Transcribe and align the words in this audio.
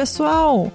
Pessoal! 0.00 0.72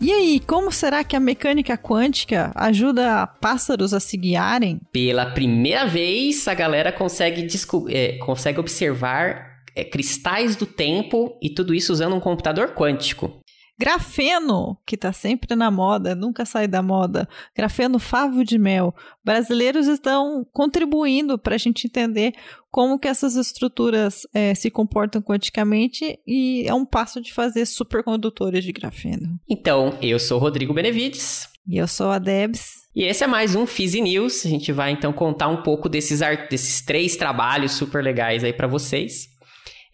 E 0.00 0.12
aí, 0.12 0.38
como 0.38 0.70
será 0.70 1.02
que 1.02 1.16
a 1.16 1.20
mecânica 1.20 1.76
quântica 1.76 2.52
ajuda 2.54 3.26
pássaros 3.26 3.92
a 3.92 3.98
se 3.98 4.16
guiarem? 4.16 4.80
Pela 4.92 5.26
primeira 5.26 5.86
vez, 5.86 6.46
a 6.46 6.54
galera 6.54 6.92
consegue, 6.92 7.48
é, 7.88 8.18
consegue 8.18 8.60
observar 8.60 9.56
é, 9.74 9.82
cristais 9.82 10.54
do 10.54 10.66
tempo 10.66 11.36
e 11.42 11.50
tudo 11.50 11.74
isso 11.74 11.92
usando 11.92 12.14
um 12.14 12.20
computador 12.20 12.72
quântico. 12.72 13.39
Grafeno, 13.80 14.76
que 14.86 14.94
está 14.94 15.10
sempre 15.10 15.56
na 15.56 15.70
moda, 15.70 16.14
nunca 16.14 16.44
sai 16.44 16.68
da 16.68 16.82
moda. 16.82 17.26
Grafeno 17.56 17.98
favo 17.98 18.44
de 18.44 18.58
mel. 18.58 18.94
Brasileiros 19.24 19.86
estão 19.86 20.46
contribuindo 20.52 21.38
para 21.38 21.54
a 21.54 21.58
gente 21.58 21.86
entender 21.86 22.34
como 22.70 22.98
que 22.98 23.08
essas 23.08 23.36
estruturas 23.36 24.20
é, 24.34 24.54
se 24.54 24.70
comportam 24.70 25.22
quanticamente 25.22 26.20
e 26.26 26.64
é 26.66 26.74
um 26.74 26.84
passo 26.84 27.22
de 27.22 27.32
fazer 27.32 27.64
supercondutores 27.64 28.64
de 28.64 28.72
grafeno. 28.72 29.40
Então, 29.48 29.96
eu 30.02 30.18
sou 30.18 30.38
Rodrigo 30.38 30.74
Benevides. 30.74 31.48
E 31.66 31.78
eu 31.78 31.88
sou 31.88 32.10
a 32.10 32.18
Debs. 32.18 32.72
E 32.94 33.04
esse 33.04 33.24
é 33.24 33.26
mais 33.26 33.54
um 33.54 33.64
Fizz 33.64 33.94
News. 33.94 34.44
A 34.44 34.48
gente 34.50 34.72
vai 34.72 34.90
então 34.90 35.10
contar 35.10 35.48
um 35.48 35.62
pouco 35.62 35.88
desses, 35.88 36.20
desses 36.50 36.84
três 36.84 37.16
trabalhos 37.16 37.72
super 37.72 38.04
legais 38.04 38.44
aí 38.44 38.52
para 38.52 38.66
vocês. 38.66 39.30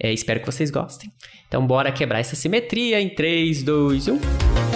É, 0.03 0.13
espero 0.13 0.41
que 0.41 0.47
vocês 0.47 0.73
gostem. 0.73 1.11
Então, 1.49 1.67
bora 1.67 1.93
quebrar 1.93 2.21
essa 2.21 2.37
simetria 2.37 3.01
em 3.01 3.09
3, 3.09 3.63
2, 3.63 4.09
1. 4.09 4.76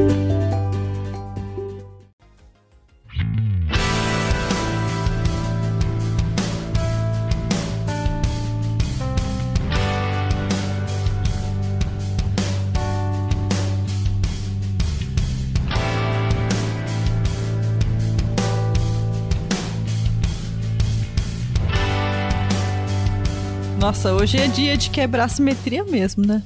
Nossa, 23.81 24.13
hoje 24.13 24.37
é 24.37 24.45
dia 24.45 24.77
de 24.77 24.91
quebrar 24.91 25.27
simetria 25.27 25.83
mesmo, 25.83 26.23
né? 26.23 26.43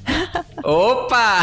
Opa! 0.64 1.42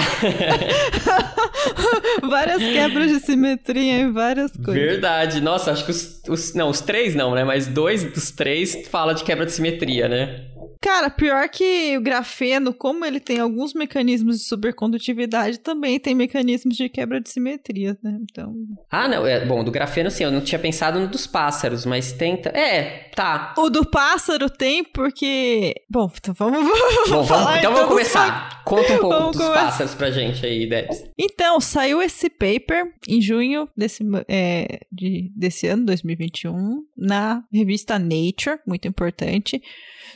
várias 2.26 2.62
quebras 2.62 3.10
de 3.10 3.20
simetria 3.20 4.00
em 4.00 4.10
várias 4.10 4.50
coisas. 4.52 4.74
Verdade. 4.74 5.42
Nossa, 5.42 5.70
acho 5.70 5.84
que 5.84 5.90
os, 5.90 6.22
os, 6.26 6.54
Não, 6.54 6.70
os 6.70 6.80
três 6.80 7.14
não, 7.14 7.34
né? 7.34 7.44
Mas 7.44 7.66
dois 7.66 8.04
dos 8.04 8.30
três 8.30 8.88
fala 8.88 9.12
de 9.12 9.22
quebra 9.22 9.44
de 9.44 9.52
simetria, 9.52 10.08
né? 10.08 10.46
Cara, 10.82 11.08
pior 11.08 11.48
que 11.48 11.96
o 11.96 12.00
grafeno, 12.00 12.74
como 12.74 13.04
ele 13.04 13.20
tem 13.20 13.38
alguns 13.38 13.72
mecanismos 13.72 14.38
de 14.38 14.44
supercondutividade, 14.44 15.60
também 15.60 16.00
tem 16.00 16.12
mecanismos 16.12 16.76
de 16.76 16.88
quebra 16.88 17.20
de 17.20 17.30
simetria, 17.30 17.96
né? 18.02 18.18
Então. 18.20 18.52
Ah, 18.90 19.06
não. 19.06 19.24
É, 19.24 19.46
bom, 19.46 19.62
do 19.62 19.70
grafeno, 19.70 20.10
sim, 20.10 20.24
eu 20.24 20.32
não 20.32 20.40
tinha 20.40 20.58
pensado 20.58 20.98
no 20.98 21.06
dos 21.06 21.24
pássaros, 21.24 21.86
mas 21.86 22.12
tenta. 22.12 22.48
É, 22.48 23.10
tá. 23.14 23.54
O 23.56 23.70
do 23.70 23.88
pássaro 23.88 24.50
tem 24.50 24.82
porque. 24.82 25.72
Bom, 25.88 26.10
então 26.18 26.34
vamos. 26.34 26.66
vamos 26.66 27.08
bom, 27.08 27.22
vamos, 27.22 27.58
então 27.58 27.72
vamos 27.72 27.88
começar. 27.88 28.64
Conta 28.64 28.94
um 28.94 28.98
pouco 28.98 29.16
vamos 29.16 29.36
dos 29.36 29.46
começar. 29.46 29.64
pássaros 29.64 29.94
pra 29.94 30.10
gente 30.10 30.44
aí, 30.44 30.68
Debs. 30.68 31.04
Então, 31.16 31.60
saiu 31.60 32.02
esse 32.02 32.28
paper 32.28 32.92
em 33.08 33.20
junho 33.20 33.68
desse, 33.76 34.02
é, 34.26 34.80
de, 34.90 35.30
desse 35.36 35.68
ano, 35.68 35.86
2021, 35.86 36.82
na 36.96 37.44
revista 37.52 38.00
Nature, 38.00 38.58
muito 38.66 38.88
importante 38.88 39.62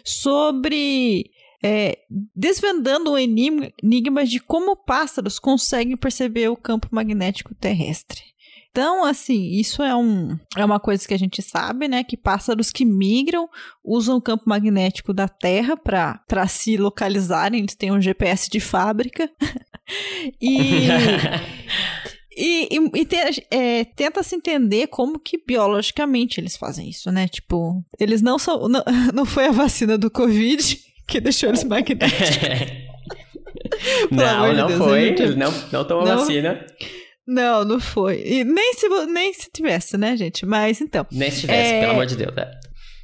sobre 0.07 0.56
é, 1.63 1.99
desvendando 2.35 3.13
o 3.13 3.19
enigma 3.19 4.25
de 4.25 4.41
como 4.41 4.77
pássaros 4.77 5.39
conseguem 5.39 5.97
perceber 5.97 6.49
o 6.49 6.57
campo 6.57 6.89
magnético 6.91 7.55
terrestre. 7.55 8.23
Então, 8.77 9.07
assim, 9.07 9.53
isso 9.53 9.83
é, 9.83 9.97
um, 9.97 10.39
é 10.55 10.63
uma 10.63 10.79
coisa 10.79 11.09
que 11.09 11.15
a 11.15 11.19
gente 11.19 11.41
sabe, 11.41 11.89
né? 11.89 12.05
Que 12.05 12.15
pássaros 12.15 12.71
que 12.71 12.85
migram 12.85 13.49
usam 13.83 14.19
o 14.19 14.21
campo 14.21 14.45
magnético 14.47 15.15
da 15.15 15.27
Terra 15.27 15.79
para 15.79 16.47
se 16.47 16.77
localizarem, 16.77 17.61
eles 17.61 17.75
têm 17.75 17.91
um 17.91 18.03
GPS 18.03 18.51
de 18.51 18.61
fábrica. 18.61 19.31
e. 20.39 20.89
E, 22.37 22.69
e, 22.71 23.01
e 23.01 23.05
te, 23.07 23.47
é, 23.51 23.85
tenta 23.85 24.23
se 24.23 24.37
entender 24.37 24.89
como 24.89 25.19
que 25.19 25.39
biologicamente 25.39 26.39
eles 26.39 26.55
fazem 26.57 26.91
isso, 26.91 27.11
né? 27.11 27.27
Tipo, 27.27 27.83
eles 27.99 28.21
não 28.21 28.39
são. 28.39 28.69
Não, 28.69 28.85
não 29.15 29.25
foi 29.25 29.47
a 29.47 29.53
vacina 29.53 29.97
do 29.97 30.11
Covid 30.11 30.79
que 31.09 31.21
deixou 31.21 31.49
eles 31.49 31.65
magnéticos. 31.65 32.37
não, 34.13 34.53
não 34.53 34.67
Deus, 34.67 34.79
foi. 34.79 35.03
Eles 35.09 35.35
não, 35.35 35.51
não 35.73 35.85
tomou 35.85 36.05
não, 36.05 36.19
vacina. 36.19 36.67
Não, 37.27 37.65
não 37.65 37.81
foi. 37.81 38.23
E 38.25 38.45
nem 38.45 38.75
se, 38.75 38.89
nem 39.07 39.33
se 39.33 39.51
tivesse, 39.51 39.97
né, 39.97 40.15
gente? 40.15 40.45
Mas 40.45 40.83
então. 40.83 41.07
Nem 41.11 41.31
se 41.31 41.41
tivesse, 41.41 41.73
é... 41.73 41.81
pelo 41.81 41.93
amor 41.93 42.07
de 42.07 42.17
Deus, 42.17 42.37
é. 42.37 42.51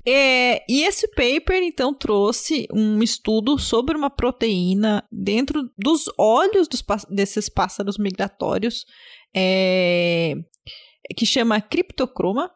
É, 0.05 0.65
e 0.69 0.83
esse 0.83 1.07
paper, 1.09 1.63
então, 1.63 1.95
trouxe 1.95 2.67
um 2.73 3.01
estudo 3.03 3.57
sobre 3.57 3.97
uma 3.97 4.11
proteína 4.11 5.05
dentro 5.13 5.71
dos 5.79 6.11
olhos 6.19 6.67
dos, 6.67 6.85
desses 7.09 7.49
pássaros 7.49 7.97
migratórios 7.99 8.85
é, 9.35 10.35
que 11.17 11.27
chama 11.27 11.61
criptocroma. 11.61 12.51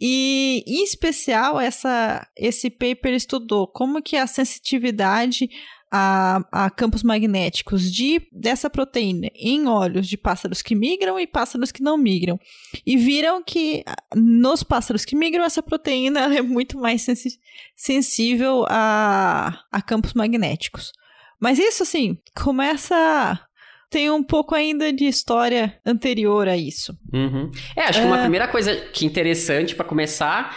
E, 0.00 0.62
em 0.66 0.84
especial, 0.84 1.60
essa, 1.60 2.26
esse 2.36 2.70
paper 2.70 3.14
estudou 3.14 3.66
como 3.66 4.00
que 4.00 4.16
a 4.16 4.28
sensitividade 4.28 5.50
a, 5.90 6.40
a, 6.52 6.70
campos 6.70 7.02
magnéticos 7.02 7.90
de, 7.90 8.28
dessa 8.30 8.68
proteína 8.68 9.28
em 9.34 9.66
olhos 9.66 10.06
de 10.06 10.16
pássaros 10.16 10.60
que 10.60 10.74
migram 10.74 11.18
e 11.18 11.26
pássaros 11.26 11.72
que 11.72 11.82
não 11.82 11.96
migram. 11.96 12.38
E 12.86 12.96
viram 12.96 13.42
que 13.42 13.84
nos 14.14 14.62
pássaros 14.62 15.04
que 15.04 15.16
migram, 15.16 15.44
essa 15.44 15.62
proteína 15.62 16.20
é 16.36 16.42
muito 16.42 16.78
mais 16.78 17.02
sensi 17.02 17.40
sensível 17.74 18.64
a, 18.68 19.64
a 19.72 19.82
campos 19.82 20.14
magnéticos. 20.14 20.92
Mas 21.40 21.58
isso, 21.58 21.82
assim, 21.82 22.18
começa 22.36 23.47
tem 23.90 24.10
um 24.10 24.22
pouco 24.22 24.54
ainda 24.54 24.92
de 24.92 25.06
história 25.06 25.78
anterior 25.84 26.48
a 26.48 26.56
isso. 26.56 26.96
Uhum. 27.12 27.50
É, 27.76 27.82
acho 27.82 28.00
que 28.00 28.06
uma 28.06 28.18
é. 28.18 28.22
primeira 28.22 28.48
coisa 28.48 28.74
que 28.92 29.06
interessante 29.06 29.74
para 29.74 29.84
começar 29.84 30.56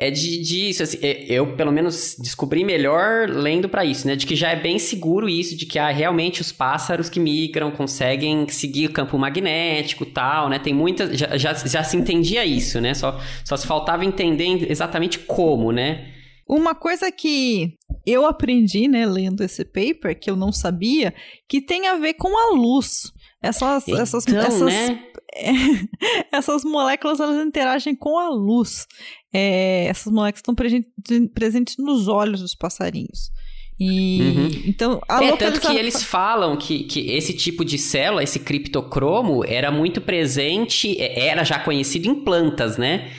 é 0.00 0.10
de, 0.10 0.40
disso, 0.40 0.82
assim, 0.82 0.98
é, 1.02 1.26
eu 1.28 1.54
pelo 1.54 1.70
menos 1.70 2.16
descobri 2.18 2.64
melhor 2.64 3.28
lendo 3.28 3.68
para 3.68 3.84
isso, 3.84 4.06
né? 4.06 4.16
De 4.16 4.26
que 4.26 4.34
já 4.34 4.50
é 4.50 4.56
bem 4.56 4.78
seguro 4.78 5.28
isso, 5.28 5.54
de 5.54 5.66
que 5.66 5.78
ah, 5.78 5.90
realmente 5.90 6.40
os 6.40 6.50
pássaros 6.50 7.10
que 7.10 7.20
migram 7.20 7.70
conseguem 7.70 8.48
seguir 8.48 8.86
o 8.86 8.92
campo 8.92 9.18
magnético 9.18 10.06
tal, 10.06 10.48
né? 10.48 10.58
Tem 10.58 10.72
muitas. 10.72 11.18
Já, 11.18 11.36
já, 11.36 11.52
já 11.52 11.84
se 11.84 11.98
entendia 11.98 12.46
isso, 12.46 12.80
né? 12.80 12.94
Só, 12.94 13.20
só 13.44 13.58
se 13.58 13.66
faltava 13.66 14.02
entender 14.02 14.70
exatamente 14.70 15.18
como, 15.18 15.70
né? 15.70 16.08
Uma 16.48 16.74
coisa 16.74 17.12
que 17.12 17.74
eu 18.06 18.26
aprendi, 18.26 18.88
né, 18.88 19.06
lendo 19.06 19.42
esse 19.42 19.64
paper, 19.64 20.18
que 20.18 20.30
eu 20.30 20.36
não 20.36 20.52
sabia, 20.52 21.14
que 21.48 21.60
tem 21.60 21.86
a 21.86 21.96
ver 21.96 22.14
com 22.14 22.28
a 22.36 22.54
luz. 22.54 23.12
Essas, 23.42 23.88
então, 23.88 24.00
essas, 24.00 24.26
essas, 24.26 24.60
né? 24.60 25.02
essas 26.32 26.64
moléculas 26.64 27.20
elas 27.20 27.46
interagem 27.46 27.94
com 27.94 28.18
a 28.18 28.28
luz. 28.28 28.86
É, 29.32 29.86
essas 29.86 30.12
moléculas 30.12 30.40
estão 30.40 30.54
presentes 31.32 31.76
nos 31.78 32.08
olhos 32.08 32.40
dos 32.40 32.54
passarinhos. 32.54 33.30
E 33.78 34.20
uhum. 34.20 34.48
então 34.66 35.00
a 35.08 35.24
é 35.24 35.36
tanto 35.36 35.58
que 35.58 35.74
eles 35.74 36.02
falam 36.02 36.54
que, 36.54 36.84
que 36.84 37.12
esse 37.12 37.32
tipo 37.32 37.64
de 37.64 37.78
célula, 37.78 38.22
esse 38.22 38.38
criptocromo, 38.38 39.42
era 39.42 39.70
muito 39.70 40.02
presente, 40.02 41.00
é, 41.00 41.28
era 41.28 41.44
já 41.44 41.58
conhecido 41.58 42.06
em 42.06 42.14
plantas, 42.14 42.76
né? 42.76 43.10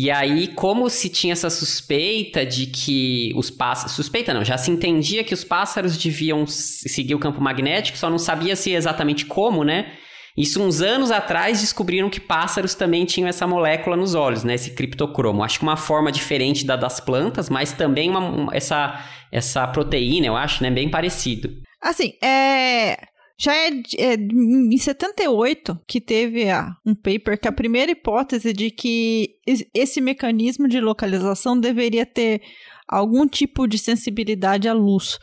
E 0.00 0.12
aí, 0.12 0.46
como 0.46 0.88
se 0.88 1.08
tinha 1.08 1.32
essa 1.32 1.50
suspeita 1.50 2.46
de 2.46 2.66
que 2.66 3.32
os 3.34 3.50
pássaros. 3.50 3.96
Suspeita 3.96 4.32
não, 4.32 4.44
já 4.44 4.56
se 4.56 4.70
entendia 4.70 5.24
que 5.24 5.34
os 5.34 5.42
pássaros 5.42 5.98
deviam 5.98 6.46
seguir 6.46 7.16
o 7.16 7.18
campo 7.18 7.40
magnético, 7.40 7.98
só 7.98 8.08
não 8.08 8.16
sabia 8.16 8.54
se 8.54 8.70
exatamente 8.70 9.26
como, 9.26 9.64
né? 9.64 9.90
Isso 10.36 10.62
uns 10.62 10.80
anos 10.80 11.10
atrás 11.10 11.60
descobriram 11.60 12.08
que 12.08 12.20
pássaros 12.20 12.76
também 12.76 13.04
tinham 13.04 13.28
essa 13.28 13.44
molécula 13.44 13.96
nos 13.96 14.14
olhos, 14.14 14.44
né? 14.44 14.54
Esse 14.54 14.70
criptocromo. 14.70 15.42
Acho 15.42 15.58
que 15.58 15.64
uma 15.64 15.76
forma 15.76 16.12
diferente 16.12 16.64
da 16.64 16.76
das 16.76 17.00
plantas, 17.00 17.50
mas 17.50 17.72
também 17.72 18.08
uma, 18.08 18.54
essa, 18.54 19.04
essa 19.32 19.66
proteína, 19.66 20.28
eu 20.28 20.36
acho, 20.36 20.62
né? 20.62 20.70
Bem 20.70 20.88
parecido. 20.88 21.50
Assim, 21.82 22.12
é. 22.22 23.07
Já 23.40 23.54
é, 23.54 23.68
é, 23.98 24.14
em 24.14 24.76
78 24.76 25.78
que 25.86 26.00
teve 26.00 26.50
a, 26.50 26.74
um 26.84 26.92
paper 26.92 27.40
que 27.40 27.46
a 27.46 27.52
primeira 27.52 27.92
hipótese 27.92 28.52
de 28.52 28.70
que 28.70 29.36
esse 29.72 30.00
mecanismo 30.00 30.66
de 30.66 30.80
localização 30.80 31.58
deveria 31.58 32.04
ter 32.04 32.42
algum 32.88 33.28
tipo 33.28 33.68
de 33.68 33.78
sensibilidade 33.78 34.68
à 34.68 34.72
luz. 34.72 35.20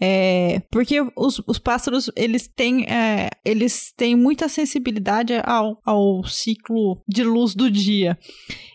É, 0.00 0.60
porque 0.70 1.00
os, 1.16 1.42
os 1.46 1.58
pássaros, 1.58 2.10
eles 2.14 2.46
têm, 2.46 2.84
é, 2.84 3.30
eles 3.44 3.92
têm 3.96 4.14
muita 4.14 4.48
sensibilidade 4.48 5.32
ao, 5.44 5.80
ao 5.84 6.24
ciclo 6.24 7.02
de 7.08 7.22
luz 7.22 7.54
do 7.54 7.70
dia. 7.70 8.18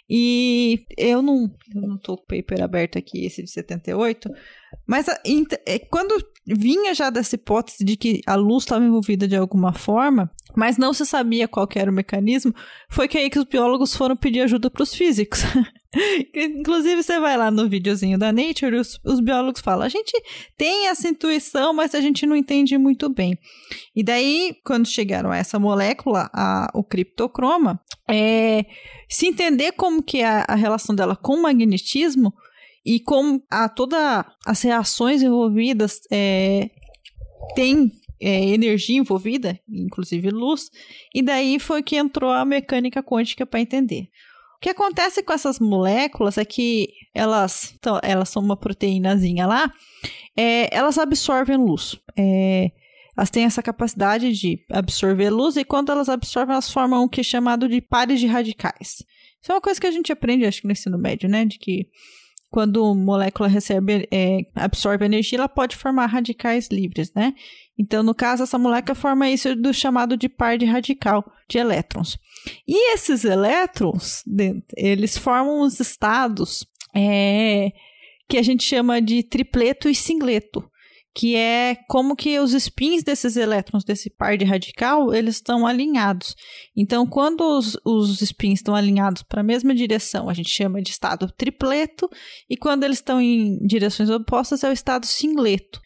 E 0.10 0.84
eu 0.98 1.22
não, 1.22 1.50
eu 1.74 1.82
não 1.82 1.98
com 1.98 2.14
o 2.14 2.18
paper 2.18 2.64
aberto 2.64 2.98
aqui, 2.98 3.26
esse 3.26 3.44
de 3.44 3.50
78, 3.50 4.30
mas 4.86 5.08
a, 5.08 5.18
é, 5.66 5.80
quando 5.80 6.22
vinha 6.46 6.94
já 6.94 7.10
dessa 7.10 7.36
hipótese 7.36 7.86
de 7.86 7.96
que 7.96 8.22
a 8.26 8.36
luz 8.36 8.64
estava 8.64 8.84
envolvida 8.84 9.28
de 9.28 9.36
alguma 9.36 9.74
forma, 9.74 10.30
mas 10.56 10.78
não 10.78 10.92
se 10.92 11.06
sabia 11.06 11.48
qual 11.48 11.68
era 11.76 11.92
o 11.92 11.94
mecanismo, 11.94 12.54
foi 12.90 13.08
que 13.08 13.18
aí 13.18 13.30
que 13.30 13.40
os 13.40 13.46
biólogos 13.46 13.96
foram 13.96 14.18
pedir 14.18 14.42
ajuda 14.42 14.70
para 14.70 14.84
os 14.84 14.94
físicos. 14.94 15.42
Inclusive, 16.34 17.04
você 17.04 17.20
vai 17.20 17.36
lá 17.36 17.52
no 17.52 17.68
videozinho 17.68 18.18
da 18.18 18.32
Nature, 18.32 18.78
os, 18.78 18.98
os, 19.04 19.20
biólogos 19.20 19.62
falam: 19.62 19.86
a 19.86 19.90
gente 19.90 20.14
tem 20.58 20.88
essa 20.88 21.08
intuição, 21.08 21.74
mas 21.74 21.94
a 21.94 22.00
gente 22.00 22.26
não 22.26 22.36
entende 22.36 22.78
muito 22.78 23.10
bem. 23.10 23.38
E 23.96 24.02
daí, 24.02 24.56
quando 24.66 24.88
chegaram 24.88 25.32
a 25.32 25.38
essa 25.38 25.60
molécula, 25.60 26.30
a, 26.34 26.70
o 26.74 26.84
criptocroma, 26.84 27.80
é, 28.10 28.66
se 29.10 29.28
entender 29.28 29.74
como 29.74 30.02
que 30.02 30.20
é 30.20 30.46
a, 30.48 30.56
relação 30.56 30.96
dela 30.96 31.16
com 31.16 31.36
o 31.36 31.44
magnetismo 31.44 32.34
e 32.86 33.00
como 33.00 33.44
a, 33.50 33.68
todas 33.68 34.24
as 34.46 34.62
reações 34.62 35.22
envolvidas 35.22 36.00
é, 36.10 36.70
tem 37.54 37.92
é, 38.22 38.46
energia 38.50 38.98
envolvida, 38.98 39.60
inclusive 39.68 40.30
luz, 40.30 40.70
e 41.14 41.22
daí 41.22 41.60
foi 41.60 41.84
que 41.84 41.98
entrou 41.98 42.32
a 42.32 42.46
mecânica 42.46 43.04
quântica 43.04 43.46
para 43.46 43.60
entender. 43.60 44.08
O 44.62 44.64
que 44.64 44.70
acontece 44.70 45.24
com 45.24 45.34
essas 45.34 45.58
moléculas 45.58 46.38
é 46.38 46.46
que 46.46 46.90
elas, 47.16 47.74
então, 47.80 48.00
elas 48.04 48.30
são 48.30 48.44
uma 48.44 48.56
proteínazinha 48.56 49.48
lá, 49.48 49.74
é, 50.38 50.70
elas 50.72 51.00
absorvem 51.00 51.58
luz. 51.58 52.00
É, 52.16 52.70
elas 53.18 53.32
têm 53.32 53.44
essa 53.44 53.64
capacidade 53.64 54.32
de 54.34 54.64
absorver 54.70 55.32
luz 55.32 55.58
e 55.58 55.66
quando 55.66 55.92
elas 55.92 56.08
absorvem, 56.10 56.54
elas 56.54 56.72
formam 56.72 57.04
o 57.04 57.10
que 57.10 57.22
é 57.22 57.24
chamado 57.24 57.68
de 57.68 57.82
pares 57.82 58.20
de 58.20 58.28
radicais. 58.28 59.04
Isso 59.42 59.52
é 59.52 59.56
uma 59.56 59.62
coisa 59.62 59.82
que 59.82 59.88
a 59.88 59.92
gente 59.92 60.12
aprende, 60.12 60.46
acho 60.46 60.62
que 60.62 60.68
no 60.68 60.74
ensino 60.74 60.96
médio, 60.96 61.28
né? 61.28 61.44
De 61.44 61.58
que 61.58 61.88
quando 62.52 62.86
a 62.86 62.94
molécula 62.94 63.50
recebe, 63.50 64.08
é, 64.12 64.42
absorve 64.54 65.04
energia, 65.04 65.40
ela 65.40 65.50
pode 65.50 65.76
formar 65.76 66.06
radicais 66.06 66.68
livres, 66.72 67.12
né? 67.16 67.34
Então, 67.80 68.04
no 68.04 68.14
caso, 68.14 68.44
essa 68.44 68.60
molécula 68.60 68.94
forma 68.94 69.28
isso 69.28 69.56
do 69.56 69.74
chamado 69.74 70.16
de 70.16 70.30
par 70.30 70.56
de 70.56 70.66
radical 70.66 71.26
de 71.50 71.58
elétrons. 71.58 72.20
E 72.68 72.94
esses 72.94 73.24
elétrons, 73.24 74.24
eles 74.76 75.18
formam 75.18 75.62
os 75.62 75.80
estados 75.80 76.66
é, 76.96 77.72
que 78.30 78.38
a 78.38 78.42
gente 78.42 78.64
chama 78.64 79.02
de 79.02 79.24
tripleto 79.24 79.90
e 79.90 79.96
singleto 79.96 80.72
que 81.14 81.36
é 81.36 81.76
como 81.90 82.16
que 82.16 82.40
os 82.40 82.54
spins 82.54 83.04
desses 83.04 83.36
elétrons 83.36 83.84
desse 83.84 84.10
par 84.10 84.38
de 84.38 84.46
radical 84.46 85.14
eles 85.14 85.36
estão 85.36 85.68
alinhados. 85.68 86.36
Então, 86.76 87.06
quando 87.06 87.42
os, 87.42 87.78
os 87.86 88.22
spins 88.22 88.60
estão 88.60 88.74
alinhados 88.74 89.22
para 89.24 89.42
a 89.42 89.44
mesma 89.44 89.76
direção, 89.76 90.30
a 90.30 90.34
gente 90.34 90.50
chama 90.50 90.82
de 90.82 90.90
estado 90.90 91.32
tripleto, 91.38 92.10
e 92.50 92.56
quando 92.56 92.84
eles 92.84 92.98
estão 92.98 93.20
em 93.20 93.58
direções 93.66 94.10
opostas 94.10 94.64
é 94.64 94.70
o 94.70 94.74
estado 94.74 95.06
singleto. 95.06 95.82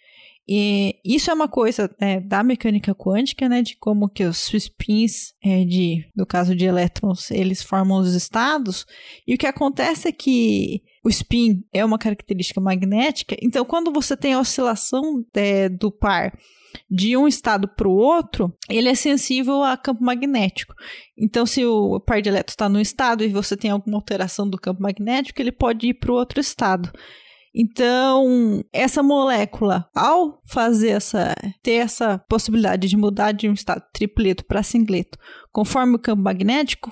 E 0.47 1.00
isso 1.03 1.31
é 1.31 1.33
uma 1.33 1.47
coisa 1.47 1.89
é, 2.00 2.19
da 2.19 2.44
mecânica 2.44 2.94
quântica, 2.94 3.50
né, 3.50 3.63
de 3.63 3.75
como 3.77 4.07
que 4.07 4.24
os 4.24 4.53
spins, 4.53 5.33
é, 5.44 5.65
de, 5.65 6.06
no 6.15 6.25
caso 6.25 6.56
de 6.56 6.65
elétrons, 6.65 7.31
eles 7.31 7.63
formam 7.63 7.97
os 7.97 8.13
estados, 8.13 8.86
e 9.27 9.33
o 9.33 9.38
que 9.38 9.47
acontece 9.47 10.07
é 10.07 10.12
que 10.12 10.83
o 11.03 11.09
spin 11.09 11.63
é 11.74 11.83
uma 11.83 11.97
característica 11.97 12.62
magnética, 12.62 13.36
então 13.42 13.65
quando 13.65 13.92
você 13.92 14.15
tem 14.15 14.33
a 14.33 14.39
oscilação 14.39 15.25
é, 15.33 15.68
do 15.68 15.92
par 15.92 16.31
de 16.89 17.15
um 17.15 17.27
estado 17.27 17.68
para 17.68 17.88
o 17.88 17.95
outro, 17.95 18.53
ele 18.69 18.89
é 18.89 18.95
sensível 18.95 19.63
a 19.63 19.77
campo 19.77 20.03
magnético. 20.03 20.74
Então, 21.18 21.45
se 21.45 21.65
o 21.65 22.00
par 22.00 22.21
de 22.21 22.30
elétrons 22.30 22.51
está 22.51 22.68
num 22.68 22.81
estado 22.81 23.24
e 23.24 23.30
você 23.30 23.56
tem 23.56 23.71
alguma 23.71 23.98
alteração 23.98 24.48
do 24.48 24.59
campo 24.59 24.81
magnético, 24.81 25.41
ele 25.41 25.53
pode 25.53 25.88
ir 25.88 25.94
para 25.94 26.12
o 26.12 26.15
outro 26.15 26.39
estado. 26.39 26.91
Então, 27.57 28.62
essa 28.74 29.02
molécula, 29.02 29.90
ao 29.96 30.42
fazer 30.44 30.90
essa, 30.90 31.34
ter 31.63 31.75
essa 31.75 32.18
possibilidade 32.28 32.90
de 32.90 32.98
mudar 32.98 33.31
de 33.31 33.48
um 33.48 33.54
estado 33.54 33.81
tripleto 33.94 34.44
para 34.44 34.62
singleto, 34.62 35.18
conforme 35.54 35.96
o 35.96 36.00
campo 36.00 36.22
magnético, 36.22 36.92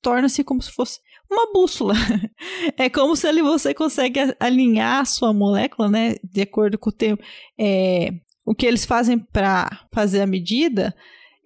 torna-se 0.00 0.42
como 0.42 0.62
se 0.62 0.72
fosse 0.72 1.00
uma 1.30 1.52
bússola. 1.52 1.94
É 2.78 2.88
como 2.88 3.14
se 3.14 3.26
ali 3.26 3.42
você 3.42 3.74
consegue 3.74 4.18
alinhar 4.40 5.00
a 5.00 5.04
sua 5.04 5.34
molécula, 5.34 5.90
né, 5.90 6.14
de 6.24 6.40
acordo 6.40 6.78
com 6.78 6.88
o 6.88 6.92
tempo. 6.92 7.22
É, 7.58 8.10
o 8.44 8.54
que 8.54 8.64
eles 8.64 8.86
fazem 8.86 9.18
para 9.18 9.86
fazer 9.92 10.22
a 10.22 10.26
medida 10.26 10.94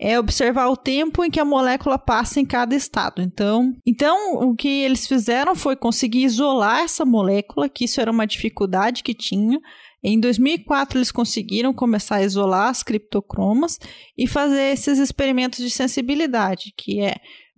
é 0.00 0.18
observar 0.18 0.68
o 0.68 0.76
tempo 0.76 1.24
em 1.24 1.30
que 1.30 1.40
a 1.40 1.44
molécula 1.44 1.98
passa 1.98 2.38
em 2.38 2.44
cada 2.44 2.74
estado. 2.74 3.20
Então, 3.20 3.76
então 3.84 4.48
o 4.48 4.54
que 4.54 4.68
eles 4.68 5.06
fizeram 5.06 5.56
foi 5.56 5.74
conseguir 5.74 6.22
isolar 6.22 6.82
essa 6.82 7.04
molécula, 7.04 7.68
que 7.68 7.84
isso 7.84 8.00
era 8.00 8.10
uma 8.10 8.26
dificuldade 8.26 9.02
que 9.02 9.12
tinha. 9.12 9.60
Em 10.02 10.20
2004 10.20 10.98
eles 10.98 11.10
conseguiram 11.10 11.74
começar 11.74 12.16
a 12.16 12.22
isolar 12.22 12.68
as 12.68 12.84
criptocromas 12.84 13.78
e 14.16 14.28
fazer 14.28 14.72
esses 14.72 14.98
experimentos 14.98 15.58
de 15.58 15.70
sensibilidade, 15.70 16.72
que 16.76 17.00
é 17.00 17.16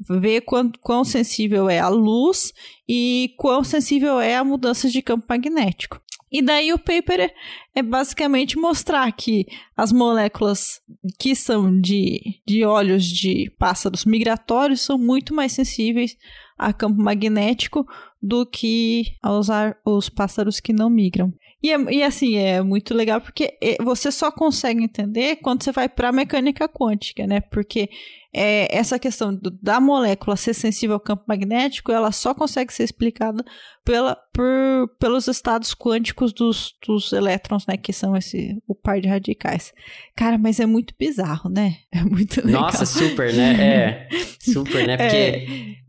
ver 0.09 0.41
quão, 0.41 0.73
quão 0.81 1.05
sensível 1.05 1.69
é 1.69 1.79
a 1.79 1.89
luz 1.89 2.55
e 2.89 3.35
quão 3.37 3.63
sensível 3.63 4.19
é 4.19 4.37
a 4.37 4.45
mudanças 4.45 4.91
de 4.91 5.03
campo 5.03 5.27
magnético. 5.29 6.01
E 6.33 6.41
daí 6.41 6.73
o 6.73 6.79
paper 6.79 7.21
é, 7.21 7.35
é, 7.75 7.83
basicamente 7.83 8.57
mostrar 8.57 9.11
que 9.13 9.47
as 9.77 9.93
moléculas 9.93 10.81
que 11.19 11.35
são 11.35 11.81
de, 11.81 12.41
de 12.47 12.65
olhos 12.65 13.05
de 13.05 13.51
pássaros 13.59 14.05
migratórios 14.05 14.81
são 14.81 14.97
muito 14.97 15.35
mais 15.35 15.53
sensíveis 15.53 16.17
a 16.57 16.73
campo 16.73 17.01
magnético 17.03 17.85
do 18.23 18.47
que 18.47 19.17
aos 19.23 19.49
os 19.85 20.09
pássaros 20.09 20.61
que 20.61 20.73
não 20.73 20.91
migram. 20.91 21.33
E, 21.63 21.73
é, 21.73 21.79
e 21.93 22.03
assim, 22.03 22.37
é 22.37 22.63
muito 22.63 22.95
legal 22.95 23.21
porque 23.21 23.57
é, 23.61 23.83
você 23.83 24.11
só 24.11 24.31
consegue 24.31 24.83
entender 24.83 25.37
quando 25.37 25.63
você 25.63 25.73
vai 25.73 25.89
para 25.89 26.09
a 26.09 26.13
mecânica 26.13 26.69
quântica, 26.69 27.27
né? 27.27 27.41
Porque 27.41 27.91
é, 28.33 28.77
essa 28.77 28.99
questão 28.99 29.35
do, 29.35 29.51
da 29.51 29.81
molécula 29.81 30.37
ser 30.37 30.55
sensível 30.55 30.95
ao 30.95 31.01
campo 31.01 31.25
magnético, 31.27 31.91
ela 31.91 32.13
só 32.13 32.33
consegue 32.33 32.73
ser 32.73 32.85
explicada 32.85 33.45
pela, 33.85 34.17
por, 34.33 34.89
pelos 35.01 35.27
estados 35.27 35.75
quânticos 35.75 36.33
dos, 36.33 36.75
dos 36.87 37.13
elétrons, 37.13 37.67
né? 37.67 37.77
Que 37.77 37.93
são 37.93 38.17
esse, 38.17 38.57
o 38.69 38.75
par 38.75 39.01
de 39.01 39.09
radicais. 39.09 39.73
Cara, 40.17 40.39
mas 40.39 40.61
é 40.61 40.67
muito 40.67 40.95
bizarro, 40.99 41.51
né? 41.51 41.77
É 41.93 42.05
muito 42.05 42.45
legal. 42.47 42.63
Nossa, 42.63 42.87
super, 42.87 43.33
né? 43.35 43.57
É, 43.61 44.09
super, 44.41 44.87
né? 44.87 44.97
Porque 44.97 45.17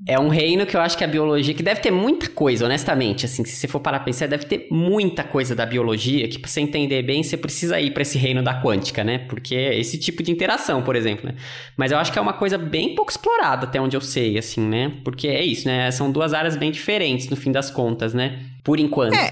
é. 0.08 0.14
é 0.14 0.20
um 0.20 0.30
reino 0.30 0.66
que 0.66 0.76
eu 0.76 0.82
acho 0.82 0.98
que 0.98 1.04
a 1.04 1.08
biologia, 1.08 1.54
que 1.54 1.62
deve 1.62 1.80
ter 1.80 1.92
muita 1.92 2.28
coisa, 2.28 2.66
honestamente, 2.66 3.26
assim, 3.26 3.46
se 3.46 3.56
você 3.56 3.68
for 3.68 3.80
parar 3.80 3.98
a 3.98 4.00
pensar, 4.02 4.28
deve 4.28 4.46
ter 4.46 4.68
muita 4.72 5.24
coisa 5.24 5.56
da 5.56 5.66
biologia 5.66 6.28
que 6.28 6.40
pra 6.40 6.50
você 6.50 6.60
entender 6.60 7.04
bem, 7.04 7.22
você 7.22 7.38
precisa 7.38 7.80
ir 7.80 7.92
para 7.92 8.02
esse 8.02 8.18
reino 8.18 8.44
da 8.44 8.62
quântica, 8.62 9.04
né? 9.04 9.20
Porque 9.20 9.56
é 9.56 9.80
esse 9.80 9.98
tipo 10.00 10.24
de 10.24 10.32
interação, 10.32 10.82
por 10.82 10.96
exemplo, 10.96 11.28
né? 11.28 11.36
Mas 11.78 11.92
eu 11.92 12.00
acho 12.00 12.12
que 12.12 12.18
é 12.18 12.22
uma 12.22 12.31
coisa 12.34 12.58
bem 12.58 12.96
pouco 12.96 13.12
explorada, 13.12 13.66
até 13.66 13.80
onde 13.80 13.96
eu 13.96 14.02
sei, 14.02 14.38
assim, 14.38 14.62
né? 14.62 15.00
Porque 15.04 15.28
é 15.28 15.44
isso, 15.44 15.68
né? 15.68 15.90
São 15.92 16.12
duas 16.12 16.34
áreas 16.34 16.56
bem 16.56 16.72
diferentes, 16.72 17.30
no 17.30 17.36
fim 17.36 17.52
das 17.52 17.70
contas, 17.70 18.14
né? 18.14 18.46
Por 18.64 18.80
enquanto. 18.80 19.16
É. 19.16 19.32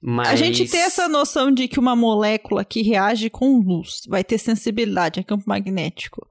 Mas... 0.00 0.28
A 0.28 0.36
gente 0.36 0.68
tem 0.68 0.80
essa 0.80 1.08
noção 1.08 1.50
de 1.50 1.66
que 1.66 1.78
uma 1.78 1.96
molécula 1.96 2.64
que 2.64 2.82
reage 2.82 3.28
com 3.28 3.58
luz 3.58 4.02
vai 4.08 4.22
ter 4.22 4.38
sensibilidade 4.38 5.18
a 5.18 5.24
campo 5.24 5.44
magnético 5.46 6.26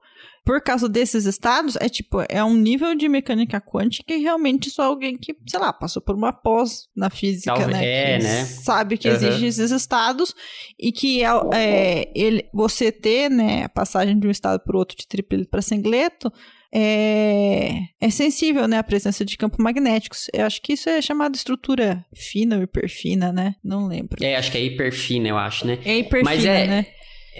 por 0.48 0.62
causa 0.62 0.88
desses 0.88 1.26
estados, 1.26 1.76
é 1.76 1.90
tipo, 1.90 2.24
é 2.26 2.42
um 2.42 2.54
nível 2.56 2.94
de 2.94 3.06
mecânica 3.06 3.60
quântica 3.60 4.02
que 4.06 4.16
realmente 4.16 4.70
só 4.70 4.84
alguém 4.84 5.14
que, 5.18 5.36
sei 5.46 5.60
lá, 5.60 5.74
passou 5.74 6.00
por 6.00 6.14
uma 6.14 6.32
pós 6.32 6.88
na 6.96 7.10
física, 7.10 7.52
Talvez- 7.52 7.76
né? 7.76 7.84
é, 7.84 8.16
que 8.16 8.22
né? 8.24 8.44
Sabe 8.46 8.96
que 8.96 9.08
Aham. 9.08 9.16
existem 9.18 9.46
esses 9.46 9.70
estados 9.70 10.34
e 10.80 10.90
que 10.90 11.22
é, 11.22 11.28
é, 11.52 12.10
ele, 12.14 12.48
você 12.50 12.90
ter, 12.90 13.28
né, 13.30 13.64
a 13.64 13.68
passagem 13.68 14.18
de 14.18 14.26
um 14.26 14.30
estado 14.30 14.60
para 14.64 14.74
o 14.74 14.78
outro 14.78 14.96
de 14.96 15.06
tripleto 15.06 15.50
para 15.50 15.60
singleto 15.60 16.32
é, 16.72 17.70
é 18.00 18.10
sensível, 18.10 18.66
né, 18.66 18.78
à 18.78 18.82
presença 18.82 19.24
de 19.26 19.36
campos 19.36 19.58
magnéticos. 19.62 20.28
Eu 20.32 20.46
acho 20.46 20.62
que 20.62 20.72
isso 20.72 20.88
é 20.88 21.02
chamado 21.02 21.34
estrutura 21.34 22.04
fina 22.14 22.56
ou 22.56 22.62
hiperfina, 22.62 23.32
né? 23.32 23.54
Não 23.62 23.86
lembro. 23.86 24.22
É, 24.24 24.34
acho 24.36 24.50
que 24.50 24.56
é 24.58 24.62
hiperfina, 24.62 25.28
eu 25.28 25.36
acho, 25.36 25.66
né? 25.66 25.78
É 25.84 25.98
hiperfina, 25.98 26.24
Mas 26.24 26.44
é- 26.44 26.66
né? 26.66 26.86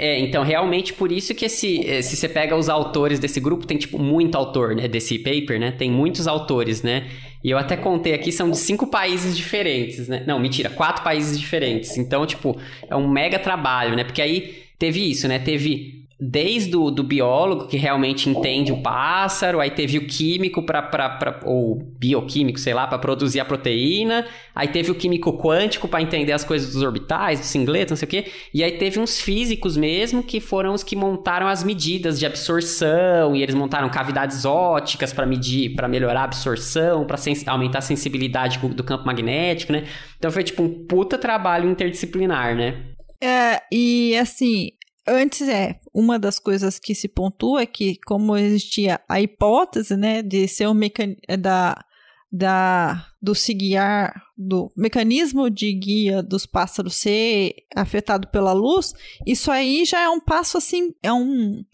É, 0.00 0.16
então, 0.20 0.44
realmente, 0.44 0.92
por 0.92 1.10
isso 1.10 1.34
que 1.34 1.46
esse, 1.46 1.84
eh, 1.84 2.02
se 2.02 2.16
você 2.16 2.28
pega 2.28 2.54
os 2.54 2.68
autores 2.68 3.18
desse 3.18 3.40
grupo, 3.40 3.66
tem, 3.66 3.76
tipo, 3.76 3.98
muito 3.98 4.36
autor, 4.36 4.76
né, 4.76 4.86
desse 4.86 5.18
paper, 5.18 5.58
né? 5.58 5.72
Tem 5.72 5.90
muitos 5.90 6.28
autores, 6.28 6.82
né? 6.84 7.08
E 7.42 7.50
eu 7.50 7.58
até 7.58 7.76
contei 7.76 8.14
aqui, 8.14 8.30
são 8.30 8.48
de 8.48 8.56
cinco 8.58 8.86
países 8.86 9.36
diferentes, 9.36 10.06
né? 10.06 10.22
Não, 10.24 10.38
mentira, 10.38 10.70
quatro 10.70 11.02
países 11.02 11.38
diferentes. 11.38 11.98
Então, 11.98 12.24
tipo, 12.24 12.56
é 12.88 12.94
um 12.94 13.08
mega 13.08 13.40
trabalho, 13.40 13.96
né? 13.96 14.04
Porque 14.04 14.22
aí 14.22 14.62
teve 14.78 15.10
isso, 15.10 15.26
né? 15.26 15.40
Teve 15.40 15.97
desde 16.20 16.76
o 16.76 16.90
do 16.90 17.04
biólogo, 17.04 17.68
que 17.68 17.76
realmente 17.76 18.28
entende 18.28 18.72
o 18.72 18.82
pássaro, 18.82 19.60
aí 19.60 19.70
teve 19.70 19.98
o 19.98 20.06
químico 20.06 20.62
para 20.64 21.40
ou 21.44 21.76
bioquímico, 21.96 22.58
sei 22.58 22.74
lá, 22.74 22.88
para 22.88 22.98
produzir 22.98 23.38
a 23.38 23.44
proteína, 23.44 24.26
aí 24.52 24.66
teve 24.66 24.90
o 24.90 24.96
químico 24.96 25.38
quântico 25.38 25.86
para 25.86 26.02
entender 26.02 26.32
as 26.32 26.42
coisas 26.42 26.72
dos 26.72 26.82
orbitais, 26.82 27.38
do 27.38 27.46
singleto, 27.46 27.92
não 27.92 27.96
sei 27.96 28.06
o 28.06 28.10
quê, 28.10 28.26
e 28.52 28.64
aí 28.64 28.72
teve 28.72 28.98
uns 28.98 29.20
físicos 29.20 29.76
mesmo 29.76 30.22
que 30.22 30.40
foram 30.40 30.74
os 30.74 30.82
que 30.82 30.96
montaram 30.96 31.46
as 31.46 31.62
medidas 31.62 32.18
de 32.18 32.26
absorção, 32.26 33.36
e 33.36 33.42
eles 33.42 33.54
montaram 33.54 33.88
cavidades 33.88 34.44
óticas 34.44 35.12
para 35.12 35.24
medir, 35.24 35.76
para 35.76 35.86
melhorar 35.86 36.22
a 36.22 36.24
absorção, 36.24 37.06
para 37.06 37.16
aumentar 37.46 37.78
a 37.78 37.82
sensibilidade 37.82 38.58
do 38.58 38.82
campo 38.82 39.06
magnético, 39.06 39.72
né? 39.72 39.84
Então 40.18 40.32
foi 40.32 40.42
tipo 40.42 40.64
um 40.64 40.86
puta 40.86 41.16
trabalho 41.16 41.70
interdisciplinar, 41.70 42.56
né? 42.56 42.82
É, 43.20 43.62
e 43.72 44.16
assim, 44.16 44.70
antes 45.08 45.48
é, 45.48 45.80
uma 45.92 46.18
das 46.18 46.38
coisas 46.38 46.78
que 46.78 46.94
se 46.94 47.08
pontua 47.08 47.62
é 47.62 47.66
que 47.66 47.98
como 48.06 48.36
existia 48.36 49.00
a 49.08 49.20
hipótese, 49.20 49.96
né, 49.96 50.22
de 50.22 50.46
ser 50.46 50.68
um 50.68 50.74
mecanismo 50.74 51.20
da 51.38 51.84
da 52.30 53.06
do 53.22 53.34
se 53.34 53.54
guiar 53.54 54.22
do 54.36 54.70
mecanismo 54.76 55.48
de 55.48 55.72
guia 55.72 56.22
dos 56.22 56.44
pássaros 56.44 56.96
ser 56.96 57.54
afetado 57.74 58.28
pela 58.28 58.52
luz, 58.52 58.92
isso 59.26 59.50
aí 59.50 59.84
já 59.86 60.00
é 60.00 60.08
um 60.10 60.20
passo 60.20 60.58
assim, 60.58 60.94
é 61.02 61.12
um 61.12 61.64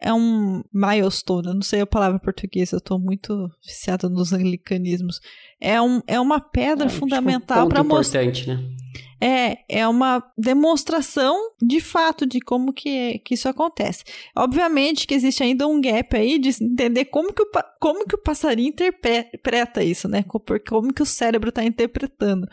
é 0.00 0.12
um 0.12 0.62
milestone, 0.72 1.48
eu 1.48 1.54
não 1.54 1.62
sei 1.62 1.80
a 1.80 1.86
palavra 1.86 2.16
em 2.16 2.24
português, 2.24 2.70
eu 2.70 2.80
tô 2.80 2.98
muito 2.98 3.50
viciada 3.64 4.08
nos 4.08 4.32
anglicanismos. 4.32 5.20
É, 5.60 5.80
um, 5.80 6.00
é 6.06 6.20
uma 6.20 6.40
pedra 6.40 6.86
É, 6.86 6.90
fundamental 6.90 7.66
um 7.66 7.68
para 7.68 7.82
mostrar 7.82 8.22
importante, 8.22 8.48
né? 8.48 8.76
é, 9.20 9.58
é 9.68 9.88
uma 9.88 10.22
demonstração 10.36 11.36
de 11.60 11.80
fato 11.80 12.26
de 12.26 12.38
como 12.40 12.72
que, 12.72 12.88
é, 12.88 13.18
que 13.18 13.34
isso 13.34 13.48
acontece. 13.48 14.04
Obviamente 14.36 15.06
que 15.06 15.14
existe 15.14 15.42
ainda 15.42 15.66
um 15.66 15.80
gap 15.80 16.14
aí 16.14 16.38
de 16.38 16.50
entender 16.62 17.06
como 17.06 17.32
que 17.32 17.42
o, 17.42 17.46
como 17.80 18.06
que 18.06 18.14
o 18.14 18.18
passarinho 18.22 18.68
interpreta 18.68 19.82
isso, 19.82 20.08
né? 20.08 20.22
Como 20.68 20.92
que 20.92 21.02
o 21.02 21.06
cérebro 21.06 21.48
está 21.48 21.64
interpretando. 21.64 22.46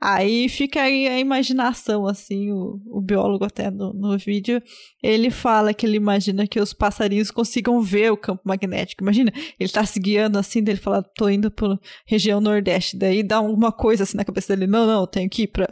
Aí 0.00 0.48
fica 0.48 0.82
aí 0.82 1.08
a 1.08 1.18
imaginação, 1.18 2.06
assim, 2.06 2.52
o, 2.52 2.80
o 2.86 3.00
biólogo 3.00 3.44
até 3.44 3.70
no, 3.70 3.92
no 3.92 4.16
vídeo, 4.16 4.62
ele 5.02 5.30
fala 5.30 5.74
que 5.74 5.84
ele 5.84 5.96
imagina 5.96 6.46
que 6.46 6.60
os 6.60 6.72
passarinhos 6.72 7.30
consigam 7.30 7.80
ver 7.80 8.12
o 8.12 8.16
campo 8.16 8.42
magnético. 8.44 9.02
Imagina, 9.02 9.32
ele 9.58 9.70
tá 9.70 9.84
se 9.84 9.98
guiando 9.98 10.38
assim, 10.38 10.62
daí 10.62 10.74
ele 10.74 10.80
fala, 10.80 11.02
tô 11.02 11.28
indo 11.28 11.50
pra 11.50 11.76
região 12.06 12.40
nordeste, 12.44 12.96
daí 12.96 13.22
dá 13.22 13.36
alguma 13.36 13.72
coisa 13.72 14.04
assim 14.04 14.16
na 14.16 14.24
cabeça 14.24 14.54
dele, 14.56 14.70
não, 14.70 14.86
não, 14.86 15.00
eu 15.00 15.06
tenho 15.06 15.28
que 15.28 15.42
ir 15.42 15.46
pra... 15.48 15.64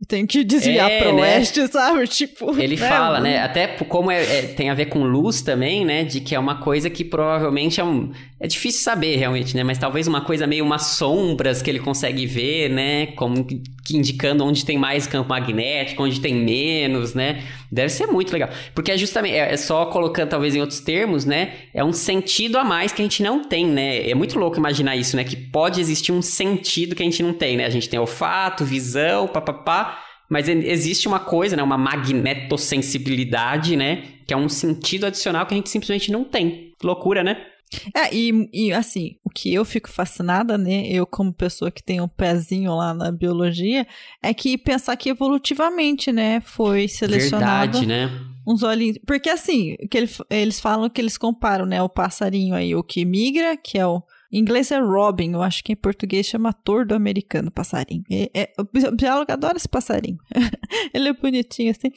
eu 0.00 0.06
Tenho 0.08 0.26
que 0.26 0.42
desviar 0.44 0.90
É, 0.90 0.98
para 0.98 1.12
né? 1.12 1.20
oeste, 1.22 1.66
sabe? 1.72 2.06
Tipo. 2.08 2.58
Ele 2.58 2.76
fala, 2.76 3.20
né? 3.20 3.38
Até 3.42 3.66
como 3.68 4.10
é- 4.10 4.22
é- 4.22 4.42
tem 4.54 4.68
a 4.70 4.74
ver 4.74 4.86
com 4.86 5.04
luz 5.04 5.42
também, 5.42 5.84
né? 5.84 6.04
De 6.04 6.20
que 6.20 6.34
é 6.34 6.38
uma 6.38 6.60
coisa 6.60 6.88
que 6.90 7.04
provavelmente 7.04 7.80
é 7.80 7.84
um. 7.84 8.12
É 8.44 8.46
difícil 8.46 8.82
saber 8.82 9.16
realmente, 9.16 9.56
né? 9.56 9.64
Mas 9.64 9.78
talvez 9.78 10.06
uma 10.06 10.20
coisa 10.20 10.46
meio 10.46 10.62
umas 10.66 10.82
sombras 10.88 11.62
que 11.62 11.70
ele 11.70 11.78
consegue 11.78 12.26
ver, 12.26 12.68
né? 12.68 13.06
Como 13.06 13.42
que, 13.42 13.62
indicando 13.96 14.44
onde 14.44 14.66
tem 14.66 14.76
mais 14.76 15.06
campo 15.06 15.30
magnético, 15.30 16.02
onde 16.02 16.20
tem 16.20 16.34
menos, 16.34 17.14
né? 17.14 17.42
Deve 17.72 17.88
ser 17.88 18.06
muito 18.06 18.30
legal. 18.34 18.50
Porque 18.74 18.92
é 18.92 18.98
justamente, 18.98 19.34
é 19.34 19.54
é 19.54 19.56
só 19.56 19.86
colocando 19.86 20.28
talvez 20.28 20.54
em 20.54 20.60
outros 20.60 20.78
termos, 20.80 21.24
né? 21.24 21.54
É 21.72 21.82
um 21.82 21.94
sentido 21.94 22.58
a 22.58 22.64
mais 22.64 22.92
que 22.92 23.00
a 23.00 23.04
gente 23.06 23.22
não 23.22 23.42
tem, 23.42 23.64
né? 23.66 24.10
É 24.10 24.14
muito 24.14 24.38
louco 24.38 24.58
imaginar 24.58 24.94
isso, 24.94 25.16
né? 25.16 25.24
Que 25.24 25.36
pode 25.36 25.80
existir 25.80 26.12
um 26.12 26.20
sentido 26.20 26.94
que 26.94 27.02
a 27.02 27.06
gente 27.06 27.22
não 27.22 27.32
tem, 27.32 27.56
né? 27.56 27.64
A 27.64 27.70
gente 27.70 27.88
tem 27.88 27.98
olfato, 27.98 28.62
visão, 28.62 29.26
papapá. 29.26 30.00
Mas 30.28 30.50
existe 30.50 31.08
uma 31.08 31.18
coisa, 31.20 31.56
né? 31.56 31.62
Uma 31.62 31.78
magnetossensibilidade, 31.78 33.74
né? 33.74 34.02
Que 34.26 34.34
é 34.34 34.36
um 34.36 34.50
sentido 34.50 35.06
adicional 35.06 35.46
que 35.46 35.54
a 35.54 35.56
gente 35.56 35.70
simplesmente 35.70 36.12
não 36.12 36.24
tem. 36.24 36.74
Loucura, 36.82 37.24
né? 37.24 37.53
É, 37.94 38.14
e, 38.14 38.48
e 38.52 38.72
assim, 38.72 39.16
o 39.24 39.30
que 39.30 39.52
eu 39.52 39.64
fico 39.64 39.90
fascinada, 39.90 40.56
né? 40.56 40.86
Eu, 40.86 41.06
como 41.06 41.32
pessoa 41.32 41.70
que 41.70 41.82
tem 41.82 42.00
um 42.00 42.08
pezinho 42.08 42.74
lá 42.74 42.94
na 42.94 43.10
biologia, 43.10 43.86
é 44.22 44.32
que 44.32 44.56
pensar 44.56 44.96
que 44.96 45.08
evolutivamente, 45.10 46.12
né? 46.12 46.40
Foi 46.40 46.86
selecionado. 46.88 47.78
Verdade, 47.80 47.86
né? 47.86 48.20
uns 48.46 48.62
olhinhos. 48.62 48.98
Porque 49.06 49.30
assim, 49.30 49.74
que 49.90 49.96
ele- 49.96 50.10
eles 50.28 50.60
falam 50.60 50.90
que 50.90 51.00
eles 51.00 51.16
comparam, 51.16 51.64
né, 51.64 51.82
o 51.82 51.88
passarinho 51.88 52.54
aí, 52.54 52.74
o 52.76 52.82
que 52.82 53.04
migra, 53.04 53.56
que 53.56 53.78
é 53.78 53.86
o. 53.86 54.02
Em 54.34 54.40
inglês 54.40 54.72
é 54.72 54.78
robin, 54.80 55.32
eu 55.32 55.42
acho 55.42 55.62
que 55.62 55.72
em 55.72 55.76
português 55.76 56.26
chama 56.26 56.52
tordo 56.52 56.92
americano, 56.94 57.50
passarinho. 57.52 58.02
É, 58.10 58.30
é- 58.34 58.52
o 58.58 58.64
bi- 58.64 58.86
o 58.88 58.96
biólogo 58.96 59.30
adora 59.30 59.56
esse 59.56 59.68
passarinho. 59.68 60.18
Ele 60.92 61.08
é 61.10 61.12
bonitinho 61.12 61.70
assim. 61.70 61.90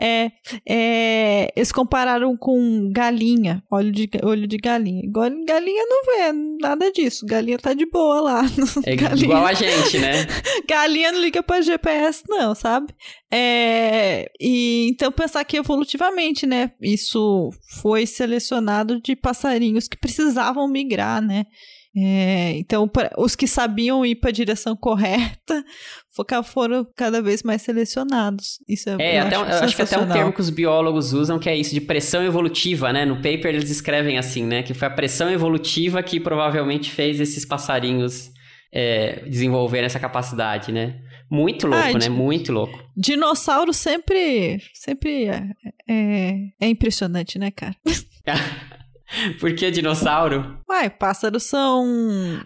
É, 0.00 0.30
é, 0.66 1.52
eles 1.54 1.70
compararam 1.70 2.34
com 2.36 2.90
galinha, 2.92 3.62
olho 3.70 3.92
de, 3.92 4.08
olho 4.22 4.46
de 4.46 4.56
galinha. 4.56 5.02
Igual 5.04 5.28
galinha 5.46 5.84
não 5.86 6.04
vê 6.06 6.32
nada 6.60 6.90
disso. 6.90 7.26
Galinha 7.26 7.58
tá 7.58 7.74
de 7.74 7.84
boa 7.86 8.20
lá. 8.20 8.42
É 8.86 8.96
Galinha- 8.96 9.24
igual 9.26 9.44
a 9.46 9.52
gente, 9.52 9.98
né? 9.98 10.26
Galinha 10.68 11.12
não 11.12 11.20
liga 11.20 11.42
pra 11.42 11.60
GPS, 11.60 12.22
não, 12.28 12.54
sabe? 12.54 12.92
É, 13.30 14.30
e 14.40 14.88
então 14.90 15.12
pensar 15.12 15.44
que 15.44 15.56
evolutivamente, 15.56 16.46
né? 16.46 16.72
Isso 16.80 17.50
foi 17.80 18.06
selecionado 18.06 19.00
de 19.00 19.14
passarinhos 19.14 19.88
que 19.88 19.96
precisavam 19.98 20.66
migrar, 20.68 21.20
né? 21.22 21.44
É, 21.94 22.52
então, 22.56 22.90
os 23.18 23.36
que 23.36 23.46
sabiam 23.46 24.04
ir 24.04 24.14
para 24.14 24.30
a 24.30 24.32
direção 24.32 24.74
correta 24.74 25.62
foram 26.44 26.86
cada 26.96 27.20
vez 27.20 27.42
mais 27.42 27.60
selecionados. 27.62 28.58
Isso 28.66 28.88
é, 28.88 28.96
É, 28.98 29.20
eu 29.20 29.26
até, 29.26 29.36
acho 29.36 29.50
eu 29.50 29.64
acho 29.64 29.76
que 29.76 29.82
até 29.82 29.98
um 29.98 30.08
termo 30.08 30.32
que 30.32 30.40
os 30.40 30.48
biólogos 30.48 31.12
usam 31.12 31.38
que 31.38 31.50
é 31.50 31.56
isso, 31.56 31.74
de 31.74 31.80
pressão 31.80 32.22
evolutiva, 32.24 32.92
né? 32.92 33.04
No 33.04 33.16
paper 33.16 33.46
eles 33.46 33.70
escrevem 33.70 34.16
assim, 34.16 34.44
né? 34.44 34.62
Que 34.62 34.72
foi 34.72 34.88
a 34.88 34.90
pressão 34.90 35.30
evolutiva 35.30 36.02
que 36.02 36.18
provavelmente 36.18 36.90
fez 36.90 37.20
esses 37.20 37.44
passarinhos 37.44 38.30
é, 38.72 39.24
desenvolverem 39.28 39.84
essa 39.84 40.00
capacidade, 40.00 40.72
né? 40.72 40.98
Muito 41.30 41.66
louco, 41.66 41.96
Ah, 41.96 41.98
né? 41.98 42.08
Muito 42.08 42.52
louco. 42.52 42.78
Dinossauro 42.96 43.72
sempre, 43.72 44.62
sempre 44.72 45.26
é, 45.26 45.44
é, 45.88 46.34
é 46.60 46.68
impressionante, 46.68 47.38
né, 47.38 47.50
cara? 47.50 47.76
Por 49.40 49.54
que 49.54 49.70
dinossauro? 49.70 50.58
Uai, 50.68 50.88
pássaros 50.90 51.42
são. 51.44 51.84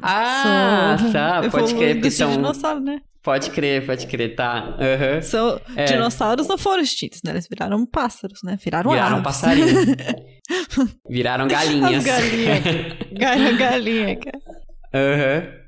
Ah, 0.02 0.96
são 1.00 1.12
tá, 1.12 1.42
pode 1.50 1.74
crer, 1.74 1.94
porque 1.96 2.10
são- 2.10 2.30
dinossauro, 2.30 2.80
né? 2.80 3.00
Pode 3.22 3.50
crer, 3.50 3.84
pode 3.84 4.06
crer, 4.06 4.36
tá. 4.36 4.76
Aham. 4.78 5.20
São, 5.20 5.60
É. 5.74 5.84
Dinossauros 5.86 6.46
não 6.46 6.56
foram 6.56 6.80
extintos, 6.82 7.20
né? 7.24 7.32
Eles 7.32 7.48
viraram 7.48 7.84
pássaros, 7.84 8.38
né? 8.44 8.56
Viraram, 8.62 8.92
Viraram 8.92 9.14
aves. 9.16 9.24
passarinho. 9.24 9.66
Viraram 11.10 11.48
galinhas. 11.48 12.06
As. 12.06 12.22
Viraram 13.10 13.56
galinha, 13.58 14.16
cara. 14.16 14.38
Aham. 14.94 15.65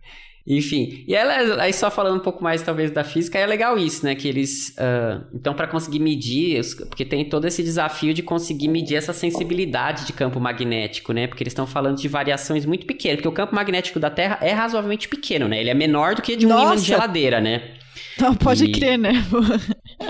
Enfim, 0.50 1.04
e 1.06 1.14
ela, 1.14 1.62
aí 1.62 1.74
só 1.74 1.90
falando 1.90 2.16
um 2.16 2.22
pouco 2.22 2.42
mais 2.42 2.62
talvez 2.62 2.90
da 2.90 3.04
física, 3.04 3.38
é 3.38 3.44
legal 3.44 3.78
isso, 3.78 4.02
né? 4.06 4.14
Que 4.14 4.26
eles, 4.26 4.74
ah, 4.78 5.20
então 5.34 5.52
para 5.52 5.66
conseguir 5.66 5.98
medir, 5.98 6.60
porque 6.88 7.04
tem 7.04 7.22
todo 7.28 7.46
esse 7.46 7.62
desafio 7.62 8.14
de 8.14 8.22
conseguir 8.22 8.68
medir 8.68 8.96
essa 8.96 9.12
sensibilidade 9.12 10.06
de 10.06 10.12
campo 10.14 10.40
magnético, 10.40 11.12
né? 11.12 11.26
Porque 11.26 11.42
eles 11.42 11.50
estão 11.52 11.66
falando 11.66 11.98
de 11.98 12.08
variações 12.08 12.64
muito 12.64 12.86
pequenas, 12.86 13.16
porque 13.16 13.28
o 13.28 13.32
campo 13.32 13.54
magnético 13.54 14.00
da 14.00 14.08
Terra 14.08 14.38
é 14.40 14.52
razoavelmente 14.52 15.06
pequeno, 15.06 15.46
né? 15.48 15.60
Ele 15.60 15.68
é 15.68 15.74
menor 15.74 16.14
do 16.14 16.22
que 16.22 16.34
de 16.34 16.46
um 16.46 16.50
ímã 16.50 16.74
de 16.76 16.82
geladeira, 16.82 17.40
né? 17.42 17.74
Não, 18.18 18.34
pode 18.34 18.64
E- 18.64 18.72
crer, 18.72 18.96
né? 18.98 19.12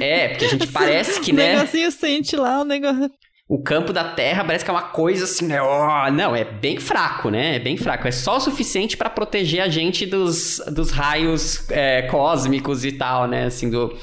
É, 0.00 0.28
porque 0.28 0.44
a 0.44 0.48
gente 0.48 0.66
parece 0.68 1.20
que, 1.20 1.32
o 1.32 1.34
né? 1.34 1.56
negocinho 1.56 1.90
sente 1.90 2.36
lá, 2.36 2.60
o 2.60 2.64
negócio. 2.64 3.10
O 3.48 3.62
campo 3.62 3.94
da 3.94 4.04
Terra 4.04 4.44
parece 4.44 4.62
que 4.62 4.70
é 4.70 4.74
uma 4.74 4.82
coisa 4.82 5.24
assim, 5.24 5.46
né? 5.46 5.60
Ó, 5.62 6.10
não, 6.10 6.36
é 6.36 6.44
bem 6.44 6.78
fraco, 6.78 7.30
né? 7.30 7.56
É 7.56 7.58
bem 7.58 7.78
fraco. 7.78 8.06
É 8.06 8.10
só 8.10 8.36
o 8.36 8.40
suficiente 8.40 8.94
para 8.94 9.08
proteger 9.08 9.62
a 9.62 9.68
gente 9.68 10.04
dos, 10.04 10.60
dos 10.70 10.90
raios 10.90 11.68
é, 11.70 12.02
cósmicos 12.02 12.84
e 12.84 12.92
tal, 12.92 13.26
né? 13.26 13.46
Assim, 13.46 13.70
do... 13.70 13.96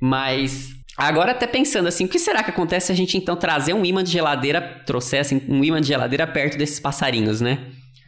Mas 0.00 0.76
Agora 0.96 1.32
até 1.32 1.46
pensando 1.46 1.88
assim, 1.88 2.06
o 2.06 2.08
que 2.08 2.18
será 2.18 2.42
que 2.42 2.50
acontece 2.50 2.86
se 2.86 2.92
a 2.92 2.94
gente 2.94 3.18
então 3.18 3.36
trazer 3.36 3.74
um 3.74 3.84
imã 3.84 4.02
de 4.02 4.10
geladeira, 4.10 4.62
trouxesse 4.86 5.42
um 5.46 5.62
imã 5.62 5.78
de 5.78 5.88
geladeira 5.88 6.26
perto 6.26 6.56
desses 6.56 6.80
passarinhos, 6.80 7.42
né? 7.42 7.58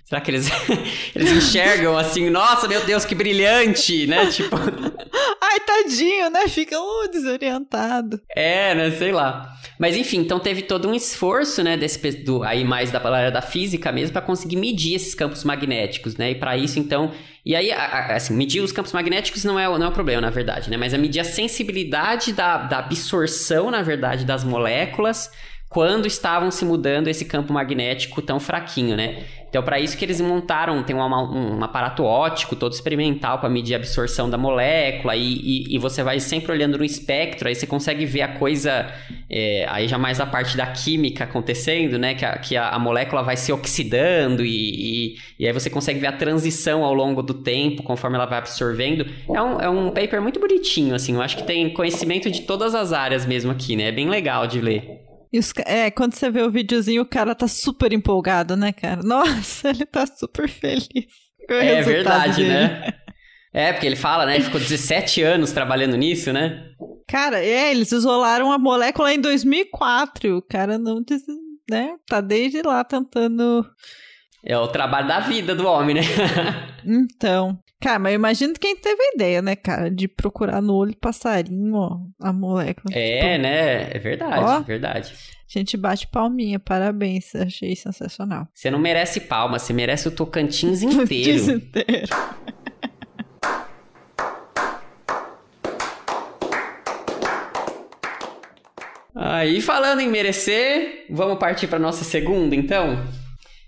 Será 0.07 0.23
que 0.23 0.31
eles, 0.31 0.49
eles 1.15 1.33
enxergam 1.33 1.99
assim, 1.99 2.31
nossa, 2.31 2.67
meu 2.67 2.83
Deus, 2.87 3.05
que 3.05 3.15
brilhante, 3.15 4.07
né? 4.07 4.27
Tipo. 4.27 4.57
Ai, 5.59 5.83
tadinho, 5.83 6.31
né? 6.31 6.49
Fica 6.49 6.81
uh, 6.81 7.09
desorientado. 7.11 8.21
É, 8.35 8.75
né? 8.75 8.91
Sei 8.93 9.13
lá. 9.13 9.57
Mas 9.79 9.97
enfim, 9.97 10.19
então 10.19 10.39
teve 10.39 10.63
todo 10.63 10.89
um 10.89 10.95
esforço, 10.95 11.63
né, 11.63 11.77
desse, 11.77 12.11
do, 12.25 12.43
aí 12.43 12.65
mais 12.65 12.91
da 12.91 12.99
palavra 12.99 13.31
da 13.31 13.41
física 13.41 13.93
mesmo, 13.93 14.13
para 14.13 14.23
conseguir 14.23 14.57
medir 14.57 14.95
esses 14.95 15.15
campos 15.15 15.45
magnéticos, 15.45 16.17
né? 16.17 16.33
E 16.33 16.35
para 16.35 16.57
isso, 16.57 16.79
então. 16.79 17.13
E 17.45 17.55
aí, 17.55 17.73
assim, 17.73 18.35
medir 18.35 18.61
os 18.61 18.73
campos 18.73 18.93
magnéticos 18.93 19.45
não 19.45 19.59
é, 19.59 19.67
não 19.67 19.87
é 19.87 19.89
o 19.89 19.93
problema, 19.93 20.21
na 20.21 20.31
verdade, 20.31 20.69
né? 20.69 20.77
Mas 20.77 20.93
é 20.93 20.99
medir 20.99 21.21
a 21.21 21.25
sensibilidade 21.25 22.33
da, 22.33 22.59
da 22.59 22.79
absorção, 22.81 23.71
na 23.71 23.83
verdade, 23.83 24.25
das 24.25 24.45
moléculas 24.45 25.31
quando 25.69 26.07
estavam 26.07 26.51
se 26.51 26.65
mudando 26.65 27.09
esse 27.09 27.25
campo 27.25 27.53
magnético 27.53 28.23
tão 28.23 28.41
fraquinho, 28.41 28.97
né? 28.97 29.25
Então, 29.49 29.63
para 29.63 29.81
isso 29.81 29.97
que 29.97 30.05
eles 30.05 30.21
montaram, 30.21 30.83
tem 30.83 30.95
um, 30.95 31.01
um, 31.01 31.59
um 31.59 31.65
aparato 31.65 32.05
óptico 32.05 32.55
todo 32.55 32.73
experimental 32.73 33.39
para 33.39 33.49
medir 33.49 33.75
a 33.75 33.79
absorção 33.79 34.29
da 34.29 34.37
molécula 34.37 35.17
e, 35.17 35.23
e, 35.23 35.75
e, 35.75 35.79
você 35.79 36.03
vai 36.03 36.21
sempre 36.21 36.53
olhando 36.53 36.77
no 36.77 36.85
espectro, 36.85 37.49
aí 37.49 37.55
você 37.55 37.67
consegue 37.67 38.05
ver 38.05 38.23
a 38.23 38.29
coisa, 38.29 38.93
é, 39.29 39.67
aí 39.71 39.89
já 39.89 39.97
mais 39.97 40.21
a 40.21 40.27
parte 40.27 40.55
da 40.55 40.67
química 40.67 41.25
acontecendo, 41.25 41.99
né? 41.99 42.15
Que 42.15 42.27
a, 42.27 42.39
que 42.39 42.57
a, 42.57 42.69
a 42.69 42.79
molécula 42.79 43.23
vai 43.23 43.39
se 43.39 43.51
oxidando 43.51 44.45
e, 44.45 45.17
e, 45.39 45.47
aí 45.47 45.53
você 45.53 45.71
consegue 45.71 45.99
ver 45.99 46.09
a 46.09 46.13
transição 46.13 46.85
ao 46.85 46.93
longo 46.93 47.23
do 47.23 47.33
tempo, 47.33 47.83
conforme 47.83 48.17
ela 48.17 48.27
vai 48.27 48.39
absorvendo. 48.39 49.07
É 49.33 49.43
um, 49.43 49.61
é 49.61 49.69
um 49.69 49.91
paper 49.91 50.21
muito 50.21 50.39
bonitinho, 50.39 50.95
assim, 50.95 51.15
eu 51.15 51.23
acho 51.23 51.39
que 51.39 51.45
tem 51.45 51.73
conhecimento 51.73 52.31
de 52.31 52.43
todas 52.43 52.75
as 52.75 52.93
áreas 52.93 53.25
mesmo 53.25 53.51
aqui, 53.51 53.77
né? 53.77 53.85
É 53.85 53.93
bem 53.93 54.11
legal 54.11 54.47
de 54.47 54.61
ler. 54.61 55.08
Os, 55.33 55.53
é, 55.67 55.91
quando 55.91 56.15
você 56.15 56.31
vê 56.31 56.43
o 56.43 56.51
videozinho, 56.51 57.03
o 57.03 57.09
cara 57.09 57.35
tá 57.35 57.49
super 57.49 57.93
empolgado, 57.93 58.57
né, 58.57 58.73
cara? 58.73 59.03
Nossa, 59.03 59.69
ele 59.71 59.85
tá 59.85 60.07
super 60.07 60.49
feliz. 60.49 60.87
É 61.49 61.83
verdade, 61.83 62.43
dele. 62.43 62.49
né? 62.49 62.93
É, 63.53 63.73
porque 63.73 63.87
ele 63.87 63.97
fala, 63.97 64.27
né? 64.27 64.37
Ele 64.37 64.45
ficou 64.45 64.61
17 64.61 65.23
anos 65.23 65.53
trabalhando 65.53 65.97
nisso, 65.97 66.33
né? 66.33 66.69
Cara, 67.09 67.43
é, 67.43 67.71
eles 67.71 67.91
isolaram 67.91 68.53
a 68.53 68.59
molécula 68.59 69.13
em 69.13 69.21
2004. 69.21 70.37
O 70.37 70.43
cara 70.43 70.79
não, 70.79 71.03
né? 71.71 71.97
Tá 72.07 72.21
desde 72.21 72.61
lá 72.63 72.85
tentando. 72.85 73.67
É 74.49 74.57
o 74.57 74.67
trabalho 74.67 75.07
da 75.07 75.21
vida 75.21 75.55
do 75.55 75.67
homem, 75.67 75.97
né? 75.97 76.01
então. 76.83 77.59
Cara, 77.79 77.99
mas 77.99 78.13
eu 78.13 78.19
imagino 78.19 78.55
quem 78.55 78.75
teve 78.75 79.01
a 79.01 79.15
ideia, 79.15 79.43
né, 79.43 79.55
cara, 79.55 79.91
de 79.91 80.09
procurar 80.09 80.63
no 80.63 80.75
olho 80.75 80.97
passarinho, 80.97 81.75
ó, 81.75 81.99
a 82.19 82.33
molécula. 82.33 82.93
É, 82.93 83.33
tipo, 83.33 83.43
né? 83.43 83.91
É 83.93 83.99
verdade, 83.99 84.43
ó, 84.43 84.61
verdade. 84.61 85.13
A 85.13 85.59
gente 85.59 85.77
bate 85.77 86.07
palminha, 86.09 86.59
parabéns, 86.59 87.35
achei 87.37 87.77
sensacional. 87.77 88.49
Você 88.55 88.71
não 88.71 88.79
merece 88.79 89.21
palma, 89.21 89.59
você 89.59 89.75
merece 89.75 90.09
o 90.09 90.11
Tocantins 90.11 90.81
inteiro. 90.83 91.39
Tocantins 91.39 91.49
inteiro. 91.49 92.09
Aí, 99.15 99.61
falando 99.61 100.01
em 100.01 100.09
merecer, 100.09 101.05
vamos 101.11 101.39
partir 101.39 101.67
para 101.67 101.79
nossa 101.79 102.03
segunda, 102.03 102.57
então? 102.57 103.05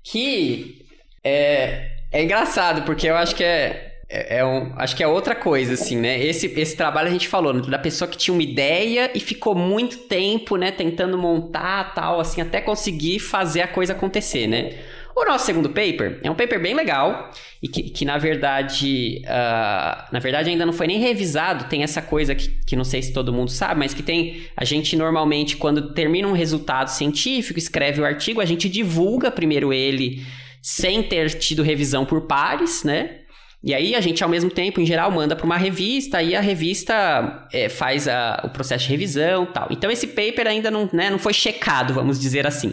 Que 0.02 0.86
é, 1.22 1.90
é 2.12 2.22
engraçado, 2.22 2.82
porque 2.82 3.06
eu 3.06 3.16
acho 3.16 3.34
que 3.34 3.44
é, 3.44 3.90
é, 4.08 4.38
é, 4.38 4.44
um, 4.44 4.72
acho 4.76 4.96
que 4.96 5.02
é 5.04 5.06
outra 5.06 5.36
coisa, 5.36 5.74
assim, 5.74 5.96
né? 5.96 6.18
Esse, 6.20 6.46
esse 6.58 6.76
trabalho 6.76 7.08
a 7.08 7.12
gente 7.12 7.28
falou, 7.28 7.52
né? 7.52 7.62
da 7.62 7.78
pessoa 7.78 8.10
que 8.10 8.18
tinha 8.18 8.34
uma 8.34 8.42
ideia 8.42 9.10
e 9.14 9.20
ficou 9.20 9.54
muito 9.54 9.98
tempo, 9.98 10.56
né, 10.56 10.72
tentando 10.72 11.16
montar 11.16 11.94
tal, 11.94 12.18
assim, 12.18 12.40
até 12.40 12.60
conseguir 12.60 13.20
fazer 13.20 13.62
a 13.62 13.68
coisa 13.68 13.92
acontecer, 13.92 14.48
né? 14.48 14.78
O 15.14 15.24
nosso 15.24 15.44
segundo 15.44 15.68
paper 15.68 16.20
é 16.22 16.30
um 16.30 16.34
paper 16.34 16.60
bem 16.60 16.74
legal 16.74 17.30
e 17.62 17.68
que, 17.68 17.82
que 17.84 18.04
na 18.04 18.16
verdade, 18.16 19.22
uh, 19.24 20.12
na 20.12 20.18
verdade 20.18 20.50
ainda 20.50 20.64
não 20.64 20.72
foi 20.72 20.86
nem 20.86 21.00
revisado. 21.00 21.64
Tem 21.64 21.82
essa 21.82 22.00
coisa 22.00 22.34
que, 22.34 22.48
que 22.66 22.76
não 22.76 22.84
sei 22.84 23.02
se 23.02 23.12
todo 23.12 23.32
mundo 23.32 23.50
sabe, 23.50 23.80
mas 23.80 23.92
que 23.92 24.02
tem 24.02 24.42
a 24.56 24.64
gente 24.64 24.96
normalmente 24.96 25.56
quando 25.56 25.92
termina 25.92 26.28
um 26.28 26.32
resultado 26.32 26.88
científico, 26.88 27.58
escreve 27.58 28.00
o 28.00 28.04
artigo, 28.04 28.40
a 28.40 28.44
gente 28.44 28.68
divulga 28.68 29.30
primeiro 29.30 29.72
ele 29.72 30.24
sem 30.62 31.02
ter 31.02 31.30
tido 31.38 31.62
revisão 31.62 32.04
por 32.04 32.22
pares, 32.22 32.84
né? 32.84 33.16
E 33.62 33.74
aí 33.74 33.94
a 33.94 34.00
gente, 34.00 34.24
ao 34.24 34.28
mesmo 34.28 34.50
tempo, 34.50 34.80
em 34.80 34.86
geral, 34.86 35.10
manda 35.10 35.36
para 35.36 35.44
uma 35.44 35.58
revista 35.58 36.22
e 36.22 36.34
a 36.34 36.40
revista 36.40 37.46
é, 37.52 37.68
faz 37.68 38.08
a, 38.08 38.40
o 38.44 38.48
processo 38.48 38.84
de 38.84 38.90
revisão 38.90 39.44
tal. 39.44 39.68
Então 39.70 39.90
esse 39.90 40.06
paper 40.06 40.46
ainda 40.46 40.70
não, 40.70 40.88
né, 40.92 41.10
não 41.10 41.18
foi 41.18 41.34
checado, 41.34 41.92
vamos 41.92 42.18
dizer 42.18 42.46
assim. 42.46 42.72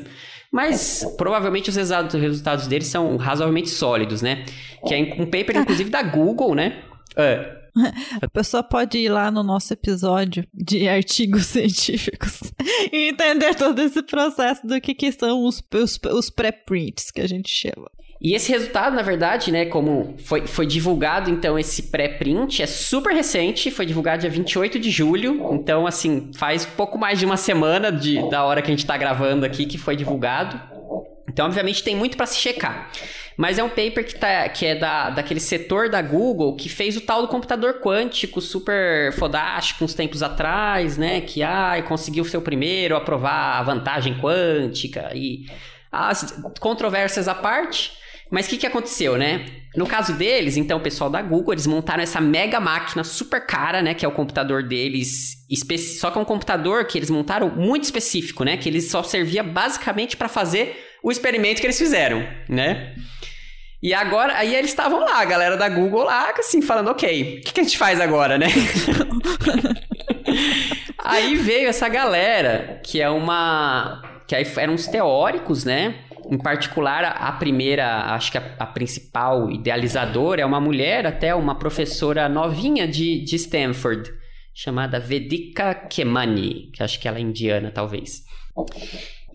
Mas 0.51 1.05
provavelmente 1.17 1.69
os 1.69 1.75
resultados, 1.75 2.13
os 2.13 2.21
resultados 2.21 2.67
deles 2.67 2.87
são 2.87 3.17
razoavelmente 3.17 3.69
sólidos, 3.69 4.21
né? 4.21 4.45
Que 4.87 4.93
é 4.93 4.99
um 5.19 5.25
paper, 5.25 5.57
inclusive, 5.57 5.89
da 5.89 6.01
Google, 6.01 6.55
né? 6.55 6.81
Uh, 7.13 7.57
a 8.21 8.29
pessoa 8.29 8.63
pode 8.63 8.97
ir 8.97 9.09
lá 9.09 9.29
no 9.29 9.43
nosso 9.43 9.73
episódio 9.73 10.47
de 10.53 10.87
artigos 10.87 11.45
científicos 11.47 12.39
e 12.91 13.09
entender 13.09 13.55
todo 13.55 13.79
esse 13.79 14.01
processo 14.03 14.65
do 14.65 14.79
que, 14.81 14.93
que 14.93 15.11
são 15.11 15.45
os, 15.45 15.61
os, 15.73 15.99
os 16.11 16.29
pré-prints 16.29 17.11
que 17.11 17.21
a 17.21 17.27
gente 17.27 17.49
chama. 17.49 17.89
E 18.19 18.33
esse 18.33 18.51
resultado, 18.51 18.95
na 18.95 19.03
verdade, 19.03 19.51
né, 19.51 19.65
como 19.65 20.15
foi, 20.17 20.47
foi 20.47 20.65
divulgado, 20.65 21.29
então, 21.29 21.57
esse 21.57 21.83
pré-print, 21.83 22.63
é 22.63 22.65
super 22.65 23.13
recente, 23.13 23.69
foi 23.69 23.85
divulgado 23.85 24.21
dia 24.21 24.29
28 24.29 24.79
de 24.79 24.89
julho, 24.89 25.53
então, 25.53 25.85
assim, 25.85 26.31
faz 26.35 26.65
pouco 26.65 26.97
mais 26.97 27.19
de 27.19 27.25
uma 27.25 27.37
semana 27.37 27.91
de, 27.91 28.27
da 28.29 28.43
hora 28.43 28.61
que 28.61 28.67
a 28.67 28.71
gente 28.71 28.83
está 28.83 28.97
gravando 28.97 29.45
aqui 29.45 29.65
que 29.65 29.77
foi 29.77 29.95
divulgado. 29.95 30.59
Então, 31.29 31.45
obviamente, 31.45 31.83
tem 31.83 31.95
muito 31.95 32.17
para 32.17 32.25
se 32.25 32.37
checar. 32.37 32.89
Mas 33.37 33.59
é 33.59 33.63
um 33.63 33.69
paper 33.69 34.03
que, 34.03 34.15
tá, 34.15 34.49
que 34.49 34.65
é 34.65 34.73
da, 34.73 35.11
daquele 35.11 35.39
setor 35.39 35.87
da 35.87 36.01
Google 36.01 36.55
que 36.55 36.67
fez 36.67 36.97
o 36.97 37.01
tal 37.01 37.21
do 37.21 37.27
computador 37.27 37.79
quântico 37.79 38.41
super 38.41 39.13
fodástico 39.13 39.85
uns 39.85 39.93
tempos 39.93 40.23
atrás, 40.23 40.97
né? 40.97 41.21
Que 41.21 41.43
ah, 41.43 41.79
conseguiu 41.87 42.25
ser 42.25 42.37
o 42.37 42.41
primeiro 42.41 42.95
a 42.95 43.01
provar 43.01 43.59
a 43.59 43.61
vantagem 43.61 44.19
quântica 44.19 45.11
e 45.13 45.45
as 45.91 46.41
controvérsias 46.59 47.27
à 47.27 47.35
parte. 47.35 47.91
Mas 48.29 48.45
o 48.45 48.49
que, 48.49 48.57
que 48.57 48.67
aconteceu, 48.67 49.17
né? 49.17 49.45
No 49.75 49.85
caso 49.85 50.13
deles, 50.13 50.57
então, 50.57 50.79
o 50.79 50.81
pessoal 50.81 51.09
da 51.09 51.21
Google, 51.21 51.53
eles 51.53 51.67
montaram 51.67 52.01
essa 52.01 52.19
mega 52.19 52.59
máquina 52.59 53.03
super 53.03 53.45
cara, 53.45 53.81
né? 53.81 53.93
Que 53.93 54.05
é 54.05 54.07
o 54.07 54.11
computador 54.11 54.63
deles. 54.63 55.45
Só 55.99 56.09
que 56.09 56.17
é 56.17 56.21
um 56.21 56.25
computador 56.25 56.85
que 56.85 56.97
eles 56.97 57.09
montaram 57.09 57.49
muito 57.49 57.83
específico, 57.83 58.43
né? 58.43 58.57
Que 58.57 58.67
ele 58.69 58.81
só 58.81 59.03
servia 59.03 59.43
basicamente 59.43 60.17
para 60.17 60.27
fazer 60.27 60.83
o 61.03 61.11
experimento 61.11 61.61
que 61.61 61.67
eles 61.67 61.77
fizeram, 61.77 62.27
né? 62.49 62.95
E 63.81 63.93
agora, 63.93 64.35
aí 64.35 64.55
eles 64.55 64.71
estavam 64.71 64.99
lá, 64.99 65.21
a 65.21 65.25
galera 65.25 65.55
da 65.55 65.69
Google 65.69 66.03
lá, 66.03 66.33
assim, 66.37 66.61
falando, 66.61 66.89
ok, 66.89 67.37
o 67.39 67.41
que, 67.43 67.53
que 67.53 67.59
a 67.59 67.63
gente 67.63 67.77
faz 67.77 68.01
agora, 68.01 68.37
né? 68.37 68.47
aí 71.05 71.35
veio 71.35 71.69
essa 71.69 71.87
galera, 71.87 72.81
que 72.83 72.99
é 72.99 73.09
uma. 73.09 74.01
que 74.25 74.35
aí 74.35 74.45
eram 74.57 74.73
os 74.73 74.87
teóricos, 74.87 75.63
né? 75.63 76.06
Em 76.29 76.37
particular, 76.37 77.03
a 77.05 77.31
primeira, 77.31 78.13
acho 78.13 78.31
que 78.31 78.37
a, 78.37 78.55
a, 78.59 78.65
principal 78.65 79.49
idealizadora 79.49 80.41
é 80.41 80.45
uma 80.45 80.59
mulher, 80.59 81.05
até 81.05 81.33
uma 81.33 81.55
professora 81.55 82.27
novinha 82.27 82.87
de, 82.87 83.23
de 83.23 83.35
Stanford, 83.35 84.11
chamada 84.53 84.99
Vedika 84.99 85.73
Kemani, 85.73 86.69
que 86.73 86.83
acho 86.83 86.99
que 86.99 87.07
ela 87.07 87.17
é 87.17 87.21
indiana, 87.21 87.71
talvez. 87.71 88.23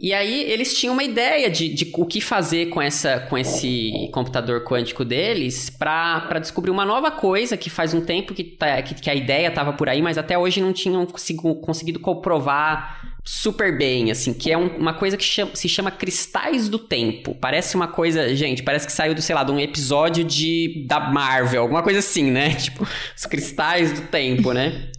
E 0.02 0.12
aí 0.12 0.50
eles 0.50 0.76
tinham 0.76 0.94
uma 0.94 1.04
ideia 1.04 1.48
de, 1.48 1.68
de 1.68 1.92
o 1.94 2.04
que 2.04 2.20
fazer 2.20 2.70
com, 2.70 2.82
essa, 2.82 3.20
com 3.20 3.38
esse 3.38 4.10
computador 4.12 4.64
quântico 4.64 5.04
deles 5.04 5.70
para 5.70 6.40
descobrir 6.40 6.72
uma 6.72 6.84
nova 6.84 7.10
coisa 7.10 7.56
que 7.56 7.70
faz 7.70 7.94
um 7.94 8.00
tempo 8.00 8.34
que, 8.34 8.42
tá, 8.42 8.82
que, 8.82 8.96
que 8.96 9.08
a 9.08 9.14
ideia 9.14 9.46
estava 9.46 9.72
por 9.74 9.88
aí, 9.88 10.02
mas 10.02 10.18
até 10.18 10.36
hoje 10.36 10.60
não 10.60 10.72
tinham 10.72 11.06
conseguido 11.06 12.00
comprovar 12.00 13.11
super 13.24 13.76
bem, 13.76 14.10
assim, 14.10 14.32
que 14.32 14.50
é 14.50 14.58
um, 14.58 14.76
uma 14.76 14.94
coisa 14.94 15.16
que 15.16 15.24
chama, 15.24 15.54
se 15.54 15.68
chama 15.68 15.90
Cristais 15.90 16.68
do 16.68 16.78
Tempo. 16.78 17.34
Parece 17.34 17.76
uma 17.76 17.88
coisa, 17.88 18.34
gente, 18.34 18.62
parece 18.62 18.86
que 18.86 18.92
saiu 18.92 19.14
do, 19.14 19.22
sei 19.22 19.34
lá, 19.34 19.44
de 19.44 19.52
um 19.52 19.60
episódio 19.60 20.24
de 20.24 20.84
da 20.88 20.98
Marvel, 20.98 21.62
alguma 21.62 21.82
coisa 21.82 22.00
assim, 22.00 22.30
né? 22.30 22.54
Tipo, 22.62 22.86
os 23.16 23.26
cristais 23.26 23.92
do 23.92 24.02
tempo, 24.02 24.52
né? 24.52 24.90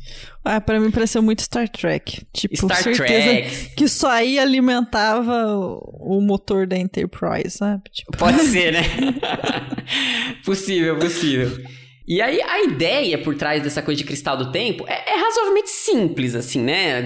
Ah, 0.45 0.59
pra 0.59 0.77
mim 0.79 0.91
pareceu 0.91 1.21
muito 1.21 1.41
Star 1.41 1.69
Trek. 1.69 2.25
Tipo, 2.33 2.57
Star 2.57 2.83
certeza 2.83 3.29
Trek. 3.29 3.75
que 3.75 3.87
só 3.87 4.09
aí 4.09 4.37
alimentava 4.37 5.47
o 5.47 6.19
motor 6.19 6.67
da 6.67 6.77
Enterprise, 6.77 7.51
sabe? 7.51 7.83
Tipo... 7.91 8.17
Pode 8.17 8.39
ser, 8.51 8.73
né? 8.73 8.83
possível, 10.43 10.97
possível. 10.97 11.63
E 12.07 12.21
aí, 12.21 12.41
a 12.41 12.63
ideia 12.63 13.17
por 13.17 13.35
trás 13.35 13.63
dessa 13.63 13.81
coisa 13.81 13.97
de 13.97 14.03
cristal 14.03 14.35
do 14.35 14.51
tempo 14.51 14.85
é, 14.87 15.13
é 15.13 15.15
razoavelmente 15.15 15.69
simples, 15.69 16.35
assim, 16.35 16.61
né? 16.61 17.05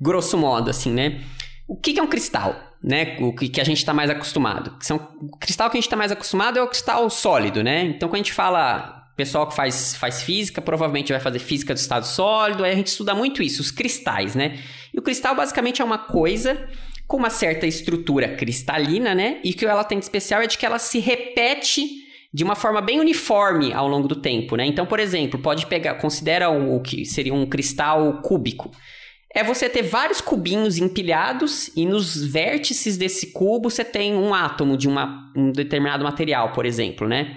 Grosso 0.00 0.36
modo, 0.36 0.70
assim, 0.70 0.92
né? 0.92 1.20
O 1.68 1.76
que, 1.76 1.98
é 1.98 2.02
um 2.02 2.08
cristal? 2.08 2.56
Né? 2.82 3.16
O 3.20 3.32
que, 3.32 3.60
a 3.60 3.64
gente 3.64 3.78
está 3.78 3.92
mais 3.92 4.10
acostumado. 4.10 4.74
São, 4.80 4.96
o 5.20 5.36
cristal 5.36 5.68
que 5.70 5.76
a 5.76 5.80
gente 5.80 5.86
está 5.86 5.96
mais 5.96 6.10
acostumado 6.10 6.58
é 6.58 6.62
o 6.62 6.68
cristal 6.68 7.08
sólido, 7.10 7.62
né? 7.62 7.82
Então, 7.82 8.08
quando 8.08 8.14
a 8.16 8.24
gente 8.24 8.32
fala 8.32 8.98
pessoal 9.18 9.48
que 9.48 9.54
faz, 9.56 9.96
faz 9.96 10.22
física 10.22 10.62
provavelmente 10.62 11.12
vai 11.12 11.20
fazer 11.20 11.40
física 11.40 11.74
do 11.74 11.76
estado 11.76 12.06
sólido, 12.06 12.62
aí 12.62 12.70
a 12.70 12.76
gente 12.76 12.86
estuda 12.86 13.16
muito 13.16 13.42
isso, 13.42 13.60
os 13.60 13.72
cristais, 13.72 14.36
né? 14.36 14.56
E 14.94 14.98
o 14.98 15.02
cristal 15.02 15.34
basicamente 15.34 15.82
é 15.82 15.84
uma 15.84 15.98
coisa 15.98 16.68
com 17.04 17.16
uma 17.16 17.30
certa 17.30 17.66
estrutura 17.66 18.36
cristalina, 18.36 19.16
né? 19.16 19.40
E 19.42 19.52
que 19.52 19.66
ela 19.66 19.82
tem 19.82 19.98
de 19.98 20.04
especial 20.04 20.40
é 20.40 20.46
de 20.46 20.56
que 20.56 20.64
ela 20.64 20.78
se 20.78 21.00
repete 21.00 22.06
de 22.32 22.44
uma 22.44 22.54
forma 22.54 22.80
bem 22.80 23.00
uniforme 23.00 23.72
ao 23.72 23.88
longo 23.88 24.06
do 24.06 24.16
tempo, 24.16 24.56
né? 24.56 24.66
Então, 24.66 24.84
por 24.84 25.00
exemplo, 25.00 25.40
pode 25.40 25.66
pegar, 25.66 25.94
considera 25.94 26.50
o 26.50 26.80
que 26.80 27.04
seria 27.04 27.32
um 27.32 27.46
cristal 27.46 28.20
cúbico. 28.22 28.70
É 29.34 29.42
você 29.42 29.68
ter 29.68 29.82
vários 29.82 30.20
cubinhos 30.20 30.78
empilhados 30.78 31.70
e 31.76 31.86
nos 31.86 32.16
vértices 32.16 32.96
desse 32.96 33.32
cubo 33.32 33.70
você 33.70 33.84
tem 33.84 34.14
um 34.14 34.34
átomo 34.34 34.76
de 34.76 34.88
uma, 34.88 35.30
um 35.36 35.52
determinado 35.52 36.04
material, 36.04 36.52
por 36.52 36.66
exemplo, 36.66 37.06
né? 37.06 37.36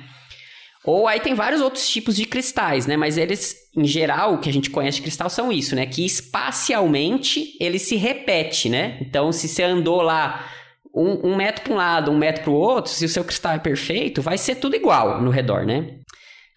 Ou 0.84 1.08
aí 1.08 1.20
tem 1.20 1.36
vários 1.36 1.62
outros 1.62 1.88
tipos 1.88 2.16
de 2.16 2.26
cristais, 2.26 2.88
né? 2.88 2.98
Mas 2.98 3.18
eles, 3.18 3.56
em 3.78 3.86
geral, 3.86 4.34
o 4.34 4.38
que 4.40 4.50
a 4.50 4.54
gente 4.54 4.70
conhece 4.70 4.98
de 4.98 5.04
cristal 5.04 5.30
são 5.30 5.52
isso, 5.52 5.76
né? 5.76 5.86
Que 5.86 6.06
espacialmente 6.06 7.56
ele 7.60 7.78
se 7.78 7.96
repete, 7.96 8.68
né? 8.68 8.98
Então, 9.00 9.32
se 9.32 9.48
você 9.48 9.62
andou 9.62 10.02
lá 10.02 10.50
um, 10.94 11.32
um 11.32 11.36
metro 11.36 11.64
para 11.64 11.74
um 11.74 11.78
lado, 11.78 12.12
um 12.12 12.18
metro 12.18 12.44
para 12.44 12.52
o 12.52 12.56
outro, 12.56 12.92
se 12.92 13.06
o 13.06 13.10
seu 13.10 13.24
cristal 13.24 13.54
é 13.54 13.60
perfeito, 13.60 14.22
vai 14.22 14.38
ser 14.38 14.56
tudo 14.56 14.76
igual 14.76 15.22
no 15.22 15.30
redor, 15.30 15.66
né? 15.66 16.00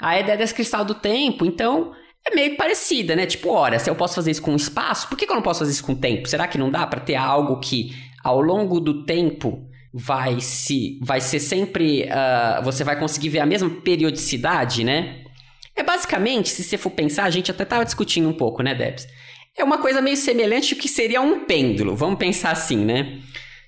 A 0.03 0.19
ideia 0.19 0.37
desse 0.37 0.55
cristal 0.55 0.85
do 0.85 0.95
tempo, 0.95 1.45
então, 1.47 1.93
é 2.27 2.35
meio 2.35 2.57
parecida, 2.57 3.15
né? 3.15 3.27
Tipo, 3.27 3.51
ora, 3.51 3.79
se 3.79 3.89
eu 3.89 3.95
posso 3.95 4.15
fazer 4.15 4.31
isso 4.31 4.43
com 4.43 4.55
espaço, 4.57 5.09
por 5.09 5.17
que, 5.17 5.27
que 5.27 5.33
eu 5.33 5.37
não 5.37 5.43
posso 5.43 5.61
fazer 5.61 5.73
isso 5.73 5.85
com 5.85 5.95
tempo? 5.95 6.29
Será 6.29 6.49
que 6.49 6.59
não 6.59 6.71
dá 6.71 6.87
para 6.87 7.01
ter 7.01 7.15
algo 7.15 7.61
que, 7.61 7.95
ao 8.23 8.41
longo 8.41 8.81
do 8.81 9.05
tempo, 9.05 9.69
vai 9.93 10.41
se 10.41 10.99
vai 11.01 11.21
ser 11.21 11.39
sempre 11.39 12.03
uh, 12.05 12.63
você 12.65 12.83
vai 12.83 12.99
conseguir 12.99 13.29
ver 13.29 13.39
a 13.39 13.47
mesma 13.47 13.71
periodicidade, 13.71 14.83
né? 14.83 15.23
É 15.77 15.83
basicamente, 15.83 16.49
se 16.49 16.65
você 16.65 16.77
for 16.77 16.91
pensar, 16.91 17.25
a 17.25 17.31
gente 17.31 17.51
até 17.51 17.63
estava 17.63 17.85
discutindo 17.85 18.29
um 18.29 18.33
pouco, 18.33 18.63
né, 18.63 18.75
Debs? 18.75 19.07
É 19.57 19.63
uma 19.63 19.79
coisa 19.79 20.01
meio 20.01 20.17
semelhante 20.17 20.75
ao 20.75 20.81
que 20.81 20.89
seria 20.89 21.21
um 21.21 21.45
pêndulo, 21.45 21.95
vamos 21.95 22.19
pensar 22.19 22.51
assim, 22.51 22.79
né? 22.85 23.21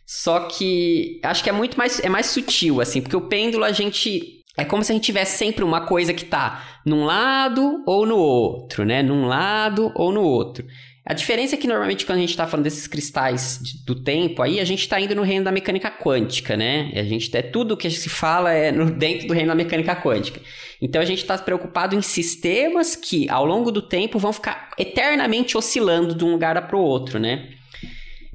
Só 0.07 0.41
que 0.41 1.21
acho 1.25 1.43
que 1.43 1.51
é 1.51 1.53
muito 1.53 1.77
mais 1.77 1.99
é 1.99 2.09
mais 2.09 2.27
sutil 2.27 2.81
assim, 2.81 3.03
porque 3.03 3.17
o 3.17 3.29
pêndulo 3.29 3.65
a 3.65 3.73
gente 3.73 4.37
é 4.57 4.65
como 4.65 4.83
se 4.83 4.93
a 4.93 4.95
gente 4.95 5.05
tivesse 5.05 5.37
sempre 5.37 5.65
uma 5.65 5.83
coisa 5.83 6.15
que 6.15 6.25
tá 6.25 6.81
num 6.87 7.05
lado 7.05 7.83
ou 7.85 8.07
no 8.07 8.17
outro, 8.17 8.85
né? 8.85 9.03
Num 9.03 9.27
lado 9.27 9.93
ou 9.95 10.13
no 10.13 10.23
outro. 10.23 10.65
A 11.05 11.13
diferença 11.13 11.55
é 11.55 11.59
que 11.59 11.69
normalmente 11.69 12.05
quando 12.07 12.19
a 12.19 12.21
gente 12.21 12.31
está 12.31 12.47
falando 12.47 12.65
desses 12.65 12.87
cristais 12.87 13.61
do 13.85 13.95
tempo, 13.95 14.43
aí 14.43 14.59
a 14.59 14.65
gente 14.65 14.81
está 14.81 15.01
indo 15.01 15.15
no 15.15 15.23
reino 15.23 15.45
da 15.45 15.53
mecânica 15.53 15.91
quântica, 15.91 16.57
né? 16.57 16.91
A 16.95 17.03
gente 17.05 17.37
é 17.37 17.43
tudo 17.43 17.77
que 17.77 17.89
se 17.91 18.09
fala 18.09 18.53
é 18.53 18.73
no, 18.73 18.91
dentro 18.95 19.29
do 19.29 19.35
reino 19.35 19.49
da 19.49 19.55
mecânica 19.55 19.95
quântica. 19.95 20.41
Então 20.81 21.01
a 21.01 21.05
gente 21.05 21.19
está 21.19 21.37
preocupado 21.39 21.95
em 21.95 22.03
sistemas 22.03 22.97
que 22.97 23.29
ao 23.29 23.45
longo 23.45 23.71
do 23.71 23.83
tempo 23.83 24.19
vão 24.19 24.33
ficar 24.33 24.71
eternamente 24.79 25.57
oscilando 25.57 26.15
de 26.15 26.25
um 26.25 26.33
lugar 26.33 26.61
para 26.67 26.77
o 26.77 26.81
outro, 26.81 27.19
né? 27.19 27.51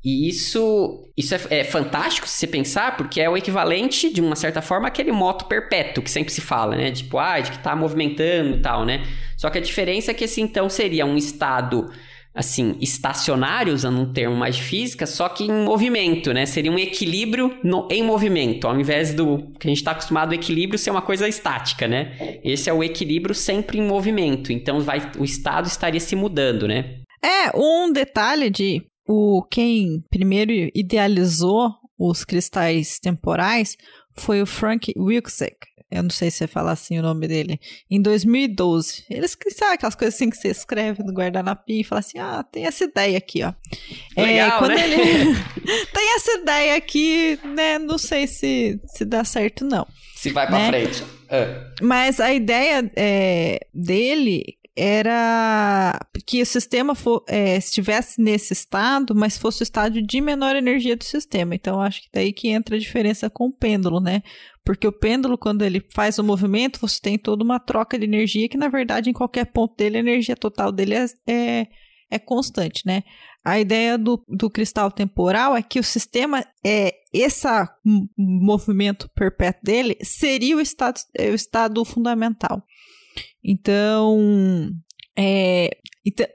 E 0.04 0.28
isso, 0.28 1.08
isso 1.16 1.36
é, 1.36 1.40
é, 1.60 1.64
fantástico 1.64 2.28
se 2.28 2.40
você 2.40 2.48
pensar, 2.48 2.98
porque 2.98 3.22
é 3.22 3.30
o 3.30 3.38
equivalente, 3.38 4.12
de 4.12 4.20
uma 4.20 4.36
certa 4.36 4.62
forma, 4.62 4.88
àquele 4.88 5.12
moto 5.12 5.46
perpétuo 5.46 6.04
que 6.04 6.10
sempre 6.10 6.34
se 6.34 6.42
fala, 6.42 6.76
né? 6.76 6.92
Tipo, 6.92 7.20
ah, 7.20 7.40
de 7.40 7.52
que 7.52 7.58
está 7.58 7.76
movimentando 7.76 8.58
e 8.58 8.62
tal, 8.62 8.84
né? 8.84 9.04
Só 9.38 9.50
que 9.50 9.60
a 9.60 9.62
diferença 9.62 10.10
é 10.10 10.14
que 10.14 10.24
esse 10.24 10.42
então 10.42 10.70
seria 10.70 11.06
um 11.06 11.16
estado 11.16 11.92
assim, 12.34 12.78
estacionário, 12.80 13.74
usando 13.74 14.00
um 14.00 14.14
termo 14.14 14.36
mais 14.36 14.56
de 14.56 14.64
física, 14.64 15.06
só 15.06 15.28
que 15.28 15.44
em 15.44 15.52
movimento, 15.52 16.34
né? 16.34 16.46
Seria 16.46 16.72
um 16.72 16.80
equilíbrio 16.80 17.58
no, 17.64 17.88
em 17.92 18.02
movimento, 18.02 18.68
ao 18.68 18.80
invés 18.80 19.14
do 19.14 19.52
que 19.60 19.68
a 19.68 19.70
gente 19.70 19.80
está 19.80 19.92
acostumado 19.92 20.32
o 20.32 20.34
equilíbrio 20.34 20.80
ser 20.80 20.92
uma 20.92 21.02
coisa 21.02 21.28
estática, 21.28 21.88
né? 21.88 22.40
Esse 22.44 22.70
é 22.70 22.74
o 22.74 22.84
equilíbrio 22.84 23.36
sempre 23.36 23.78
em 23.78 23.82
movimento, 23.82 24.52
então 24.52 24.80
vai, 24.80 25.12
o 25.20 25.26
estado 25.26 25.68
estaria 25.68 26.00
se 26.00 26.16
mudando, 26.16 26.68
né? 26.68 26.96
É, 27.24 27.56
um 27.56 27.92
detalhe 27.92 28.50
de 28.50 28.82
o 29.08 29.44
quem 29.44 30.04
primeiro 30.10 30.52
idealizou 30.74 31.74
os 31.98 32.24
cristais 32.24 33.00
temporais 33.00 33.78
foi 34.14 34.42
o 34.42 34.46
Frank 34.46 34.94
Wilczek 34.98 35.72
eu 35.92 36.04
não 36.04 36.10
sei 36.10 36.32
se 36.32 36.38
você 36.38 36.48
fala 36.48 36.72
assim 36.72 36.98
o 36.98 37.02
nome 37.02 37.28
dele, 37.28 37.60
em 37.90 38.02
2012. 38.02 39.04
Eles, 39.10 39.38
sabe 39.54 39.74
aquelas 39.74 39.94
coisas 39.94 40.16
assim 40.16 40.30
que 40.30 40.38
você 40.38 40.48
escreve 40.48 41.04
no 41.04 41.12
guardanapim 41.12 41.82
e 41.82 41.84
fala 41.84 42.00
assim, 42.00 42.18
ah, 42.18 42.46
tem 42.50 42.66
essa 42.66 42.86
ideia 42.86 43.18
aqui, 43.18 43.44
ó. 43.44 43.54
É, 44.16 44.24
Legal, 44.24 44.48
é, 44.48 44.58
quando 44.58 44.72
né? 44.72 44.84
ele 44.86 45.36
tem 45.94 46.16
essa 46.16 46.32
ideia 46.38 46.78
aqui, 46.78 47.38
né, 47.44 47.78
não 47.78 47.98
sei 47.98 48.26
se, 48.26 48.80
se 48.86 49.04
dá 49.04 49.26
certo 49.26 49.66
não. 49.66 49.86
Se 50.16 50.30
vai 50.30 50.48
pra 50.48 50.58
né? 50.60 50.68
frente. 50.70 51.04
É. 51.28 51.62
Mas 51.82 52.22
a 52.22 52.32
ideia 52.34 52.90
é, 52.96 53.60
dele 53.74 54.46
era 54.76 56.00
que 56.26 56.42
o 56.42 56.46
sistema 56.46 56.96
for, 56.96 57.24
é, 57.28 57.58
estivesse 57.58 58.22
nesse 58.22 58.54
estado, 58.54 59.14
mas 59.14 59.38
fosse 59.38 59.62
o 59.62 59.64
estado 59.64 60.02
de 60.02 60.22
menor 60.22 60.56
energia 60.56 60.96
do 60.96 61.04
sistema. 61.04 61.54
Então, 61.56 61.82
acho 61.82 62.04
que 62.04 62.10
daí 62.14 62.32
que 62.32 62.50
entra 62.50 62.76
a 62.76 62.80
diferença 62.80 63.30
com 63.30 63.48
o 63.48 63.52
pêndulo, 63.52 64.00
né? 64.00 64.24
Porque 64.64 64.88
o 64.88 64.92
pêndulo, 64.92 65.38
quando 65.38 65.64
ele 65.64 65.84
faz 65.94 66.20
o 66.20 66.24
movimento, 66.24 66.80
você 66.80 67.00
tem 67.02 67.18
toda 67.18 67.44
uma 67.44 67.60
troca 67.60 67.98
de 67.98 68.06
energia 68.06 68.48
que, 68.48 68.58
na 68.58 68.70
verdade, 68.70 69.10
em 69.10 69.14
qualquer 69.14 69.46
ponto 69.46 69.76
dele, 69.76 69.98
a 69.98 70.02
energia 70.02 70.36
total 70.36 70.72
dele 70.72 70.94
é, 70.96 71.06
é, 71.28 71.68
é 72.10 72.20
constante, 72.20 72.86
né? 72.86 73.04
A 73.44 73.60
ideia 73.60 73.98
do, 73.98 74.24
do 74.30 74.52
cristal 74.52 74.92
temporal 74.92 75.56
é 75.56 75.64
que 75.64 75.80
o 75.80 75.84
sistema, 75.84 76.46
é 76.64 76.94
esse 77.12 77.48
movimento 78.16 79.10
perpétuo 79.16 79.64
dele, 79.64 79.98
seria 80.04 80.56
o 80.56 80.62
estado, 80.62 81.00
é, 81.18 81.30
o 81.32 81.36
estado 81.36 81.84
fundamental. 81.84 82.64
Então, 83.44 84.72
é, 85.18 85.70
então 86.04 86.26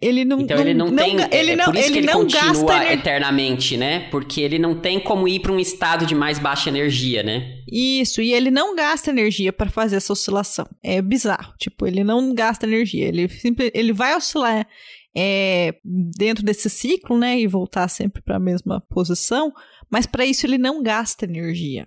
ele 0.00 0.24
não 0.24 0.40
então 0.40 0.58
ele 0.58 0.72
não, 0.72 0.86
não 0.86 0.96
tem 0.96 1.16
não, 1.16 1.28
ele 1.30 1.50
é, 1.50 1.56
não, 1.56 1.64
por 1.66 1.76
isso 1.76 1.88
ele 1.88 1.92
que 1.92 1.98
ele 1.98 2.12
continua 2.12 2.92
eternamente 2.92 3.76
né? 3.76 4.08
Porque 4.10 4.40
ele 4.40 4.58
não 4.58 4.80
tem 4.80 4.98
como 4.98 5.28
ir 5.28 5.40
para 5.40 5.52
um 5.52 5.58
estado 5.58 6.06
de 6.06 6.14
mais 6.14 6.38
baixa 6.38 6.70
energia 6.70 7.22
né? 7.22 7.58
Isso 7.70 8.22
e 8.22 8.32
ele 8.32 8.50
não 8.50 8.74
gasta 8.74 9.10
energia 9.10 9.52
para 9.52 9.68
fazer 9.68 9.96
essa 9.96 10.12
oscilação. 10.12 10.66
É 10.82 11.02
bizarro 11.02 11.52
tipo 11.58 11.86
ele 11.86 12.02
não 12.02 12.32
gasta 12.32 12.64
energia 12.64 13.06
ele 13.06 13.28
sempre 13.28 13.70
ele 13.74 13.92
vai 13.92 14.16
oscilar 14.16 14.66
é, 15.14 15.74
dentro 16.16 16.42
desse 16.42 16.70
ciclo 16.70 17.18
né 17.18 17.38
e 17.38 17.46
voltar 17.46 17.88
sempre 17.88 18.22
para 18.22 18.36
a 18.36 18.40
mesma 18.40 18.80
posição 18.88 19.52
mas 19.90 20.06
para 20.06 20.24
isso 20.24 20.46
ele 20.46 20.56
não 20.56 20.82
gasta 20.82 21.26
energia 21.26 21.86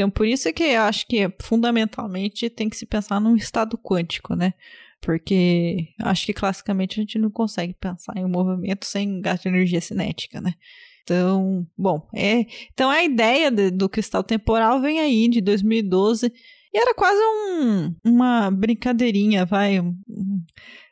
então 0.00 0.10
por 0.10 0.26
isso 0.26 0.48
é 0.48 0.52
que 0.52 0.64
eu 0.64 0.80
acho 0.80 1.06
que 1.06 1.30
fundamentalmente 1.42 2.48
tem 2.48 2.70
que 2.70 2.76
se 2.76 2.86
pensar 2.86 3.20
num 3.20 3.36
estado 3.36 3.76
quântico 3.76 4.34
né? 4.34 4.54
Porque 4.98 5.88
acho 6.00 6.24
que 6.24 6.32
classicamente 6.32 6.98
a 6.98 7.02
gente 7.02 7.18
não 7.18 7.30
consegue 7.30 7.74
pensar 7.74 8.14
em 8.16 8.24
um 8.24 8.28
movimento 8.28 8.86
sem 8.86 9.20
gasto 9.20 9.42
de 9.42 9.48
energia 9.50 9.80
cinética, 9.80 10.40
né? 10.40 10.54
Então, 11.02 11.66
bom, 11.76 12.08
é, 12.14 12.46
então 12.72 12.88
a 12.88 13.02
ideia 13.02 13.50
de, 13.50 13.70
do 13.70 13.88
cristal 13.88 14.22
temporal 14.22 14.80
vem 14.80 15.00
aí 15.00 15.28
de 15.28 15.40
2012 15.40 16.32
e 16.72 16.78
era 16.78 16.94
quase 16.94 17.20
um, 17.20 17.94
uma 18.04 18.50
brincadeirinha, 18.50 19.44
vai, 19.44 19.80
um, 19.80 19.94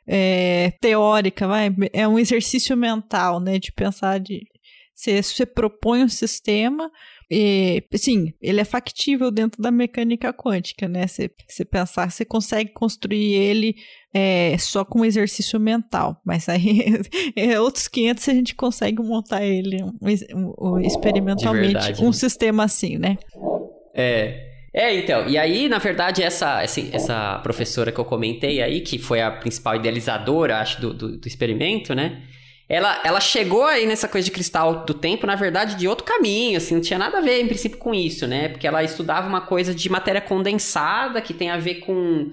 é, 0.05 0.71
teórica, 0.81 1.47
vai, 1.47 1.73
é 1.93 2.07
um 2.07 2.19
exercício 2.19 2.75
mental, 2.75 3.39
né, 3.39 3.57
de 3.57 3.71
pensar 3.71 4.19
de 4.19 4.45
você, 4.93 5.23
você 5.23 5.45
propõe 5.45 6.03
um 6.03 6.09
sistema 6.09 6.91
e, 7.31 7.83
sim, 7.95 8.33
ele 8.41 8.59
é 8.59 8.65
factível 8.65 9.29
dentro 9.29 9.61
da 9.61 9.69
mecânica 9.69 10.33
quântica, 10.33 10.87
né? 10.87 11.05
Você, 11.05 11.29
você 11.47 11.63
pensar, 11.63 12.09
você 12.09 12.25
consegue 12.25 12.71
construir 12.71 13.33
ele 13.35 13.75
é, 14.11 14.57
só 14.57 14.83
com 14.83 15.05
exercício 15.05 15.59
mental, 15.59 16.19
mas 16.25 16.49
aí 16.49 17.01
é 17.35 17.59
outros 17.59 17.87
500 17.87 18.29
a 18.29 18.33
gente 18.33 18.55
consegue 18.55 19.01
montar 19.03 19.45
ele 19.45 19.83
um, 19.83 19.93
um, 20.35 20.53
um, 20.59 20.79
experimentalmente, 20.79 21.73
verdade, 21.73 22.01
um 22.01 22.07
né? 22.07 22.13
sistema 22.13 22.63
assim, 22.63 22.97
né? 22.97 23.17
É, 23.93 24.49
é, 24.73 24.95
então, 24.95 25.27
e 25.27 25.37
aí, 25.37 25.69
na 25.69 25.77
verdade, 25.77 26.23
essa, 26.23 26.63
essa, 26.63 26.81
essa, 26.91 27.39
professora 27.43 27.91
que 27.91 27.99
eu 27.99 28.05
comentei 28.05 28.61
aí, 28.61 28.81
que 28.81 28.97
foi 28.97 29.21
a 29.21 29.29
principal 29.29 29.75
idealizadora, 29.75 30.57
acho, 30.57 30.81
do, 30.81 30.93
do, 30.93 31.17
do 31.17 31.27
experimento, 31.27 31.93
né? 31.93 32.23
Ela, 32.69 33.01
ela 33.03 33.19
chegou 33.19 33.65
aí 33.65 33.87
nessa 33.87 34.07
coisa 34.07 34.23
de 34.25 34.31
cristal 34.31 34.85
do 34.85 34.93
tempo, 34.93 35.25
na 35.25 35.35
verdade, 35.35 35.75
de 35.75 35.87
outro 35.87 36.05
caminho, 36.05 36.57
assim, 36.57 36.75
não 36.75 36.81
tinha 36.81 36.99
nada 36.99 37.17
a 37.17 37.21
ver, 37.21 37.41
em 37.41 37.47
princípio, 37.47 37.79
com 37.79 37.95
isso, 37.95 38.27
né? 38.27 38.47
Porque 38.49 38.67
ela 38.67 38.83
estudava 38.83 39.27
uma 39.27 39.41
coisa 39.41 39.73
de 39.73 39.89
matéria 39.89 40.21
condensada 40.21 41.19
que 41.19 41.33
tem 41.33 41.49
a 41.49 41.57
ver 41.57 41.79
com 41.79 42.31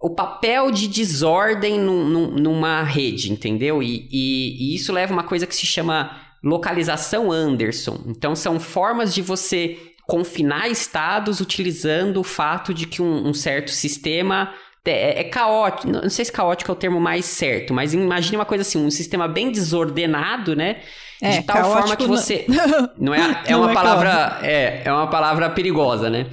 o 0.00 0.10
papel 0.10 0.70
de 0.70 0.86
desordem 0.86 1.80
num, 1.80 2.04
num, 2.08 2.30
numa 2.30 2.84
rede, 2.84 3.32
entendeu? 3.32 3.82
E, 3.82 4.08
e, 4.08 4.72
e 4.72 4.74
isso 4.76 4.92
leva 4.92 5.12
a 5.12 5.16
uma 5.16 5.24
coisa 5.24 5.48
que 5.48 5.54
se 5.54 5.66
chama 5.66 6.16
localização 6.44 7.32
Anderson. 7.32 8.04
Então, 8.06 8.36
são 8.36 8.60
formas 8.60 9.12
de 9.12 9.20
você 9.20 9.78
confinar 10.06 10.68
estados 10.68 11.40
utilizando 11.40 12.20
o 12.20 12.24
fato 12.24 12.72
de 12.72 12.86
que 12.86 13.02
um, 13.02 13.28
um 13.28 13.34
certo 13.34 13.70
sistema 13.72 14.52
é, 14.84 15.20
é, 15.20 15.24
caótico, 15.24 15.92
não 15.92 16.10
sei 16.10 16.24
se 16.24 16.32
caótico 16.32 16.70
é 16.70 16.74
o 16.74 16.76
termo 16.76 17.00
mais 17.00 17.24
certo, 17.24 17.72
mas 17.72 17.94
imagine 17.94 18.36
uma 18.36 18.44
coisa 18.44 18.62
assim, 18.62 18.84
um 18.84 18.90
sistema 18.90 19.28
bem 19.28 19.52
desordenado, 19.52 20.56
né? 20.56 20.80
É, 21.20 21.38
de 21.38 21.42
tal 21.44 21.62
forma 21.72 21.94
que 21.94 22.06
você. 22.06 22.46
Não, 22.98 23.14
é, 23.14 23.42
é 23.46 23.52
não 23.52 23.60
uma 23.60 23.70
é 23.70 23.74
palavra. 23.74 24.38
É, 24.42 24.82
é 24.84 24.92
uma 24.92 25.06
palavra 25.06 25.48
perigosa, 25.50 26.10
né? 26.10 26.26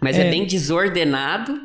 Mas 0.00 0.16
é, 0.16 0.28
é 0.28 0.30
bem 0.30 0.46
desordenado. 0.46 1.58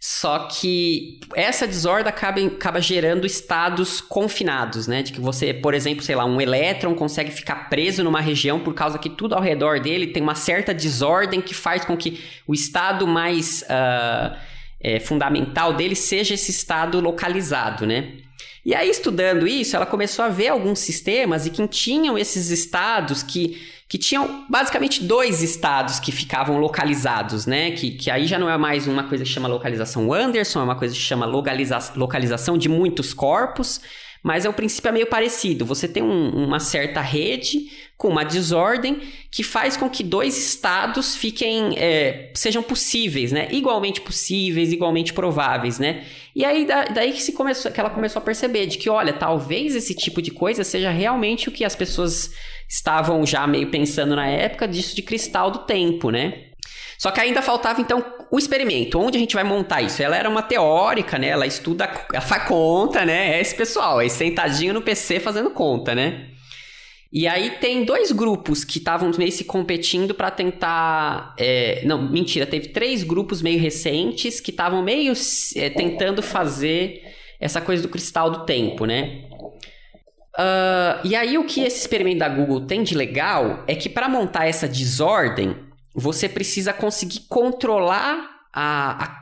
Só 0.00 0.48
que 0.50 1.20
essa 1.34 1.66
desordem 1.66 2.08
acaba, 2.08 2.40
acaba 2.40 2.80
gerando 2.80 3.26
estados 3.26 4.00
confinados, 4.00 4.86
né? 4.86 5.02
De 5.02 5.12
que 5.12 5.20
você, 5.20 5.52
por 5.52 5.74
exemplo, 5.74 6.02
sei 6.02 6.14
lá, 6.14 6.24
um 6.24 6.40
elétron 6.40 6.94
consegue 6.94 7.30
ficar 7.30 7.68
preso 7.68 8.04
numa 8.04 8.20
região 8.20 8.60
por 8.60 8.72
causa 8.72 8.98
que 8.98 9.10
tudo 9.10 9.34
ao 9.34 9.42
redor 9.42 9.80
dele 9.80 10.06
tem 10.06 10.22
uma 10.22 10.34
certa 10.34 10.72
desordem 10.72 11.40
que 11.40 11.54
faz 11.54 11.84
com 11.84 11.96
que 11.96 12.22
o 12.46 12.54
estado 12.54 13.06
mais 13.06 13.62
uh, 13.62 14.36
é, 14.80 15.00
fundamental 15.00 15.74
dele 15.74 15.94
seja 15.94 16.34
esse 16.34 16.50
estado 16.50 17.00
localizado, 17.00 17.86
né? 17.86 18.12
E 18.64 18.74
aí, 18.74 18.90
estudando 18.90 19.46
isso, 19.46 19.76
ela 19.76 19.86
começou 19.86 20.24
a 20.24 20.28
ver 20.28 20.48
alguns 20.48 20.80
sistemas 20.80 21.46
e 21.46 21.50
que 21.50 21.66
tinham 21.68 22.18
esses 22.18 22.50
estados 22.50 23.22
que, 23.22 23.62
que 23.88 23.96
tinham 23.96 24.44
basicamente 24.50 25.04
dois 25.04 25.40
estados 25.40 26.00
que 26.00 26.10
ficavam 26.10 26.58
localizados, 26.58 27.46
né? 27.46 27.70
Que, 27.70 27.92
que 27.92 28.10
aí 28.10 28.26
já 28.26 28.40
não 28.40 28.50
é 28.50 28.58
mais 28.58 28.88
uma 28.88 29.04
coisa 29.04 29.22
que 29.22 29.30
chama 29.30 29.46
localização 29.46 30.12
Anderson, 30.12 30.58
é 30.58 30.62
uma 30.64 30.74
coisa 30.74 30.92
que 30.92 31.00
chama 31.00 31.24
localiza 31.24 31.78
localização 31.94 32.58
de 32.58 32.68
muitos 32.68 33.14
corpos. 33.14 33.80
Mas 34.26 34.44
é 34.44 34.48
o 34.48 34.52
princípio 34.52 34.88
é 34.88 34.92
meio 34.92 35.06
parecido. 35.06 35.64
Você 35.64 35.86
tem 35.86 36.02
um, 36.02 36.30
uma 36.30 36.58
certa 36.58 37.00
rede 37.00 37.70
com 37.96 38.08
uma 38.08 38.24
desordem 38.24 39.00
que 39.30 39.44
faz 39.44 39.76
com 39.76 39.88
que 39.88 40.02
dois 40.02 40.36
estados 40.36 41.14
fiquem 41.14 41.78
é, 41.78 42.32
sejam 42.34 42.60
possíveis, 42.60 43.30
né? 43.30 43.46
Igualmente 43.52 44.00
possíveis, 44.00 44.72
igualmente 44.72 45.12
prováveis, 45.12 45.78
né? 45.78 46.04
E 46.34 46.44
aí 46.44 46.66
daí 46.92 47.12
que 47.12 47.22
se 47.22 47.34
começou, 47.34 47.70
que 47.70 47.78
ela 47.78 47.88
começou 47.88 48.18
a 48.18 48.24
perceber 48.24 48.66
de 48.66 48.78
que, 48.78 48.90
olha, 48.90 49.12
talvez 49.12 49.76
esse 49.76 49.94
tipo 49.94 50.20
de 50.20 50.32
coisa 50.32 50.64
seja 50.64 50.90
realmente 50.90 51.48
o 51.48 51.52
que 51.52 51.64
as 51.64 51.76
pessoas 51.76 52.32
estavam 52.68 53.24
já 53.24 53.46
meio 53.46 53.70
pensando 53.70 54.16
na 54.16 54.26
época 54.26 54.66
disso 54.66 54.96
de 54.96 55.02
cristal 55.02 55.52
do 55.52 55.60
tempo, 55.60 56.10
né? 56.10 56.46
Só 56.98 57.12
que 57.12 57.20
ainda 57.20 57.42
faltava, 57.42 57.80
então, 57.80 58.04
o 58.30 58.38
experimento. 58.38 58.98
Onde 58.98 59.16
a 59.16 59.20
gente 59.20 59.34
vai 59.34 59.44
montar 59.44 59.82
isso? 59.82 60.02
Ela 60.02 60.16
era 60.16 60.28
uma 60.28 60.42
teórica, 60.42 61.18
né? 61.18 61.28
Ela 61.28 61.46
estuda, 61.46 61.90
ela 62.12 62.20
faz 62.20 62.44
conta, 62.44 63.04
né? 63.04 63.36
É 63.36 63.40
esse 63.40 63.54
pessoal, 63.54 63.98
aí 63.98 64.10
sentadinho 64.10 64.74
no 64.74 64.82
PC 64.82 65.20
fazendo 65.20 65.50
conta, 65.50 65.94
né? 65.94 66.28
E 67.12 67.26
aí 67.26 67.50
tem 67.60 67.84
dois 67.84 68.10
grupos 68.12 68.64
que 68.64 68.78
estavam 68.78 69.10
meio 69.16 69.32
se 69.32 69.44
competindo 69.44 70.14
para 70.14 70.30
tentar. 70.30 71.34
É, 71.38 71.82
não, 71.84 72.02
mentira, 72.02 72.44
teve 72.44 72.68
três 72.68 73.02
grupos 73.02 73.40
meio 73.40 73.60
recentes 73.60 74.40
que 74.40 74.50
estavam 74.50 74.82
meio 74.82 75.12
é, 75.54 75.70
tentando 75.70 76.22
fazer 76.22 77.02
essa 77.40 77.60
coisa 77.60 77.82
do 77.82 77.88
cristal 77.88 78.30
do 78.30 78.44
tempo, 78.44 78.84
né? 78.84 79.22
Uh, 80.38 81.00
e 81.04 81.16
aí 81.16 81.38
o 81.38 81.44
que 81.44 81.62
esse 81.62 81.80
experimento 81.80 82.18
da 82.18 82.28
Google 82.28 82.66
tem 82.66 82.82
de 82.82 82.94
legal 82.94 83.64
é 83.66 83.74
que 83.74 83.88
para 83.88 84.06
montar 84.06 84.46
essa 84.46 84.68
desordem, 84.68 85.56
você 85.96 86.28
precisa 86.28 86.74
conseguir 86.74 87.20
controlar 87.26 88.28
a, 88.52 89.04
a, 89.04 89.18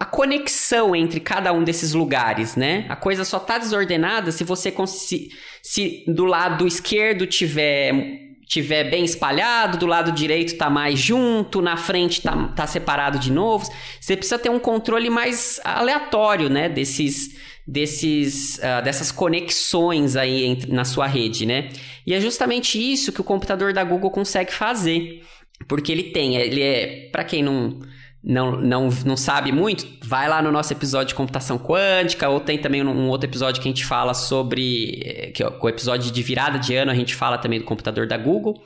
a, 0.00 0.04
conexão 0.04 0.94
entre 0.94 1.20
cada 1.20 1.52
um 1.52 1.62
desses 1.62 1.92
lugares, 1.92 2.56
né? 2.56 2.84
A 2.88 2.96
coisa 2.96 3.24
só 3.24 3.38
tá 3.38 3.58
desordenada 3.58 4.32
se 4.32 4.42
você 4.42 4.74
se, 4.86 5.30
se 5.62 6.04
do 6.08 6.24
lado 6.24 6.66
esquerdo 6.66 7.26
tiver 7.26 8.26
tiver 8.48 8.84
bem 8.84 9.04
espalhado, 9.04 9.76
do 9.76 9.86
lado 9.86 10.12
direito 10.12 10.56
tá 10.56 10.70
mais 10.70 10.98
junto, 10.98 11.60
na 11.60 11.76
frente 11.76 12.22
tá, 12.22 12.48
tá 12.54 12.66
separado 12.66 13.18
de 13.18 13.30
novo. 13.30 13.68
Você 14.00 14.16
precisa 14.16 14.38
ter 14.38 14.50
um 14.50 14.58
controle 14.58 15.10
mais 15.10 15.60
aleatório, 15.64 16.48
né? 16.48 16.68
Desses 16.68 17.36
desses 17.68 18.58
uh, 18.58 18.82
dessas 18.84 19.10
conexões 19.10 20.14
aí 20.14 20.44
entre, 20.44 20.72
na 20.72 20.84
sua 20.84 21.06
rede, 21.06 21.46
né? 21.46 21.68
E 22.04 22.14
é 22.14 22.20
justamente 22.20 22.78
isso 22.80 23.12
que 23.12 23.20
o 23.20 23.24
computador 23.24 23.72
da 23.72 23.82
Google 23.84 24.10
consegue 24.10 24.52
fazer. 24.52 25.24
Porque 25.68 25.90
ele 25.90 26.04
tem, 26.04 26.36
ele 26.36 26.62
é, 26.62 27.08
para 27.10 27.24
quem 27.24 27.42
não, 27.42 27.80
não, 28.22 28.60
não, 28.60 28.88
não 29.04 29.16
sabe 29.16 29.52
muito, 29.52 29.86
vai 30.04 30.28
lá 30.28 30.42
no 30.42 30.50
nosso 30.50 30.72
episódio 30.72 31.08
de 31.08 31.14
computação 31.14 31.58
quântica, 31.58 32.28
ou 32.28 32.40
tem 32.40 32.58
também 32.58 32.82
um, 32.82 33.08
outro 33.08 33.28
episódio 33.28 33.62
que 33.62 33.68
a 33.68 33.70
gente 33.70 33.86
fala 33.86 34.14
sobre, 34.14 35.00
eh, 35.04 35.30
que 35.30 35.42
é 35.42 35.48
o 35.48 35.68
episódio 35.68 36.10
de 36.10 36.22
virada 36.22 36.58
de 36.58 36.74
ano, 36.74 36.90
a 36.90 36.94
gente 36.94 37.14
fala 37.14 37.38
também 37.38 37.60
do 37.60 37.64
computador 37.64 38.06
da 38.06 38.16
Google. 38.16 38.60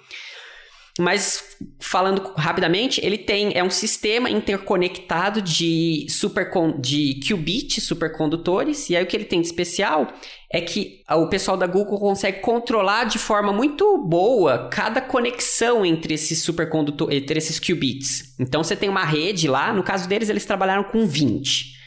Mas 1.00 1.42
falando 1.78 2.32
rapidamente, 2.36 3.00
ele 3.04 3.16
tem 3.16 3.56
é 3.56 3.64
um 3.64 3.70
sistema 3.70 4.28
interconectado 4.28 5.40
de 5.40 6.06
super 6.10 6.50
de 6.78 7.20
qubits 7.26 7.82
supercondutores, 7.82 8.90
e 8.90 8.96
aí 8.96 9.02
o 9.02 9.06
que 9.06 9.16
ele 9.16 9.24
tem 9.24 9.40
de 9.40 9.46
especial 9.46 10.12
é 10.52 10.60
que 10.60 11.02
o 11.08 11.26
pessoal 11.28 11.56
da 11.56 11.66
Google 11.66 11.98
consegue 11.98 12.40
controlar 12.40 13.04
de 13.04 13.18
forma 13.18 13.52
muito 13.52 13.96
boa 13.98 14.68
cada 14.68 15.00
conexão 15.00 15.86
entre 15.86 16.14
esses 16.14 16.42
supercondutores, 16.42 17.16
entre 17.16 17.38
esses 17.38 17.58
qubits. 17.58 18.34
Então 18.38 18.62
você 18.62 18.76
tem 18.76 18.88
uma 18.88 19.04
rede 19.04 19.48
lá, 19.48 19.72
no 19.72 19.82
caso 19.82 20.08
deles 20.08 20.28
eles 20.28 20.44
trabalharam 20.44 20.84
com 20.84 21.06
20. 21.06 21.78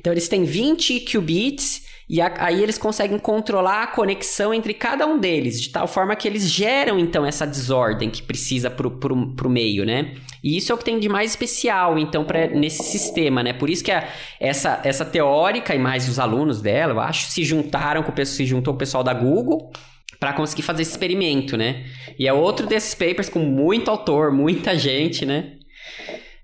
Então 0.00 0.12
eles 0.12 0.28
têm 0.28 0.44
20 0.44 1.00
qubits 1.00 1.81
e 2.12 2.20
a, 2.20 2.30
aí 2.36 2.62
eles 2.62 2.76
conseguem 2.76 3.18
controlar 3.18 3.84
a 3.84 3.86
conexão 3.86 4.52
entre 4.52 4.74
cada 4.74 5.06
um 5.06 5.18
deles, 5.18 5.58
de 5.58 5.70
tal 5.70 5.86
forma 5.88 6.14
que 6.14 6.28
eles 6.28 6.46
geram 6.46 6.98
então 6.98 7.24
essa 7.24 7.46
desordem 7.46 8.10
que 8.10 8.22
precisa 8.22 8.68
para 8.68 8.86
o 8.86 9.48
meio, 9.48 9.86
né? 9.86 10.12
E 10.44 10.58
isso 10.58 10.70
é 10.70 10.74
o 10.74 10.78
que 10.78 10.84
tem 10.84 11.00
de 11.00 11.08
mais 11.08 11.30
especial, 11.30 11.98
então, 11.98 12.22
pra, 12.22 12.48
nesse 12.48 12.82
sistema, 12.82 13.42
né? 13.42 13.54
Por 13.54 13.70
isso 13.70 13.82
que 13.82 13.90
a, 13.90 14.06
essa, 14.38 14.78
essa 14.84 15.06
teórica 15.06 15.74
e 15.74 15.78
mais 15.78 16.06
os 16.06 16.18
alunos 16.18 16.60
dela, 16.60 16.92
eu 16.92 17.00
acho, 17.00 17.30
se 17.30 17.42
juntaram 17.44 18.02
com 18.02 18.10
o 18.10 18.14
pessoal, 18.14 18.36
se 18.36 18.44
juntou 18.44 18.74
o 18.74 18.76
pessoal 18.76 19.02
da 19.02 19.14
Google 19.14 19.72
para 20.20 20.34
conseguir 20.34 20.62
fazer 20.62 20.82
esse 20.82 20.90
experimento, 20.90 21.56
né? 21.56 21.86
E 22.18 22.28
é 22.28 22.32
outro 22.32 22.66
desses 22.66 22.94
papers 22.94 23.30
com 23.30 23.38
muito 23.38 23.90
autor, 23.90 24.30
muita 24.30 24.76
gente, 24.76 25.24
né? 25.24 25.52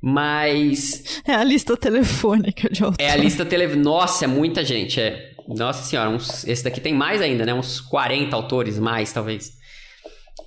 Mas. 0.00 1.20
É 1.26 1.34
a 1.34 1.44
lista 1.44 1.76
telefônica 1.76 2.70
de 2.70 2.82
autor. 2.84 3.04
É 3.04 3.10
a 3.10 3.16
lista 3.16 3.44
telefônica. 3.44 3.84
Nossa, 3.84 4.24
é 4.24 4.28
muita 4.28 4.64
gente. 4.64 4.98
É. 4.98 5.36
Nossa 5.48 5.82
senhora, 5.82 6.10
uns, 6.10 6.46
esse 6.46 6.62
daqui 6.62 6.80
tem 6.80 6.92
mais 6.92 7.22
ainda, 7.22 7.46
né? 7.46 7.54
Uns 7.54 7.80
40 7.80 8.36
autores 8.36 8.78
mais, 8.78 9.12
talvez. 9.12 9.56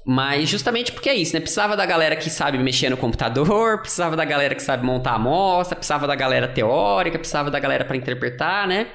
Mas 0.05 0.47
justamente 0.47 0.91
porque 0.91 1.09
é 1.09 1.15
isso, 1.15 1.33
né? 1.33 1.39
Precisava 1.39 1.75
da 1.75 1.85
galera 1.85 2.15
que 2.15 2.29
sabe 2.29 2.57
mexer 2.57 2.89
no 2.89 2.97
computador, 2.97 3.79
precisava 3.81 4.15
da 4.15 4.25
galera 4.25 4.53
que 4.53 4.61
sabe 4.61 4.85
montar 4.85 5.11
a 5.11 5.15
amostra, 5.15 5.75
precisava 5.75 6.05
da 6.05 6.15
galera 6.15 6.47
teórica, 6.47 7.17
precisava 7.17 7.49
da 7.49 7.59
galera 7.59 7.83
para 7.83 7.97
interpretar, 7.97 8.67
né? 8.67 8.87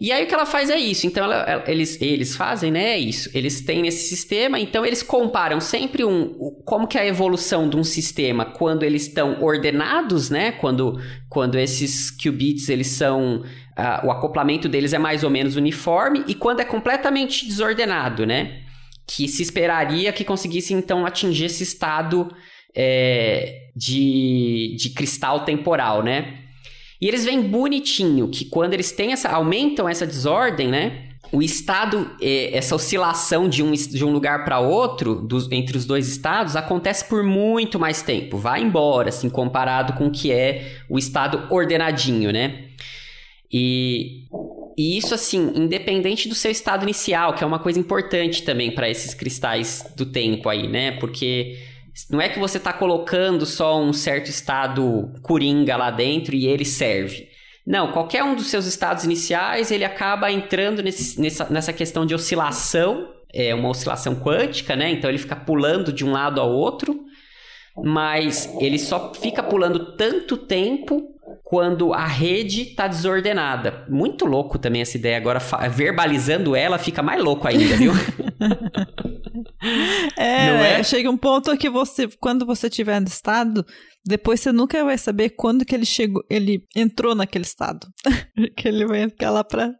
E 0.00 0.10
aí 0.10 0.24
o 0.24 0.26
que 0.26 0.34
ela 0.34 0.46
faz 0.46 0.70
é 0.70 0.76
isso. 0.76 1.06
Então 1.06 1.24
ela, 1.24 1.64
eles, 1.66 2.00
eles 2.00 2.36
fazem, 2.36 2.70
né? 2.70 2.94
É 2.94 2.98
isso. 2.98 3.30
Eles 3.32 3.60
têm 3.60 3.82
nesse 3.82 4.08
sistema, 4.08 4.58
então 4.58 4.84
eles 4.84 5.02
comparam 5.02 5.60
sempre 5.60 6.04
um 6.04 6.34
como 6.64 6.86
que 6.86 6.98
é 6.98 7.02
a 7.02 7.06
evolução 7.06 7.68
de 7.68 7.76
um 7.76 7.84
sistema 7.84 8.44
quando 8.44 8.82
eles 8.82 9.06
estão 9.06 9.42
ordenados, 9.42 10.30
né? 10.30 10.52
Quando, 10.52 11.00
quando 11.28 11.58
esses 11.58 12.10
qubits 12.10 12.68
eles 12.68 12.88
são 12.88 13.44
uh, 13.78 14.06
o 14.06 14.10
acoplamento 14.10 14.68
deles 14.68 14.92
é 14.92 14.98
mais 14.98 15.24
ou 15.24 15.30
menos 15.30 15.56
uniforme 15.56 16.24
e 16.26 16.34
quando 16.34 16.60
é 16.60 16.64
completamente 16.64 17.46
desordenado, 17.46 18.26
né? 18.26 18.62
Que 19.06 19.28
se 19.28 19.42
esperaria 19.42 20.12
que 20.12 20.24
conseguisse 20.24 20.72
então 20.72 21.04
atingir 21.04 21.46
esse 21.46 21.62
estado 21.62 22.34
é, 22.74 23.68
de, 23.76 24.76
de 24.78 24.90
cristal 24.90 25.44
temporal, 25.44 26.02
né? 26.02 26.38
E 27.00 27.08
eles 27.08 27.24
vêm 27.24 27.42
bonitinho 27.42 28.28
que 28.28 28.46
quando 28.46 28.72
eles 28.72 28.90
têm 28.90 29.12
essa 29.12 29.28
aumentam 29.28 29.88
essa 29.88 30.06
desordem, 30.06 30.68
né? 30.68 31.10
O 31.32 31.42
estado, 31.42 32.10
é, 32.20 32.56
essa 32.56 32.74
oscilação 32.74 33.48
de 33.48 33.62
um, 33.62 33.72
de 33.72 34.04
um 34.04 34.12
lugar 34.12 34.44
para 34.44 34.60
outro, 34.60 35.16
dos, 35.16 35.50
entre 35.50 35.76
os 35.76 35.84
dois 35.84 36.06
estados, 36.06 36.54
acontece 36.54 37.04
por 37.06 37.24
muito 37.24 37.78
mais 37.78 38.02
tempo. 38.02 38.38
Vai 38.38 38.62
embora, 38.62 39.08
assim, 39.08 39.28
comparado 39.28 39.94
com 39.94 40.06
o 40.06 40.10
que 40.10 40.30
é 40.30 40.76
o 40.88 40.96
estado 40.96 41.46
ordenadinho, 41.50 42.30
né? 42.30 42.68
E, 43.56 44.26
e 44.76 44.98
isso, 44.98 45.14
assim, 45.14 45.52
independente 45.54 46.28
do 46.28 46.34
seu 46.34 46.50
estado 46.50 46.82
inicial, 46.82 47.34
que 47.34 47.44
é 47.44 47.46
uma 47.46 47.60
coisa 47.60 47.78
importante 47.78 48.42
também 48.42 48.72
para 48.72 48.90
esses 48.90 49.14
cristais 49.14 49.86
do 49.96 50.04
tempo 50.04 50.48
aí, 50.48 50.66
né? 50.66 50.98
Porque 50.98 51.56
não 52.10 52.20
é 52.20 52.28
que 52.28 52.40
você 52.40 52.58
está 52.58 52.72
colocando 52.72 53.46
só 53.46 53.80
um 53.80 53.92
certo 53.92 54.28
estado 54.28 55.12
coringa 55.22 55.76
lá 55.76 55.92
dentro 55.92 56.34
e 56.34 56.48
ele 56.48 56.64
serve. 56.64 57.28
Não, 57.64 57.92
qualquer 57.92 58.24
um 58.24 58.34
dos 58.34 58.48
seus 58.48 58.66
estados 58.66 59.04
iniciais, 59.04 59.70
ele 59.70 59.84
acaba 59.84 60.32
entrando 60.32 60.82
nesse, 60.82 61.20
nessa, 61.20 61.48
nessa 61.48 61.72
questão 61.72 62.04
de 62.04 62.12
oscilação, 62.12 63.08
é 63.32 63.54
uma 63.54 63.68
oscilação 63.68 64.16
quântica, 64.16 64.74
né? 64.74 64.90
Então 64.90 65.08
ele 65.08 65.18
fica 65.18 65.36
pulando 65.36 65.92
de 65.92 66.04
um 66.04 66.10
lado 66.10 66.40
ao 66.40 66.50
outro, 66.50 67.04
mas 67.84 68.52
ele 68.58 68.80
só 68.80 69.14
fica 69.14 69.44
pulando 69.44 69.96
tanto 69.96 70.36
tempo 70.36 71.13
quando 71.42 71.92
a 71.92 72.06
rede 72.06 72.62
está 72.62 72.86
desordenada. 72.86 73.84
Muito 73.88 74.24
louco 74.24 74.58
também 74.58 74.82
essa 74.82 74.96
ideia. 74.96 75.16
Agora, 75.16 75.40
verbalizando 75.70 76.54
ela, 76.54 76.78
fica 76.78 77.02
mais 77.02 77.22
louco 77.22 77.48
ainda, 77.48 77.76
viu? 77.76 77.92
É, 80.16 80.78
é, 80.78 80.82
chega 80.82 81.10
um 81.10 81.16
ponto 81.16 81.56
que 81.56 81.68
você, 81.68 82.08
quando 82.20 82.46
você 82.46 82.68
estiver 82.68 83.00
no 83.00 83.06
estado, 83.06 83.64
depois 84.06 84.40
você 84.40 84.52
nunca 84.52 84.84
vai 84.84 84.98
saber 84.98 85.30
quando 85.30 85.64
que 85.64 85.74
ele 85.74 85.86
chegou, 85.86 86.22
ele 86.28 86.62
entrou 86.76 87.14
naquele 87.14 87.44
estado. 87.44 87.86
que 88.56 88.68
ele 88.68 88.86
vai 88.86 89.08
ficar 89.08 89.30
lá 89.30 89.42
pra. 89.42 89.72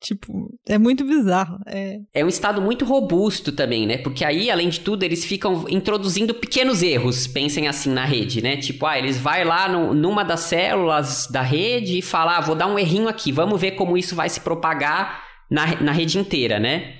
Tipo, 0.00 0.50
é 0.68 0.78
muito 0.78 1.04
bizarro. 1.04 1.58
É... 1.66 1.96
é 2.14 2.24
um 2.24 2.28
estado 2.28 2.60
muito 2.62 2.84
robusto 2.84 3.50
também, 3.50 3.86
né? 3.86 3.98
Porque 3.98 4.24
aí, 4.24 4.50
além 4.50 4.68
de 4.68 4.80
tudo, 4.80 5.02
eles 5.02 5.24
ficam 5.24 5.64
introduzindo 5.68 6.34
pequenos 6.34 6.82
erros, 6.82 7.26
pensem 7.26 7.66
assim 7.66 7.90
na 7.90 8.04
rede, 8.04 8.42
né? 8.42 8.56
Tipo, 8.58 8.86
ah, 8.86 8.98
eles 8.98 9.18
vai 9.18 9.44
lá 9.44 9.68
no, 9.68 9.92
numa 9.94 10.22
das 10.22 10.40
células 10.40 11.26
da 11.26 11.42
rede 11.42 11.98
e 11.98 12.02
falam, 12.02 12.34
ah, 12.34 12.40
vou 12.40 12.54
dar 12.54 12.66
um 12.66 12.78
errinho 12.78 13.08
aqui, 13.08 13.32
vamos 13.32 13.60
ver 13.60 13.72
como 13.72 13.96
isso 13.96 14.14
vai 14.14 14.28
se 14.28 14.40
propagar 14.40 15.24
na, 15.50 15.80
na 15.80 15.92
rede 15.92 16.18
inteira, 16.18 16.60
né? 16.60 16.94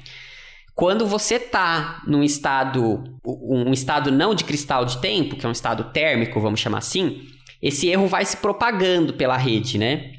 Quando 0.75 1.07
você 1.07 1.39
tá 1.39 2.03
num 2.07 2.23
estado, 2.23 3.05
um 3.25 3.73
estado 3.73 4.11
não 4.11 4.35
de 4.35 4.45
cristal 4.45 4.85
de 4.85 4.99
tempo, 4.99 5.37
que 5.37 5.47
é 5.47 5.49
um 5.49 5.53
estado 5.53 5.93
térmico, 5.93 6.41
vamos 6.41 6.59
chamar 6.59 6.79
assim, 6.79 7.23
esse 7.63 7.89
erro 7.89 8.09
vai 8.09 8.25
se 8.25 8.37
propagando 8.37 9.15
pela 9.15 9.37
rede, 9.37 9.79
né? 9.79 10.13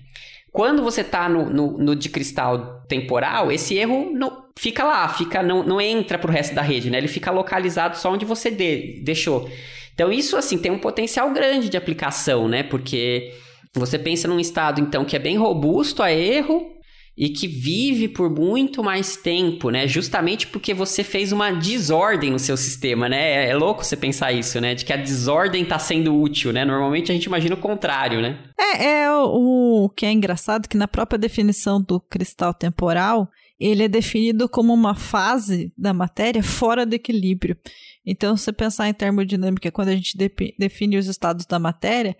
Quando 0.51 0.81
você 0.81 1.03
tá 1.03 1.27
no, 1.27 1.49
no, 1.49 1.77
no 1.77 1.95
de 1.95 2.07
cristal 2.07 2.85
temporal, 2.87 3.51
esse 3.51 3.75
erro 3.75 4.09
não, 4.13 4.45
fica 4.57 4.85
lá, 4.85 5.09
fica 5.09 5.43
não, 5.43 5.61
não 5.61 5.81
entra 5.81 6.17
pro 6.17 6.31
resto 6.31 6.55
da 6.55 6.61
rede, 6.61 6.89
né? 6.89 6.97
Ele 6.97 7.09
fica 7.09 7.29
localizado 7.29 7.97
só 7.97 8.13
onde 8.13 8.23
você 8.23 8.49
de, 8.49 9.01
deixou. 9.03 9.49
Então 9.93 10.11
isso 10.11 10.37
assim 10.37 10.57
tem 10.57 10.71
um 10.71 10.79
potencial 10.79 11.31
grande 11.31 11.67
de 11.67 11.75
aplicação, 11.75 12.47
né? 12.47 12.63
Porque 12.63 13.33
você 13.73 13.99
pensa 13.99 14.29
num 14.29 14.39
estado 14.39 14.79
então 14.79 15.03
que 15.03 15.17
é 15.17 15.19
bem 15.19 15.35
robusto 15.35 16.01
a 16.01 16.09
erro, 16.09 16.74
e 17.17 17.29
que 17.29 17.47
vive 17.47 18.09
por 18.09 18.29
muito 18.29 18.83
mais 18.83 19.15
tempo, 19.15 19.69
né? 19.69 19.87
Justamente 19.87 20.47
porque 20.47 20.73
você 20.73 21.03
fez 21.03 21.31
uma 21.31 21.51
desordem 21.51 22.31
no 22.31 22.39
seu 22.39 22.57
sistema, 22.57 23.07
né? 23.07 23.45
É, 23.45 23.49
é 23.49 23.55
louco 23.55 23.85
você 23.85 23.95
pensar 23.95 24.33
isso, 24.33 24.59
né? 24.59 24.75
De 24.75 24.83
que 24.83 24.91
a 24.91 24.97
desordem 24.97 25.63
está 25.63 25.79
sendo 25.79 26.13
útil, 26.19 26.51
né? 26.51 26.65
Normalmente 26.65 27.11
a 27.11 27.15
gente 27.15 27.25
imagina 27.25 27.55
o 27.55 27.59
contrário, 27.59 28.21
né? 28.21 28.39
É, 28.59 29.03
é 29.03 29.11
o, 29.11 29.85
o 29.85 29.89
que 29.89 30.05
é 30.05 30.11
engraçado 30.11 30.67
que 30.67 30.77
na 30.77 30.87
própria 30.87 31.17
definição 31.17 31.81
do 31.81 32.01
cristal 32.01 32.53
temporal, 32.53 33.29
ele 33.57 33.83
é 33.83 33.87
definido 33.87 34.49
como 34.49 34.73
uma 34.73 34.93
fase 34.93 35.71
da 35.77 35.93
matéria 35.93 36.43
fora 36.43 36.85
do 36.85 36.93
equilíbrio. 36.93 37.57
Então, 38.05 38.35
se 38.35 38.43
você 38.43 38.53
pensar 38.53 38.89
em 38.89 38.93
termodinâmica, 38.93 39.71
quando 39.71 39.87
a 39.87 39.95
gente 39.95 40.17
define 40.59 40.97
os 40.97 41.07
estados 41.07 41.45
da 41.45 41.57
matéria, 41.57 42.15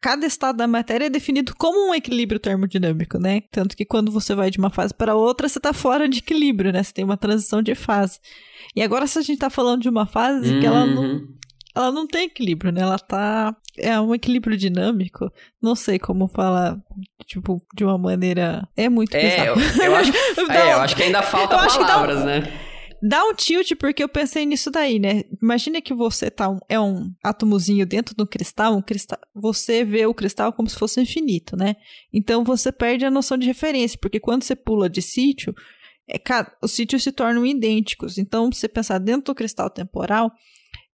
cada 0.00 0.26
estado 0.26 0.56
da 0.56 0.66
matéria 0.66 1.06
é 1.06 1.10
definido 1.10 1.54
como 1.56 1.90
um 1.90 1.94
equilíbrio 1.94 2.38
termodinâmico, 2.38 3.18
né? 3.18 3.42
Tanto 3.50 3.76
que 3.76 3.84
quando 3.84 4.12
você 4.12 4.34
vai 4.34 4.50
de 4.50 4.58
uma 4.58 4.70
fase 4.70 4.94
para 4.94 5.16
outra, 5.16 5.48
você 5.48 5.58
está 5.58 5.72
fora 5.72 6.08
de 6.08 6.18
equilíbrio, 6.18 6.72
né? 6.72 6.82
Você 6.82 6.92
tem 6.92 7.04
uma 7.04 7.16
transição 7.16 7.60
de 7.60 7.74
fase. 7.74 8.20
E 8.76 8.82
agora, 8.82 9.06
se 9.06 9.18
a 9.18 9.22
gente 9.22 9.34
está 9.34 9.50
falando 9.50 9.82
de 9.82 9.88
uma 9.88 10.06
fase 10.06 10.54
uhum. 10.54 10.60
que 10.60 10.66
ela 10.66 10.86
não, 10.86 11.02
uhum. 11.02 11.28
ela 11.74 11.92
não 11.92 12.06
tem 12.06 12.26
equilíbrio, 12.26 12.70
né? 12.70 12.82
Ela 12.82 12.98
tá. 12.98 13.54
É 13.76 14.00
um 14.00 14.14
equilíbrio 14.14 14.56
dinâmico. 14.56 15.30
Não 15.62 15.74
sei 15.74 15.98
como 15.98 16.28
falar, 16.28 16.76
tipo, 17.26 17.60
de 17.74 17.84
uma 17.84 17.98
maneira. 17.98 18.68
É 18.76 18.88
muito 18.88 19.14
é, 19.16 19.48
eu, 19.48 19.54
eu, 19.54 19.96
acho, 19.96 20.12
é, 20.50 20.72
eu 20.72 20.80
acho 20.80 20.96
que 20.96 21.02
ainda 21.02 21.22
falta 21.22 21.56
palavras, 21.56 22.24
né? 22.24 22.67
Dá 23.02 23.24
um 23.24 23.34
tilt 23.34 23.72
porque 23.76 24.02
eu 24.02 24.08
pensei 24.08 24.44
nisso 24.46 24.70
daí, 24.70 24.98
né? 24.98 25.24
Imagina 25.42 25.80
que 25.80 25.94
você 25.94 26.30
tá 26.30 26.48
um, 26.48 26.58
é 26.68 26.78
um 26.78 27.12
átomozinho 27.22 27.86
dentro 27.86 28.14
do 28.14 28.26
cristal, 28.26 28.76
um 28.76 28.82
cristal, 28.82 29.18
você 29.34 29.84
vê 29.84 30.06
o 30.06 30.14
cristal 30.14 30.52
como 30.52 30.68
se 30.68 30.76
fosse 30.76 31.00
infinito, 31.00 31.56
né? 31.56 31.76
Então 32.12 32.44
você 32.44 32.72
perde 32.72 33.04
a 33.04 33.10
noção 33.10 33.36
de 33.36 33.46
referência, 33.46 33.98
porque 34.00 34.20
quando 34.20 34.42
você 34.42 34.56
pula 34.56 34.88
de 34.88 35.02
sítio, 35.02 35.54
é, 36.08 36.18
os 36.62 36.72
sítios 36.72 37.02
se 37.02 37.12
tornam 37.12 37.44
idênticos. 37.44 38.16
Então, 38.16 38.50
você 38.50 38.66
pensar 38.66 38.98
dentro 38.98 39.32
do 39.32 39.34
cristal 39.34 39.68
temporal, 39.68 40.32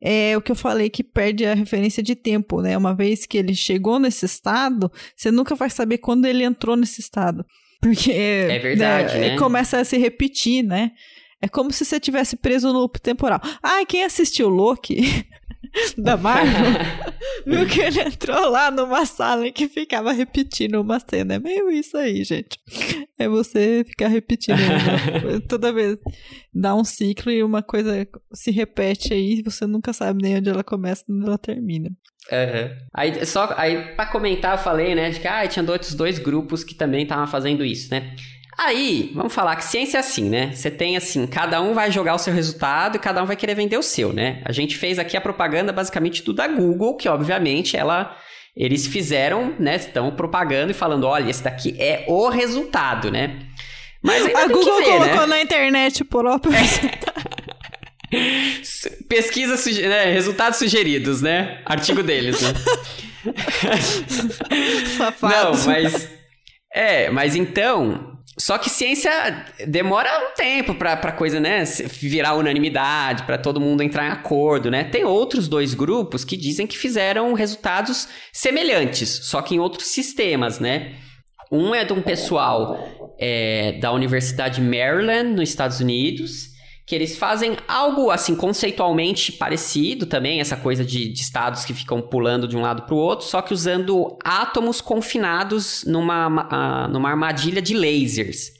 é 0.02 0.36
o 0.36 0.42
que 0.42 0.50
eu 0.50 0.56
falei 0.56 0.90
que 0.90 1.04
perde 1.04 1.46
a 1.46 1.54
referência 1.54 2.02
de 2.02 2.14
tempo, 2.16 2.60
né? 2.60 2.76
Uma 2.76 2.94
vez 2.94 3.24
que 3.24 3.38
ele 3.38 3.54
chegou 3.54 3.98
nesse 3.98 4.26
estado, 4.26 4.90
você 5.16 5.30
nunca 5.30 5.54
vai 5.54 5.70
saber 5.70 5.98
quando 5.98 6.26
ele 6.26 6.42
entrou 6.42 6.76
nesse 6.76 7.00
estado. 7.00 7.46
Porque 7.80 8.12
é 8.12 8.58
verdade, 8.58 9.18
né, 9.18 9.30
né? 9.30 9.38
começa 9.38 9.78
a 9.78 9.84
se 9.84 9.96
repetir, 9.96 10.62
né? 10.62 10.92
É 11.44 11.48
como 11.48 11.70
se 11.70 11.84
você 11.84 12.00
tivesse 12.00 12.36
preso 12.36 12.72
no 12.72 12.78
loop 12.78 12.98
temporal. 12.98 13.38
Ah, 13.62 13.84
quem 13.86 14.02
assistiu 14.02 14.48
Loki 14.48 15.26
da 15.98 16.16
Marvel 16.16 16.72
viu 17.46 17.66
que 17.66 17.82
ele 17.82 18.00
entrou 18.00 18.48
lá 18.48 18.70
numa 18.70 19.04
sala 19.04 19.52
que 19.52 19.68
ficava 19.68 20.10
repetindo 20.10 20.80
uma 20.80 20.98
cena. 20.98 21.34
É 21.34 21.38
meio 21.38 21.70
isso 21.70 21.98
aí, 21.98 22.24
gente. 22.24 22.58
É 23.18 23.28
você 23.28 23.84
ficar 23.86 24.08
repetindo 24.08 24.56
uma, 24.56 25.40
toda 25.46 25.70
vez. 25.70 25.98
Dá 26.50 26.74
um 26.74 26.82
ciclo 26.82 27.30
e 27.30 27.42
uma 27.42 27.62
coisa 27.62 28.08
se 28.32 28.50
repete 28.50 29.12
aí, 29.12 29.42
você 29.42 29.66
nunca 29.66 29.92
sabe 29.92 30.22
nem 30.22 30.38
onde 30.38 30.48
ela 30.48 30.64
começa 30.64 31.04
e 31.06 31.12
onde 31.12 31.26
ela 31.26 31.36
termina. 31.36 31.90
Uhum. 32.32 32.76
Aí, 32.94 33.26
só, 33.26 33.52
aí, 33.58 33.94
pra 33.94 34.06
comentar, 34.06 34.52
eu 34.52 34.58
falei, 34.64 34.94
né, 34.94 35.10
de 35.10 35.20
que 35.20 35.28
ah, 35.28 35.46
tinha 35.46 35.70
outros 35.70 35.92
dois 35.92 36.18
grupos 36.18 36.64
que 36.64 36.74
também 36.74 37.02
estavam 37.02 37.26
fazendo 37.26 37.62
isso, 37.62 37.90
né? 37.90 38.16
Aí, 38.56 39.10
vamos 39.14 39.34
falar 39.34 39.56
que 39.56 39.64
ciência 39.64 39.96
é 39.96 40.00
assim, 40.00 40.28
né? 40.28 40.52
Você 40.52 40.70
tem 40.70 40.96
assim, 40.96 41.26
cada 41.26 41.60
um 41.60 41.74
vai 41.74 41.90
jogar 41.90 42.14
o 42.14 42.18
seu 42.18 42.32
resultado 42.32 42.96
e 42.96 43.00
cada 43.00 43.22
um 43.22 43.26
vai 43.26 43.36
querer 43.36 43.54
vender 43.54 43.76
o 43.76 43.82
seu, 43.82 44.12
né? 44.12 44.42
A 44.44 44.52
gente 44.52 44.76
fez 44.76 44.98
aqui 44.98 45.16
a 45.16 45.20
propaganda 45.20 45.72
basicamente 45.72 46.22
do 46.22 46.32
da 46.32 46.46
Google, 46.46 46.96
que 46.96 47.08
obviamente 47.08 47.76
ela 47.76 48.16
eles 48.56 48.86
fizeram, 48.86 49.52
né? 49.58 49.74
Estão 49.76 50.12
propagando 50.12 50.70
e 50.70 50.74
falando, 50.74 51.04
olha, 51.04 51.28
esse 51.28 51.42
daqui 51.42 51.74
é 51.78 52.04
o 52.06 52.28
resultado, 52.28 53.10
né? 53.10 53.40
Mas 54.00 54.24
ainda 54.24 54.44
a 54.44 54.46
Google 54.46 54.78
ver, 54.78 54.84
colocou 54.84 55.20
né? 55.22 55.26
na 55.26 55.42
internet 55.42 56.02
o 56.02 56.04
próprio 56.04 56.52
é. 56.54 56.60
Pesquisa, 59.08 59.56
suge... 59.56 59.82
né? 59.82 60.12
resultados 60.12 60.58
sugeridos, 60.58 61.20
né? 61.20 61.60
Artigo 61.64 62.02
deles, 62.02 62.40
né? 62.40 62.52
Não, 65.22 65.52
mas 65.66 66.08
é, 66.72 67.10
mas 67.10 67.34
então 67.34 68.13
só 68.36 68.58
que 68.58 68.68
ciência 68.68 69.10
demora 69.66 70.10
um 70.30 70.34
tempo 70.34 70.74
pra 70.74 71.12
coisa, 71.12 71.38
né, 71.38 71.64
virar 71.86 72.34
unanimidade, 72.34 73.22
para 73.22 73.38
todo 73.38 73.60
mundo 73.60 73.82
entrar 73.82 74.06
em 74.06 74.10
acordo, 74.10 74.70
né? 74.70 74.84
Tem 74.84 75.04
outros 75.04 75.46
dois 75.46 75.74
grupos 75.74 76.24
que 76.24 76.36
dizem 76.36 76.66
que 76.66 76.76
fizeram 76.76 77.32
resultados 77.32 78.08
semelhantes, 78.32 79.08
só 79.24 79.40
que 79.40 79.54
em 79.54 79.60
outros 79.60 79.88
sistemas, 79.88 80.58
né? 80.58 80.96
Um 81.50 81.74
é 81.74 81.84
de 81.84 81.92
um 81.92 82.02
pessoal 82.02 83.14
é, 83.18 83.78
da 83.80 83.92
Universidade 83.92 84.60
Maryland, 84.60 85.30
nos 85.30 85.48
Estados 85.48 85.78
Unidos, 85.78 86.53
que 86.86 86.94
eles 86.94 87.16
fazem 87.16 87.56
algo 87.66 88.10
assim 88.10 88.36
conceitualmente 88.36 89.32
parecido 89.32 90.04
também, 90.04 90.40
essa 90.40 90.56
coisa 90.56 90.84
de, 90.84 91.08
de 91.08 91.20
estados 91.20 91.64
que 91.64 91.72
ficam 91.72 92.02
pulando 92.02 92.46
de 92.46 92.56
um 92.56 92.60
lado 92.60 92.82
para 92.82 92.94
o 92.94 92.98
outro, 92.98 93.26
só 93.26 93.40
que 93.40 93.54
usando 93.54 94.18
átomos 94.22 94.80
confinados 94.80 95.84
numa, 95.86 96.28
uh, 96.28 96.92
numa 96.92 97.08
armadilha 97.08 97.62
de 97.62 97.74
lasers. 97.74 98.52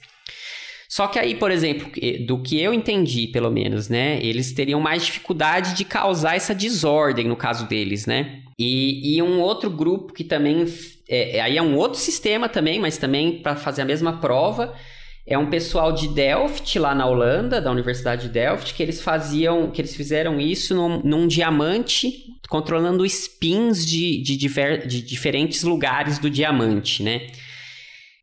Só 0.89 1.07
que 1.07 1.19
aí, 1.19 1.35
por 1.35 1.51
exemplo, 1.51 1.91
do 2.25 2.41
que 2.41 2.59
eu 2.59 2.73
entendi, 2.73 3.27
pelo 3.27 3.51
menos, 3.51 3.89
né? 3.89 4.17
Eles 4.23 4.53
teriam 4.53 4.79
mais 4.79 5.05
dificuldade 5.05 5.75
de 5.75 5.83
causar 5.83 6.35
essa 6.35 6.55
desordem 6.55 7.27
no 7.27 7.35
caso 7.35 7.67
deles, 7.67 8.05
né? 8.05 8.39
E, 8.57 9.17
e 9.17 9.21
um 9.21 9.41
outro 9.41 9.69
grupo 9.69 10.13
que 10.13 10.23
também. 10.23 10.65
É, 11.09 11.41
aí 11.41 11.57
é 11.57 11.61
um 11.61 11.75
outro 11.75 11.99
sistema 11.99 12.47
também, 12.47 12.79
mas 12.79 12.97
também 12.97 13.39
para 13.39 13.55
fazer 13.55 13.81
a 13.81 13.85
mesma 13.85 14.21
prova 14.21 14.73
é 15.27 15.37
um 15.37 15.49
pessoal 15.49 15.91
de 15.91 16.07
Delft, 16.07 16.77
lá 16.77 16.93
na 16.93 17.07
Holanda, 17.07 17.59
da 17.59 17.71
Universidade 17.71 18.23
de 18.23 18.29
Delft, 18.29 18.73
que 18.75 18.83
eles 18.83 19.01
faziam, 19.01 19.71
que 19.71 19.81
eles 19.81 19.95
fizeram 19.95 20.39
isso 20.39 20.75
num, 20.75 21.01
num 21.03 21.27
diamante, 21.27 22.13
controlando 22.47 23.03
spins 23.05 23.83
de, 23.85 24.21
de, 24.21 24.37
diver, 24.37 24.85
de 24.85 25.01
diferentes 25.01 25.63
lugares 25.63 26.19
do 26.19 26.29
diamante, 26.29 27.01
né? 27.01 27.27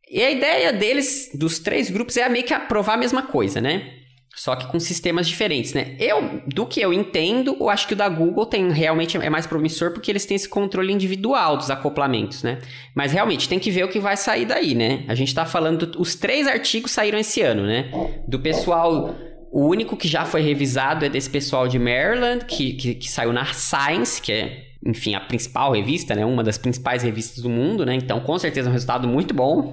E 0.09 0.21
a 0.21 0.31
ideia 0.31 0.71
deles, 0.71 1.31
dos 1.33 1.59
três 1.59 1.89
grupos, 1.89 2.15
é 2.15 2.29
meio 2.29 2.45
que 2.45 2.57
provar 2.59 2.93
a 2.93 2.97
mesma 2.97 3.23
coisa, 3.23 3.59
né? 3.59 4.02
Só 4.43 4.57
que 4.57 4.67
com 4.67 4.77
sistemas 4.77 5.25
diferentes, 5.25 5.73
né? 5.73 5.95
Eu, 5.97 6.41
do 6.45 6.65
que 6.65 6.81
eu 6.81 6.91
entendo, 6.91 7.55
eu 7.57 7.69
acho 7.69 7.87
que 7.87 7.93
o 7.93 7.95
da 7.95 8.09
Google 8.09 8.45
tem 8.45 8.69
realmente 8.73 9.15
é 9.15 9.29
mais 9.29 9.47
promissor 9.47 9.91
porque 9.91 10.11
eles 10.11 10.25
têm 10.25 10.35
esse 10.35 10.49
controle 10.49 10.91
individual 10.91 11.55
dos 11.55 11.71
acoplamentos, 11.71 12.43
né? 12.43 12.59
Mas 12.93 13.13
realmente 13.13 13.47
tem 13.47 13.57
que 13.57 13.71
ver 13.71 13.85
o 13.85 13.87
que 13.87 14.01
vai 14.01 14.17
sair 14.17 14.43
daí, 14.43 14.75
né? 14.75 15.05
A 15.07 15.15
gente 15.15 15.33
tá 15.33 15.45
falando, 15.45 15.89
os 15.97 16.15
três 16.15 16.45
artigos 16.45 16.91
saíram 16.91 17.17
esse 17.17 17.41
ano, 17.41 17.65
né? 17.65 17.89
Do 18.27 18.37
pessoal, 18.37 19.15
o 19.49 19.65
único 19.65 19.95
que 19.95 20.09
já 20.09 20.25
foi 20.25 20.41
revisado 20.41 21.05
é 21.05 21.09
desse 21.09 21.29
pessoal 21.29 21.65
de 21.65 21.79
Maryland, 21.79 22.43
que, 22.43 22.73
que, 22.73 22.95
que 22.95 23.09
saiu 23.09 23.31
na 23.31 23.45
Science, 23.45 24.21
que 24.21 24.33
é, 24.33 24.65
enfim, 24.85 25.15
a 25.15 25.21
principal 25.21 25.71
revista, 25.71 26.13
né? 26.15 26.25
Uma 26.25 26.43
das 26.43 26.57
principais 26.57 27.01
revistas 27.01 27.41
do 27.41 27.49
mundo, 27.49 27.85
né? 27.85 27.95
Então, 27.95 28.19
com 28.19 28.37
certeza, 28.37 28.67
é 28.67 28.69
um 28.69 28.73
resultado 28.73 29.07
muito 29.07 29.33
bom. 29.33 29.71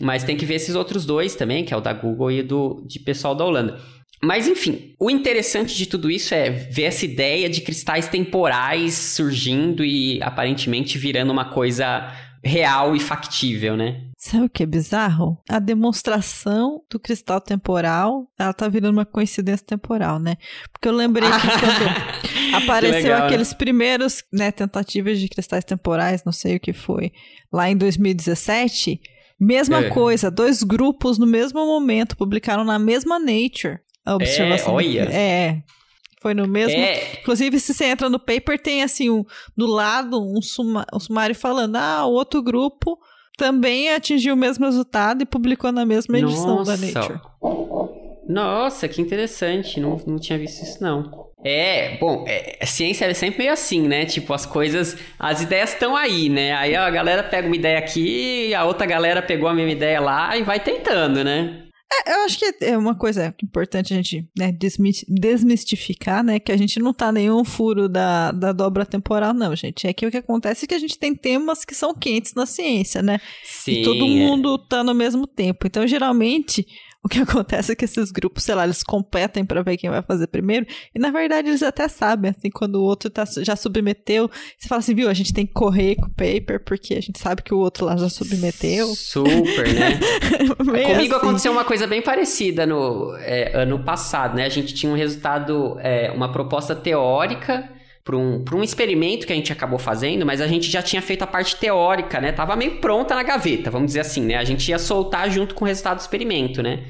Mas 0.00 0.24
tem 0.24 0.36
que 0.36 0.46
ver 0.46 0.54
esses 0.54 0.74
outros 0.74 1.04
dois 1.04 1.34
também, 1.34 1.64
que 1.64 1.74
é 1.74 1.76
o 1.76 1.80
da 1.80 1.92
Google 1.92 2.30
e 2.30 2.42
do 2.42 2.82
de 2.86 2.98
pessoal 2.98 3.34
da 3.34 3.44
Holanda. 3.44 3.78
Mas 4.22 4.46
enfim, 4.46 4.94
o 4.98 5.10
interessante 5.10 5.74
de 5.74 5.86
tudo 5.86 6.10
isso 6.10 6.34
é 6.34 6.50
ver 6.50 6.84
essa 6.84 7.04
ideia 7.04 7.48
de 7.48 7.62
cristais 7.62 8.08
temporais 8.08 8.94
surgindo 8.94 9.84
e 9.84 10.22
aparentemente 10.22 10.98
virando 10.98 11.32
uma 11.32 11.46
coisa 11.46 12.12
real 12.44 12.96
e 12.96 13.00
factível, 13.00 13.76
né? 13.76 14.02
Sabe 14.16 14.46
o 14.46 14.50
que 14.50 14.62
é 14.62 14.66
bizarro? 14.66 15.38
A 15.48 15.58
demonstração 15.58 16.82
do 16.90 16.98
cristal 16.98 17.40
temporal, 17.40 18.26
ela 18.38 18.52
tá 18.52 18.68
virando 18.68 18.96
uma 18.96 19.06
coincidência 19.06 19.64
temporal, 19.64 20.18
né? 20.18 20.36
Porque 20.70 20.88
eu 20.88 20.92
lembrei 20.92 21.28
que 21.28 21.36
quando 22.52 22.62
apareceu 22.62 23.02
legal, 23.02 23.20
né? 23.20 23.26
aqueles 23.26 23.50
né? 23.50 23.56
primeiros, 23.56 24.24
né, 24.32 24.50
tentativas 24.50 25.18
de 25.18 25.28
cristais 25.28 25.64
temporais, 25.64 26.24
não 26.24 26.32
sei 26.32 26.56
o 26.56 26.60
que 26.60 26.72
foi, 26.72 27.12
lá 27.52 27.70
em 27.70 27.76
2017, 27.76 29.00
mesma 29.40 29.78
é. 29.78 29.88
coisa, 29.88 30.30
dois 30.30 30.62
grupos 30.62 31.18
no 31.18 31.26
mesmo 31.26 31.64
momento 31.64 32.16
publicaram 32.16 32.64
na 32.64 32.78
mesma 32.78 33.18
Nature 33.18 33.80
a 34.04 34.14
observação. 34.14 34.72
É, 34.72 34.76
olha. 34.76 35.00
É, 35.10 35.62
foi 36.20 36.34
no 36.34 36.46
mesmo. 36.46 36.78
É. 36.78 37.20
Inclusive, 37.20 37.58
se 37.58 37.72
você 37.72 37.86
entra 37.86 38.10
no 38.10 38.18
paper, 38.18 38.60
tem 38.60 38.82
assim, 38.82 39.08
um, 39.08 39.24
do 39.56 39.66
lado, 39.66 40.20
um, 40.20 40.42
suma, 40.42 40.84
um 40.92 41.00
sumário 41.00 41.34
falando: 41.34 41.76
ah, 41.76 42.04
o 42.04 42.12
outro 42.12 42.42
grupo 42.42 42.98
também 43.38 43.90
atingiu 43.90 44.34
o 44.34 44.36
mesmo 44.36 44.66
resultado 44.66 45.22
e 45.22 45.26
publicou 45.26 45.72
na 45.72 45.86
mesma 45.86 46.18
edição 46.18 46.56
Nossa. 46.56 46.76
da 46.76 46.86
Nature. 46.86 47.20
Nossa, 48.28 48.86
que 48.86 49.00
interessante. 49.00 49.80
Não, 49.80 49.96
não 50.06 50.18
tinha 50.18 50.38
visto 50.38 50.62
isso, 50.62 50.82
não. 50.82 51.29
É, 51.44 51.96
bom, 51.98 52.24
é, 52.28 52.58
a 52.60 52.66
ciência 52.66 53.06
é 53.06 53.14
sempre 53.14 53.38
meio 53.38 53.52
assim, 53.52 53.88
né? 53.88 54.04
Tipo, 54.04 54.34
as 54.34 54.44
coisas, 54.44 54.96
as 55.18 55.40
ideias 55.40 55.72
estão 55.72 55.96
aí, 55.96 56.28
né? 56.28 56.52
Aí 56.52 56.76
a 56.76 56.90
galera 56.90 57.22
pega 57.22 57.46
uma 57.46 57.56
ideia 57.56 57.78
aqui, 57.78 58.54
a 58.54 58.64
outra 58.64 58.86
galera 58.86 59.22
pegou 59.22 59.48
a 59.48 59.54
mesma 59.54 59.72
ideia 59.72 60.00
lá 60.00 60.36
e 60.36 60.42
vai 60.42 60.60
tentando, 60.60 61.24
né? 61.24 61.64
É, 61.92 62.12
eu 62.12 62.24
acho 62.24 62.38
que 62.38 62.64
é 62.64 62.78
uma 62.78 62.94
coisa 62.94 63.34
importante 63.42 63.92
a 63.92 63.96
gente 63.96 64.24
né, 64.38 64.54
desmistificar, 65.08 66.22
né? 66.22 66.38
Que 66.38 66.52
a 66.52 66.56
gente 66.56 66.78
não 66.78 66.94
tá 66.94 67.10
nenhum 67.10 67.44
furo 67.44 67.88
da, 67.88 68.30
da 68.30 68.52
dobra 68.52 68.86
temporal, 68.86 69.34
não, 69.34 69.56
gente. 69.56 69.88
É 69.88 69.92
que 69.92 70.06
o 70.06 70.10
que 70.10 70.18
acontece 70.18 70.64
é 70.64 70.68
que 70.68 70.74
a 70.74 70.78
gente 70.78 70.96
tem 70.96 71.16
temas 71.16 71.64
que 71.64 71.74
são 71.74 71.92
quentes 71.92 72.32
na 72.34 72.46
ciência, 72.46 73.02
né? 73.02 73.18
Sim, 73.42 73.72
e 73.72 73.82
todo 73.82 74.06
mundo 74.06 74.56
tá 74.56 74.84
no 74.84 74.94
mesmo 74.94 75.26
tempo. 75.26 75.66
Então, 75.66 75.84
geralmente, 75.84 76.64
o 77.02 77.08
que 77.08 77.18
acontece 77.20 77.72
é 77.72 77.74
que 77.74 77.84
esses 77.84 78.10
grupos, 78.10 78.44
sei 78.44 78.54
lá, 78.54 78.64
eles 78.64 78.82
competem 78.82 79.44
para 79.44 79.62
ver 79.62 79.76
quem 79.76 79.90
vai 79.90 80.02
fazer 80.02 80.26
primeiro, 80.26 80.66
e 80.94 80.98
na 80.98 81.10
verdade 81.10 81.48
eles 81.48 81.62
até 81.62 81.88
sabem, 81.88 82.30
assim, 82.30 82.50
quando 82.50 82.76
o 82.76 82.82
outro 82.82 83.10
tá, 83.10 83.24
já 83.38 83.56
submeteu, 83.56 84.30
você 84.58 84.68
fala 84.68 84.80
assim, 84.80 84.94
viu, 84.94 85.08
a 85.08 85.14
gente 85.14 85.32
tem 85.32 85.46
que 85.46 85.52
correr 85.52 85.96
com 85.96 86.06
o 86.06 86.10
paper, 86.10 86.62
porque 86.64 86.94
a 86.94 87.00
gente 87.00 87.18
sabe 87.18 87.42
que 87.42 87.54
o 87.54 87.58
outro 87.58 87.86
lá 87.86 87.96
já 87.96 88.08
submeteu. 88.08 88.86
Super, 88.94 89.74
né? 89.74 89.98
Comigo 90.56 90.92
assim. 90.92 91.12
aconteceu 91.12 91.52
uma 91.52 91.64
coisa 91.64 91.86
bem 91.86 92.02
parecida 92.02 92.66
no 92.66 93.16
é, 93.18 93.52
ano 93.54 93.82
passado, 93.84 94.36
né? 94.36 94.44
A 94.44 94.48
gente 94.48 94.74
tinha 94.74 94.92
um 94.92 94.96
resultado, 94.96 95.78
é, 95.80 96.10
uma 96.10 96.30
proposta 96.30 96.74
teórica 96.74 97.79
para 98.04 98.16
um, 98.16 98.44
um 98.52 98.62
experimento 98.62 99.26
que 99.26 99.32
a 99.32 99.36
gente 99.36 99.52
acabou 99.52 99.78
fazendo, 99.78 100.24
mas 100.24 100.40
a 100.40 100.46
gente 100.46 100.70
já 100.70 100.82
tinha 100.82 101.02
feito 101.02 101.22
a 101.22 101.26
parte 101.26 101.56
teórica, 101.56 102.20
né? 102.20 102.32
Tava 102.32 102.56
meio 102.56 102.80
pronta 102.80 103.14
na 103.14 103.22
gaveta, 103.22 103.70
vamos 103.70 103.88
dizer 103.88 104.00
assim, 104.00 104.22
né? 104.22 104.36
A 104.36 104.44
gente 104.44 104.68
ia 104.68 104.78
soltar 104.78 105.30
junto 105.30 105.54
com 105.54 105.64
o 105.64 105.68
resultado 105.68 105.98
do 105.98 106.00
experimento, 106.00 106.62
né? 106.62 106.84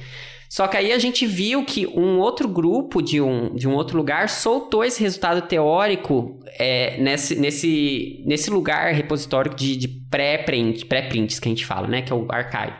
Só 0.48 0.66
que 0.66 0.76
aí 0.76 0.92
a 0.92 0.98
gente 0.98 1.26
viu 1.26 1.64
que 1.64 1.86
um 1.86 2.18
outro 2.18 2.48
grupo 2.48 3.00
de 3.00 3.20
um, 3.20 3.54
de 3.54 3.68
um 3.68 3.74
outro 3.74 3.96
lugar 3.96 4.28
soltou 4.28 4.84
esse 4.84 5.00
resultado 5.00 5.42
teórico 5.42 6.40
é, 6.58 7.00
nesse, 7.00 7.36
nesse, 7.36 8.24
nesse 8.26 8.50
lugar 8.50 8.92
repositório 8.92 9.54
de, 9.54 9.76
de 9.76 9.86
pré-print, 9.86 10.86
pré-prints 10.86 11.38
que 11.38 11.48
a 11.48 11.50
gente 11.50 11.64
fala, 11.64 11.86
né? 11.86 12.02
Que 12.02 12.12
é 12.12 12.16
o 12.16 12.26
archive. 12.28 12.74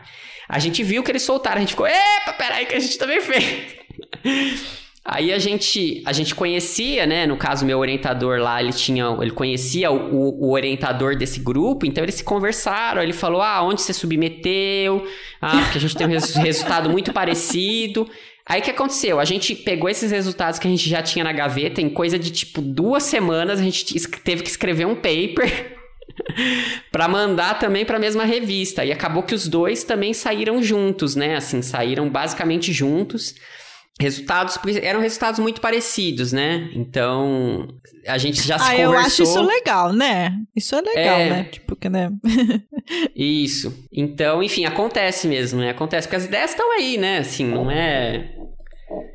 A 0.49 0.59
gente 0.59 0.83
viu 0.83 1.03
que 1.05 1.13
eles 1.13 1.23
soltaram, 1.23 1.59
a 1.59 1.61
gente 1.61 1.71
ficou, 1.71 1.87
epa, 1.87 2.33
peraí 2.33 2.67
que 2.67 2.75
a 2.75 2.81
gente 2.81 2.99
também 2.99 3.21
fez. 3.21 3.77
Aí 5.13 5.33
a 5.33 5.41
gente, 5.41 6.05
a 6.07 6.13
gente 6.13 6.37
conhecia, 6.37 7.05
né? 7.05 7.27
No 7.27 7.37
caso, 7.37 7.67
meu 7.67 7.81
orientador 7.81 8.39
lá, 8.39 8.63
ele 8.63 8.73
tinha, 8.73 9.19
ele 9.21 9.33
conhecia 9.33 9.91
o, 9.91 10.41
o 10.41 10.53
orientador 10.53 11.17
desse 11.17 11.41
grupo, 11.41 11.85
então 11.85 12.05
eles 12.05 12.15
se 12.15 12.23
conversaram. 12.23 13.03
Ele 13.03 13.13
falou: 13.13 13.43
Ah, 13.43 13.61
onde 13.61 13.83
você 13.83 13.93
submeteu? 13.93 15.05
Ah, 15.43 15.63
porque 15.65 15.79
a 15.79 15.81
gente 15.81 15.97
tem 15.97 16.07
um 16.07 16.11
res 16.11 16.33
resultado 16.39 16.89
muito 16.89 17.13
parecido. 17.13 18.09
Aí 18.47 18.61
o 18.61 18.63
que 18.63 18.71
aconteceu? 18.71 19.19
A 19.19 19.25
gente 19.25 19.53
pegou 19.53 19.91
esses 19.91 20.13
resultados 20.13 20.61
que 20.61 20.69
a 20.69 20.71
gente 20.71 20.89
já 20.89 21.03
tinha 21.03 21.25
na 21.25 21.33
gaveta, 21.33 21.81
em 21.81 21.91
coisa 21.91 22.17
de 22.17 22.31
tipo 22.31 22.63
duas 22.63 23.03
semanas, 23.03 23.59
a 23.59 23.65
gente 23.65 23.85
teve 24.23 24.45
que 24.45 24.49
escrever 24.49 24.87
um 24.87 24.95
paper 24.95 25.77
para 26.93 27.09
mandar 27.09 27.59
também 27.59 27.85
para 27.85 27.97
a 27.97 28.01
mesma 28.01 28.25
revista. 28.25 28.85
E 28.85 28.93
acabou 28.93 29.25
que 29.25 29.35
os 29.35 29.49
dois 29.49 29.83
também 29.83 30.15
saíram 30.15 30.63
juntos, 30.63 31.17
né? 31.17 31.35
Assim, 31.35 31.63
saíram 31.63 32.09
basicamente 32.09 32.73
juntos 32.73 33.35
resultados, 34.01 34.59
eram 34.83 35.01
resultados 35.01 35.39
muito 35.39 35.61
parecidos, 35.61 36.33
né? 36.33 36.71
Então, 36.75 37.69
a 38.07 38.17
gente 38.17 38.43
já 38.43 38.59
se 38.59 38.65
ah, 38.65 38.71
conversou... 38.71 38.95
eu 38.95 38.99
acho 38.99 39.23
isso 39.23 39.43
legal, 39.43 39.93
né? 39.93 40.41
Isso 40.57 40.75
é 40.75 40.81
legal, 40.81 41.21
é... 41.21 41.31
né? 41.31 41.45
Tipo, 41.45 41.77
que, 41.77 41.89
né? 41.89 42.11
isso. 43.15 43.87
Então, 43.93 44.43
enfim, 44.43 44.65
acontece 44.65 45.29
mesmo, 45.29 45.61
né? 45.61 45.71
Acontece, 45.71 46.09
porque 46.09 46.17
as 46.17 46.25
ideias 46.25 46.51
estão 46.51 46.73
aí, 46.73 46.97
né? 46.97 47.19
Assim, 47.19 47.45
não 47.45 47.71
é... 47.71 48.35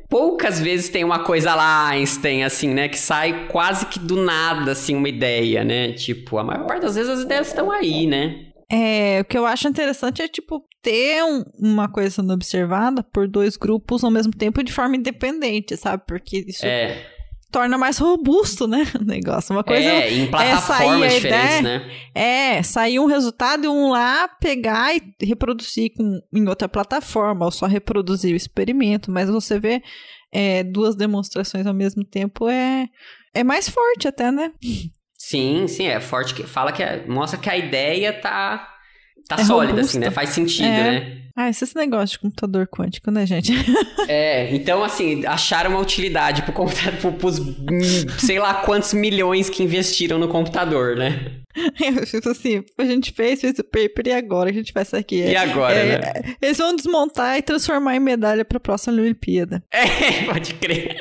Poucas 0.08 0.60
vezes 0.60 0.88
tem 0.88 1.02
uma 1.02 1.18
coisa 1.18 1.54
lá, 1.54 1.88
Einstein, 1.88 2.44
assim, 2.44 2.72
né? 2.72 2.88
Que 2.88 2.98
sai 2.98 3.48
quase 3.48 3.86
que 3.86 3.98
do 3.98 4.16
nada, 4.16 4.72
assim, 4.72 4.94
uma 4.94 5.08
ideia, 5.08 5.64
né? 5.64 5.92
Tipo, 5.92 6.38
a 6.38 6.44
maior 6.44 6.64
parte 6.64 6.82
das 6.82 6.94
vezes 6.94 7.10
as 7.10 7.22
ideias 7.22 7.48
estão 7.48 7.70
aí, 7.72 8.06
né? 8.06 8.45
É, 8.70 9.20
o 9.20 9.24
que 9.24 9.38
eu 9.38 9.46
acho 9.46 9.68
interessante 9.68 10.22
é, 10.22 10.28
tipo, 10.28 10.64
ter 10.82 11.22
um, 11.22 11.44
uma 11.58 11.88
coisa 11.88 12.10
sendo 12.10 12.32
observada 12.32 13.02
por 13.02 13.28
dois 13.28 13.56
grupos 13.56 14.02
ao 14.02 14.10
mesmo 14.10 14.32
tempo 14.32 14.62
de 14.62 14.72
forma 14.72 14.96
independente, 14.96 15.76
sabe? 15.76 16.02
Porque 16.06 16.44
isso 16.48 16.66
é. 16.66 17.06
torna 17.50 17.78
mais 17.78 17.98
robusto, 17.98 18.66
né? 18.66 18.84
O 19.00 19.04
negócio. 19.04 19.54
Uma 19.54 19.62
coisa 19.62 19.88
é, 19.88 20.12
em 20.12 20.28
plataformas 20.28 21.02
é 21.02 21.08
sair 21.10 21.14
diferentes, 21.14 21.58
ideia, 21.58 21.62
né? 21.62 21.90
É, 22.12 22.62
sair 22.62 22.98
um 22.98 23.06
resultado 23.06 23.64
e 23.64 23.68
um 23.68 23.90
lá 23.90 24.26
pegar 24.26 24.96
e 24.96 25.14
reproduzir 25.24 25.92
com, 25.96 26.20
em 26.34 26.48
outra 26.48 26.68
plataforma, 26.68 27.44
ou 27.44 27.52
só 27.52 27.66
reproduzir 27.66 28.32
o 28.32 28.36
experimento, 28.36 29.12
mas 29.12 29.30
você 29.30 29.60
vê 29.60 29.80
é, 30.32 30.64
duas 30.64 30.96
demonstrações 30.96 31.66
ao 31.66 31.74
mesmo 31.74 32.04
tempo 32.04 32.48
é, 32.48 32.88
é 33.32 33.44
mais 33.44 33.68
forte 33.68 34.08
até, 34.08 34.32
né? 34.32 34.52
Sim, 35.28 35.66
sim, 35.66 35.88
é 35.88 35.98
forte. 35.98 36.32
Que, 36.32 36.44
fala 36.44 36.70
que 36.70 36.80
é, 36.80 37.04
mostra 37.04 37.36
que 37.36 37.50
a 37.50 37.56
ideia 37.56 38.12
tá, 38.12 38.76
tá 39.28 39.34
é 39.34 39.44
sólida, 39.44 39.72
robusta. 39.72 39.90
assim, 39.90 39.98
né? 39.98 40.10
Faz 40.12 40.28
sentido, 40.28 40.68
é. 40.68 41.00
né? 41.00 41.22
Ah, 41.34 41.50
esse 41.50 41.74
negócio 41.74 42.12
de 42.12 42.20
computador 42.20 42.68
quântico, 42.68 43.10
né, 43.10 43.26
gente? 43.26 43.52
é, 44.06 44.54
então, 44.54 44.84
assim, 44.84 45.26
acharam 45.26 45.70
uma 45.70 45.80
utilidade 45.80 46.42
pro 46.42 46.52
computador, 46.52 47.12
pros 47.18 47.40
sei 48.20 48.38
lá 48.38 48.54
quantos 48.54 48.94
milhões 48.94 49.50
que 49.50 49.64
investiram 49.64 50.16
no 50.16 50.28
computador, 50.28 50.96
né? 50.96 51.42
Eu 51.80 52.06
fico 52.06 52.28
assim, 52.28 52.62
a 52.78 52.84
gente 52.84 53.12
fez, 53.12 53.40
fez 53.40 53.58
o 53.58 53.64
paper 53.64 54.06
e 54.06 54.12
agora 54.12 54.50
a 54.50 54.52
gente 54.52 54.72
vai 54.72 54.84
sair 54.84 55.00
aqui. 55.00 55.24
E 55.24 55.34
agora, 55.34 55.74
é, 55.74 55.98
né? 55.98 56.34
Eles 56.40 56.58
vão 56.58 56.76
desmontar 56.76 57.36
e 57.36 57.42
transformar 57.42 57.96
em 57.96 58.00
medalha 58.00 58.44
pra 58.44 58.60
próxima 58.60 58.96
Olimpíada. 58.96 59.62
É, 59.72 60.24
pode 60.24 60.54
crer. 60.54 60.96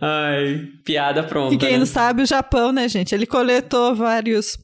Ai, 0.00 0.68
piada 0.84 1.22
pronta. 1.22 1.54
E 1.54 1.58
quem 1.58 1.72
né? 1.72 1.78
não 1.78 1.86
sabe, 1.86 2.22
o 2.22 2.26
Japão, 2.26 2.72
né, 2.72 2.88
gente? 2.88 3.14
Ele 3.14 3.26
coletou 3.26 3.94
vários 3.94 4.58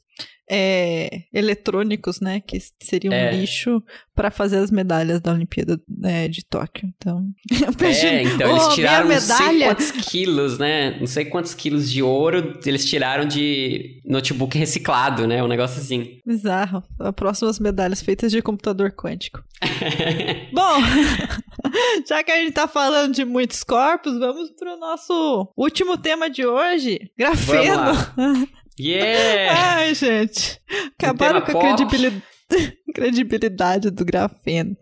é, 0.55 1.23
eletrônicos, 1.33 2.21
né, 2.21 2.39
que 2.41 2.59
seriam 2.79 3.15
é. 3.15 3.33
um 3.33 3.41
lixo 3.41 3.83
para 4.15 4.31
fazer 4.31 4.59
as 4.59 4.71
medalhas 4.71 5.19
da 5.19 5.33
Olimpíada 5.33 5.81
né, 5.89 6.29
de 6.29 6.45
Tóquio. 6.45 6.93
Então, 6.95 7.25
é, 7.81 8.23
então 8.23 8.53
oh, 8.53 8.57
eles 8.57 8.75
tiraram 8.75 9.09
não 9.09 9.19
sei 9.19 9.63
quantos 9.63 9.91
quilos, 9.91 10.59
né? 10.59 10.99
Não 11.01 11.07
sei 11.07 11.25
quantos 11.25 11.55
quilos 11.55 11.91
de 11.91 12.03
ouro 12.03 12.61
eles 12.67 12.85
tiraram 12.85 13.25
de 13.25 14.03
notebook 14.05 14.59
reciclado, 14.59 15.27
né? 15.27 15.43
Um 15.43 15.49
negócio 15.49 15.81
assim. 15.81 16.21
Bizarro. 16.27 16.83
As 17.01 17.15
próximas 17.15 17.59
medalhas 17.59 18.03
feitas 18.03 18.31
de 18.31 18.43
computador 18.43 18.93
quântico. 18.93 19.43
Bom, 20.53 20.81
já 22.07 22.23
que 22.23 22.31
a 22.31 22.37
gente 22.37 22.53
tá 22.53 22.69
falando 22.69 23.15
de 23.15 23.25
muitos 23.25 23.65
corpos, 23.65 24.19
vamos 24.19 24.51
pro 24.51 24.77
nosso 24.77 25.51
último 25.57 25.97
tema 25.97 26.29
de 26.29 26.45
hoje: 26.45 27.11
grafeno. 27.17 28.53
Yeah! 28.79 29.77
Ai, 29.77 29.95
gente. 29.95 30.61
Acabaram 30.99 31.41
com 31.43 31.59
a 31.59 31.61
credibilidade, 31.61 32.23
credibilidade 32.95 33.91
do 33.91 34.05
grafeno. 34.05 34.77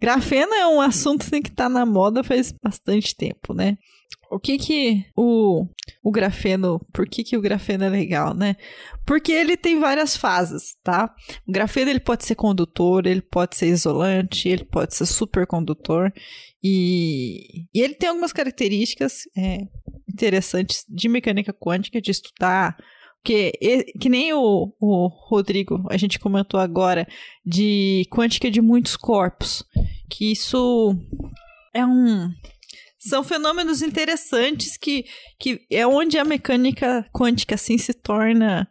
Grafeno 0.00 0.54
é 0.54 0.66
um 0.66 0.80
assunto 0.80 1.24
que 1.30 1.50
tá 1.50 1.68
na 1.68 1.86
moda 1.86 2.22
faz 2.22 2.52
bastante 2.62 3.14
tempo, 3.14 3.54
né? 3.54 3.78
O 4.30 4.38
que 4.38 4.58
que 4.58 5.04
o, 5.16 5.66
o 6.02 6.10
grafeno, 6.10 6.80
por 6.92 7.08
que 7.08 7.22
que 7.22 7.36
o 7.36 7.40
grafeno 7.40 7.84
é 7.84 7.88
legal, 7.88 8.34
né? 8.34 8.56
Porque 9.06 9.30
ele 9.30 9.56
tem 9.56 9.78
várias 9.78 10.16
fases, 10.16 10.76
tá? 10.82 11.14
O 11.46 11.52
grafeno 11.52 11.90
ele 11.90 12.00
pode 12.00 12.24
ser 12.24 12.34
condutor, 12.34 13.06
ele 13.06 13.22
pode 13.22 13.56
ser 13.56 13.68
isolante, 13.68 14.48
ele 14.48 14.64
pode 14.64 14.94
ser 14.94 15.06
supercondutor 15.06 16.12
e, 16.62 17.66
e 17.72 17.80
ele 17.80 17.94
tem 17.94 18.08
algumas 18.08 18.32
características 18.32 19.20
é, 19.36 19.60
interessantes 20.08 20.84
de 20.88 21.08
mecânica 21.08 21.52
quântica, 21.52 22.00
de 22.00 22.10
estudar 22.10 22.76
que, 23.24 23.52
que 23.98 24.08
nem 24.08 24.32
o, 24.34 24.72
o 24.78 25.08
Rodrigo, 25.08 25.82
a 25.90 25.96
gente 25.96 26.18
comentou 26.18 26.60
agora, 26.60 27.08
de 27.44 28.06
quântica 28.10 28.50
de 28.50 28.60
muitos 28.60 28.96
corpos. 28.96 29.64
Que 30.10 30.30
isso 30.30 30.94
é 31.72 31.84
um. 31.84 32.30
são 32.98 33.24
fenômenos 33.24 33.80
interessantes 33.80 34.76
que, 34.76 35.06
que 35.40 35.66
é 35.70 35.86
onde 35.86 36.18
a 36.18 36.24
mecânica 36.24 37.04
quântica 37.12 37.54
assim 37.54 37.78
se 37.78 37.94
torna 37.94 38.68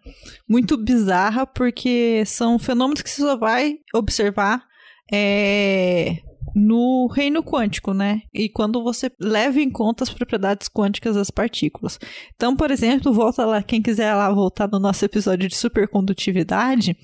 muito 0.48 0.78
bizarra, 0.78 1.48
porque 1.48 2.24
são 2.26 2.60
fenômenos 2.60 3.02
que 3.02 3.10
você 3.10 3.22
só 3.24 3.36
vai 3.36 3.78
observar 3.94 4.64
é, 5.12 6.20
no 6.56 7.08
reino 7.08 7.44
quântico, 7.44 7.94
né? 7.94 8.22
E 8.34 8.48
quando 8.48 8.84
você 8.84 9.12
leva 9.20 9.60
em 9.60 9.70
conta 9.70 10.04
as 10.04 10.10
propriedades 10.10 10.68
quânticas 10.68 11.16
das 11.16 11.32
partículas. 11.32 12.00
Então, 12.36 12.56
por 12.56 12.70
exemplo, 12.70 13.14
volta 13.14 13.46
lá, 13.46 13.64
quem 13.64 13.82
quiser 13.82 14.14
lá 14.14 14.32
voltar 14.32 14.68
no 14.68 14.80
nosso 14.80 15.04
episódio 15.04 15.50
de 15.50 15.56
supercondutividade, 15.56 16.96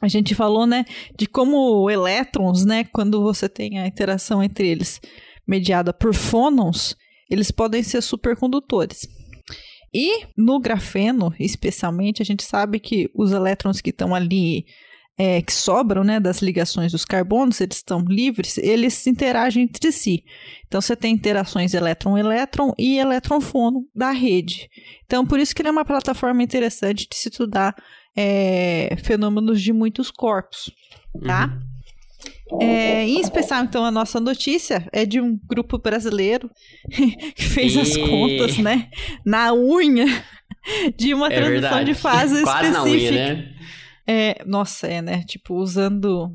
a 0.00 0.08
gente 0.08 0.34
falou, 0.34 0.66
né, 0.66 0.84
de 1.16 1.26
como 1.26 1.90
elétrons, 1.90 2.64
né, 2.64 2.84
quando 2.84 3.20
você 3.20 3.48
tem 3.48 3.78
a 3.78 3.86
interação 3.86 4.42
entre 4.42 4.68
eles 4.68 5.00
mediada 5.46 5.92
por 5.92 6.14
fônons, 6.14 6.96
eles 7.30 7.50
podem 7.50 7.82
ser 7.82 8.02
supercondutores. 8.02 9.08
E 9.92 10.26
no 10.36 10.60
grafeno, 10.60 11.34
especialmente, 11.40 12.22
a 12.22 12.24
gente 12.24 12.42
sabe 12.42 12.78
que 12.78 13.10
os 13.14 13.32
elétrons 13.32 13.80
que 13.80 13.90
estão 13.90 14.14
ali, 14.14 14.66
é, 15.18 15.42
que 15.42 15.52
sobram 15.52 16.04
né, 16.04 16.20
das 16.20 16.40
ligações 16.40 16.92
dos 16.92 17.04
carbonos, 17.04 17.60
eles 17.60 17.78
estão 17.78 18.00
livres, 18.00 18.56
eles 18.56 19.04
interagem 19.04 19.64
entre 19.64 19.90
si. 19.90 20.24
Então 20.68 20.80
você 20.80 20.94
tem 20.94 21.12
interações 21.12 21.74
elétron-elétron 21.74 22.72
e 22.78 22.98
elétron-fônon 22.98 23.82
da 23.92 24.12
rede. 24.12 24.70
Então 25.04 25.26
por 25.26 25.40
isso 25.40 25.52
que 25.54 25.60
ele 25.60 25.70
é 25.70 25.72
uma 25.72 25.84
plataforma 25.84 26.42
interessante 26.42 27.08
de 27.10 27.16
se 27.16 27.28
estudar 27.28 27.74
é, 28.16 28.96
fenômenos 29.02 29.60
de 29.60 29.72
muitos 29.72 30.10
corpos, 30.10 30.70
tá? 31.26 31.58
Uhum. 32.50 32.62
É, 32.62 33.04
em 33.04 33.20
especial, 33.20 33.62
então, 33.62 33.84
a 33.84 33.90
nossa 33.90 34.18
notícia 34.18 34.88
é 34.90 35.04
de 35.04 35.20
um 35.20 35.38
grupo 35.46 35.78
brasileiro 35.78 36.50
que 37.34 37.44
fez 37.44 37.74
e... 37.74 37.80
as 37.80 37.96
contas, 37.96 38.56
né? 38.56 38.88
Na 39.24 39.52
unha 39.52 40.06
de 40.96 41.12
uma 41.12 41.26
é 41.26 41.36
transição 41.36 41.60
verdade. 41.60 41.84
de 41.84 41.94
fase 41.94 42.42
Quase 42.42 42.70
específica. 42.70 42.72
Na 42.72 42.84
unha, 42.84 43.34
né? 43.34 43.54
É, 44.08 44.42
nossa, 44.46 44.86
é, 44.86 45.02
né? 45.02 45.22
Tipo, 45.26 45.54
usando 45.54 46.34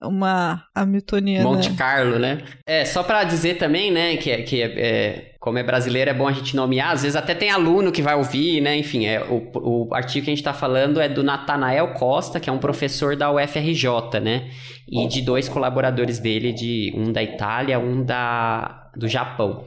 uma 0.00 0.64
Hamiltoniana. 0.74 1.44
Monte 1.48 1.72
Carlo, 1.74 2.18
né? 2.18 2.42
É, 2.66 2.84
só 2.84 3.02
para 3.02 3.24
dizer 3.24 3.58
também, 3.58 3.90
né, 3.90 4.16
que, 4.16 4.36
que 4.42 4.62
é, 4.62 4.66
é, 4.66 5.34
como 5.38 5.58
é 5.58 5.62
brasileiro 5.62 6.10
é 6.10 6.14
bom 6.14 6.26
a 6.26 6.32
gente 6.32 6.56
nomear, 6.56 6.90
às 6.90 7.02
vezes 7.02 7.14
até 7.16 7.34
tem 7.34 7.50
aluno 7.50 7.92
que 7.92 8.02
vai 8.02 8.14
ouvir, 8.14 8.60
né, 8.60 8.76
enfim, 8.76 9.06
é, 9.06 9.22
o, 9.22 9.50
o 9.54 9.94
artigo 9.94 10.24
que 10.24 10.30
a 10.30 10.34
gente 10.34 10.44
tá 10.44 10.52
falando 10.52 11.00
é 11.00 11.08
do 11.08 11.22
Natanael 11.22 11.94
Costa, 11.94 12.40
que 12.40 12.50
é 12.50 12.52
um 12.52 12.58
professor 12.58 13.16
da 13.16 13.30
UFRJ, 13.30 14.20
né, 14.20 14.50
e 14.88 15.06
de 15.06 15.22
dois 15.22 15.48
colaboradores 15.48 16.18
dele, 16.18 16.52
de 16.52 16.92
um 16.96 17.12
da 17.12 17.22
Itália, 17.22 17.78
um 17.78 18.02
da, 18.02 18.90
do 18.96 19.06
Japão. 19.08 19.66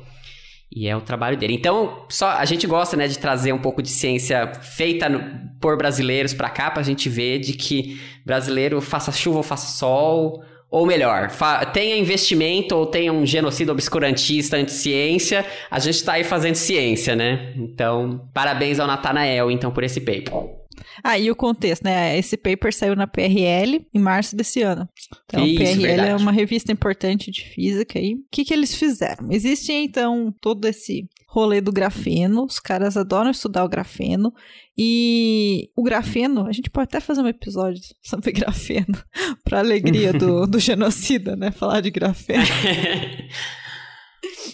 E 0.76 0.90
é 0.90 0.96
o 0.96 1.00
trabalho 1.00 1.38
dele. 1.38 1.54
Então, 1.54 2.06
só 2.10 2.32
a 2.32 2.44
gente 2.44 2.68
gosta, 2.68 2.98
né, 2.98 3.08
de 3.08 3.18
trazer 3.18 3.54
um 3.54 3.58
pouco 3.58 3.82
de 3.82 3.90
ciência 3.90 4.54
feita 4.56 5.08
no, 5.08 5.24
por 5.62 5.78
brasileiros 5.78 6.34
para 6.34 6.50
cá, 6.50 6.70
pra 6.70 6.84
gente 6.84 7.08
ver 7.08 7.40
de 7.40 7.54
que 7.54 8.02
brasileiro 8.26 8.82
faça 8.82 9.10
chuva 9.10 9.38
ou 9.38 9.44
faça 9.44 9.68
sol, 9.78 10.44
ou 10.70 10.86
melhor, 10.86 11.32
tenha 11.72 11.96
investimento 11.96 12.76
ou 12.76 12.86
tenha 12.86 13.14
um 13.14 13.26
genocídio 13.26 13.72
obscurantista 13.72 14.58
anti-ciência, 14.58 15.46
a 15.72 15.80
gente 15.80 16.04
tá 16.04 16.14
aí 16.14 16.26
fazendo 16.26 16.56
ciência, 16.56 17.16
né? 17.16 17.54
Então, 17.56 18.28
parabéns 18.34 18.78
ao 18.78 18.86
Natanael, 18.86 19.50
então, 19.50 19.72
por 19.72 19.86
esse 19.86 20.02
paper. 20.02 20.34
Ah, 21.04 21.18
e 21.18 21.30
o 21.30 21.36
contexto, 21.36 21.84
né? 21.84 22.18
Esse 22.18 22.38
paper 22.38 22.74
saiu 22.74 22.96
na 22.96 23.08
PRL 23.08 23.86
em 23.94 24.00
março 24.00 24.36
desse 24.36 24.62
ano. 24.62 24.88
Então, 25.26 25.46
Isso, 25.46 25.58
PRL 25.58 25.82
verdade. 25.82 26.10
é 26.10 26.16
uma 26.16 26.32
revista 26.32 26.72
importante 26.72 27.32
de 27.32 27.42
física 27.42 28.00
aí. 28.00 28.16
O 28.16 28.26
que, 28.32 28.46
que 28.46 28.54
eles 28.54 28.76
fizeram? 28.76 29.32
Existe, 29.32 29.72
então, 29.72 30.34
todo 30.42 30.66
esse 30.66 31.08
rolê 31.28 31.60
do 31.60 31.72
grafeno. 31.72 32.46
Os 32.46 32.60
caras 32.60 32.96
adoram 32.96 33.30
estudar 33.30 33.66
o 33.66 33.70
grafeno. 33.70 34.34
E 34.78 35.70
o 35.76 35.84
grafeno, 35.84 36.48
a 36.48 36.52
gente 36.52 36.70
pode 36.70 36.86
até 36.86 37.00
fazer 37.00 37.22
um 37.22 37.28
episódio 37.28 37.82
sobre 38.02 38.32
grafeno, 38.34 38.98
para 39.44 39.60
alegria 39.60 40.14
do, 40.14 40.48
do 40.48 40.60
genocida, 40.60 41.36
né? 41.36 41.52
Falar 41.52 41.82
de 41.82 41.92
grafeno. 41.92 42.44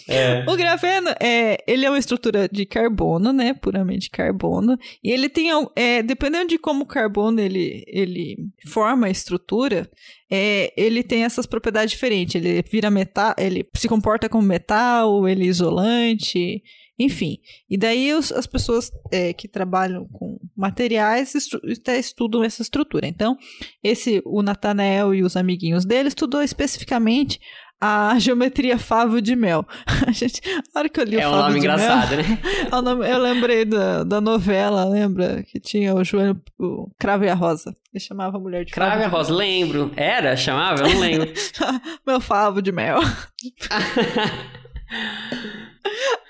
É. 0.08 0.44
O 0.48 0.56
grafeno, 0.56 1.10
é, 1.20 1.62
ele 1.66 1.84
é 1.84 1.90
uma 1.90 1.98
estrutura 1.98 2.48
de 2.48 2.66
carbono, 2.66 3.32
né? 3.32 3.54
Puramente 3.54 4.10
carbono. 4.10 4.76
E 5.02 5.10
ele 5.10 5.28
tem, 5.28 5.48
é, 5.76 6.02
dependendo 6.02 6.48
de 6.48 6.58
como 6.58 6.84
o 6.84 6.86
carbono 6.86 7.40
ele, 7.40 7.84
ele 7.86 8.36
forma 8.66 9.06
a 9.06 9.10
estrutura, 9.10 9.90
é, 10.30 10.72
ele 10.76 11.02
tem 11.02 11.24
essas 11.24 11.46
propriedades 11.46 11.92
diferentes. 11.92 12.34
Ele 12.34 12.62
vira 12.70 12.90
metal, 12.90 13.34
ele 13.38 13.66
se 13.76 13.88
comporta 13.88 14.28
como 14.28 14.46
metal, 14.46 15.28
ele 15.28 15.44
é 15.44 15.48
isolante, 15.48 16.62
enfim. 16.98 17.38
E 17.68 17.76
daí 17.76 18.12
os, 18.12 18.30
as 18.30 18.46
pessoas 18.46 18.90
é, 19.10 19.32
que 19.32 19.48
trabalham 19.48 20.06
com 20.08 20.38
materiais 20.56 21.34
estru 21.34 21.60
estudam 21.98 22.44
essa 22.44 22.62
estrutura. 22.62 23.06
Então, 23.06 23.36
esse 23.82 24.22
o 24.24 24.42
Nathanael 24.42 25.14
e 25.14 25.22
os 25.22 25.36
amiguinhos 25.36 25.84
dele 25.84 26.08
estudou 26.08 26.42
especificamente 26.42 27.40
a 27.82 28.16
geometria 28.16 28.78
favo 28.78 29.20
de 29.20 29.34
mel. 29.34 29.66
A 30.06 30.12
gente, 30.12 30.40
a 30.72 30.78
hora 30.78 30.88
que 30.88 31.00
eu 31.00 31.04
li 31.04 31.16
é 31.18 31.26
o 31.26 31.30
um 31.32 31.36
nome 31.36 31.58
engraçado, 31.58 32.10
mel, 32.10 32.18
né? 32.18 33.12
eu 33.12 33.18
lembrei 33.18 33.64
da, 33.64 34.04
da 34.04 34.20
novela, 34.20 34.84
lembra? 34.84 35.42
Que 35.42 35.58
tinha 35.58 35.94
o 35.94 36.04
Joelho, 36.04 36.40
o 36.58 36.88
Cravo 36.98 37.24
e 37.24 37.28
a 37.28 37.34
Rosa. 37.34 37.74
Ele 37.92 38.02
chamava 38.02 38.36
a 38.36 38.40
mulher 38.40 38.64
de 38.64 38.72
Cravo 38.72 39.00
e 39.00 39.04
a 39.04 39.08
Rosa, 39.08 39.32
lembro. 39.32 39.90
Era? 39.96 40.36
Chamava? 40.36 40.82
Eu 40.82 40.94
não 40.94 41.00
lembro. 41.00 41.32
Meu 42.06 42.20
favo 42.20 42.62
de 42.62 42.70
mel. 42.70 43.00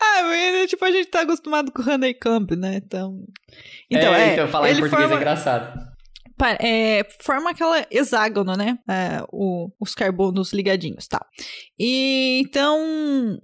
ah, 0.01 0.23
mas, 0.23 0.71
tipo, 0.71 0.85
a 0.85 0.91
gente 0.91 1.09
tá 1.09 1.21
acostumado 1.23 1.71
com 1.71 1.83
o 1.83 1.91
Honeycomb, 1.91 2.57
né? 2.57 2.77
Então... 2.77 3.25
Então, 3.91 4.15
é, 4.15 4.31
é 4.31 4.33
então 4.33 4.49
falar 4.49 4.71
em 4.71 4.79
português 4.79 5.03
forma... 5.03 5.17
é 5.17 5.19
engraçado 5.19 5.91
é, 6.61 7.07
forma 7.20 7.51
aquela 7.51 7.86
hexágono, 7.90 8.55
né? 8.57 8.78
É, 8.88 9.24
o, 9.32 9.70
os 9.80 9.95
carbonos 9.95 10.53
ligadinhos, 10.53 11.07
tá? 11.07 11.24
E 11.78 12.40
então, 12.45 13.38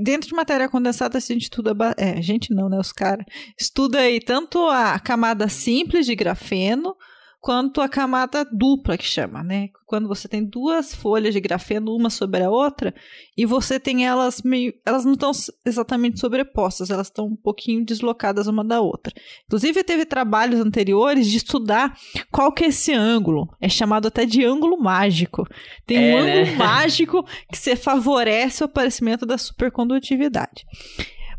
dentro 0.00 0.28
de 0.28 0.34
matéria 0.34 0.68
condensada, 0.68 1.18
a 1.18 1.20
gente 1.20 1.42
estuda. 1.42 1.74
É, 1.96 2.12
a 2.12 2.20
gente 2.20 2.52
não, 2.52 2.68
né? 2.68 2.78
Os 2.78 2.92
caras. 2.92 3.24
Estuda 3.58 4.00
aí 4.00 4.20
tanto 4.20 4.66
a 4.68 4.98
camada 4.98 5.48
simples 5.48 6.06
de 6.06 6.14
grafeno 6.14 6.96
quanto 7.40 7.80
a 7.80 7.88
camada 7.88 8.44
dupla 8.44 8.98
que 8.98 9.04
chama, 9.04 9.42
né? 9.42 9.68
Quando 9.86 10.08
você 10.08 10.28
tem 10.28 10.44
duas 10.44 10.94
folhas 10.94 11.32
de 11.32 11.40
grafeno 11.40 11.94
uma 11.94 12.10
sobre 12.10 12.42
a 12.42 12.50
outra 12.50 12.94
e 13.36 13.46
você 13.46 13.78
tem 13.78 14.06
elas 14.06 14.42
meio, 14.42 14.74
elas 14.84 15.04
não 15.04 15.12
estão 15.12 15.30
exatamente 15.64 16.20
sobrepostas, 16.20 16.90
elas 16.90 17.06
estão 17.06 17.26
um 17.26 17.36
pouquinho 17.36 17.84
deslocadas 17.84 18.46
uma 18.48 18.64
da 18.64 18.80
outra. 18.80 19.14
Inclusive 19.46 19.84
teve 19.84 20.04
trabalhos 20.04 20.60
anteriores 20.60 21.26
de 21.26 21.36
estudar 21.36 21.96
qual 22.30 22.52
que 22.52 22.64
é 22.64 22.68
esse 22.68 22.92
ângulo, 22.92 23.48
é 23.60 23.68
chamado 23.68 24.08
até 24.08 24.26
de 24.26 24.44
ângulo 24.44 24.78
mágico. 24.78 25.46
Tem 25.86 26.10
é, 26.10 26.14
um 26.14 26.18
ângulo 26.18 26.44
né? 26.44 26.56
mágico 26.58 27.24
que 27.50 27.56
você 27.56 27.76
favorece 27.76 28.62
o 28.62 28.66
aparecimento 28.66 29.24
da 29.24 29.38
supercondutividade. 29.38 30.66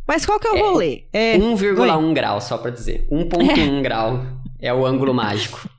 Mas 0.08 0.26
qual 0.26 0.39
que 0.39 0.47
é 0.47 0.52
o 0.52 0.72
rolê? 0.72 1.04
É, 1.14 1.38
1,1 1.38 2.14
grau, 2.14 2.41
só 2.41 2.58
para 2.58 2.72
dizer. 2.72 3.08
1,1 3.12 3.78
é. 3.78 3.82
grau 3.82 4.26
é 4.60 4.74
o 4.74 4.84
ângulo 4.84 5.14
mágico. 5.14 5.70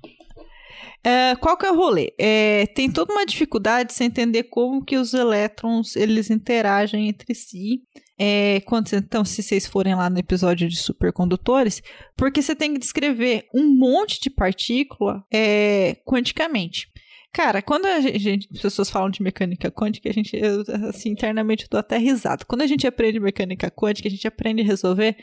É, 1.03 1.35
qual 1.37 1.57
que 1.57 1.65
é 1.65 1.73
o 1.73 1.77
rolê? 1.77 2.13
É, 2.19 2.67
tem 2.75 2.91
toda 2.91 3.13
uma 3.13 3.25
dificuldade 3.25 3.95
de 3.95 4.05
entender 4.05 4.45
como 4.45 4.85
que 4.85 4.97
os 4.97 5.15
elétrons 5.15 5.97
eles 5.97 6.31
interagem 6.31 7.09
entre 7.09 7.35
si. 7.35 7.83
É, 8.19 8.61
quando, 8.67 8.93
então, 8.93 9.25
se 9.25 9.43
vocês 9.43 9.67
forem 9.67 9.95
lá 9.95 10.11
no 10.11 10.19
episódio 10.19 10.69
de 10.69 10.77
supercondutores, 10.77 11.83
porque 12.17 12.43
você 12.43 12.55
tem 12.55 12.75
que 12.75 12.79
descrever 12.79 13.47
um 13.55 13.75
monte 13.75 14.21
de 14.21 14.29
partícula 14.29 15.25
é, 15.33 15.97
quanticamente. 16.05 16.91
Cara, 17.33 17.63
quando 17.63 17.87
a 17.87 18.01
gente, 18.01 18.49
as 18.53 18.61
pessoas 18.61 18.91
falam 18.91 19.09
de 19.09 19.23
mecânica 19.23 19.71
quântica, 19.71 20.11
a 20.11 20.13
gente, 20.13 20.37
eu, 20.37 20.65
assim, 20.89 21.11
internamente 21.11 21.63
eu 21.63 21.69
dou 21.71 21.81
até 21.81 21.97
risada. 21.97 22.45
Quando 22.45 22.63
a 22.63 22.67
gente 22.67 22.87
aprende 22.87 23.21
mecânica 23.21 23.71
quântica, 23.71 24.09
a 24.09 24.11
gente 24.11 24.27
aprende 24.27 24.63
a 24.63 24.67
resolver 24.67 25.17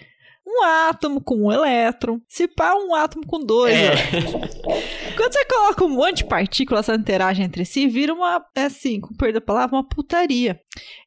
um 0.48 0.64
átomo 0.64 1.20
com 1.22 1.36
um 1.36 1.52
elétron, 1.52 2.22
se 2.28 2.48
pá 2.48 2.74
um 2.74 2.96
átomo 2.96 3.26
com 3.28 3.40
dois 3.40 3.76
é. 3.76 3.92
Quando 5.18 5.34
você 5.34 5.46
coloca 5.46 5.84
um 5.84 5.90
monte 5.90 6.18
de 6.18 6.26
partículas 6.26 6.86
que 6.86 6.94
interagem 6.94 7.46
entre 7.46 7.66
si, 7.66 7.88
vira 7.88 8.14
uma, 8.14 8.46
é 8.56 8.64
assim, 8.64 9.02
com 9.02 9.14
perda 9.14 9.40
da 9.40 9.46
palavra, 9.46 9.76
uma 9.76 9.88
putaria. 9.88 10.60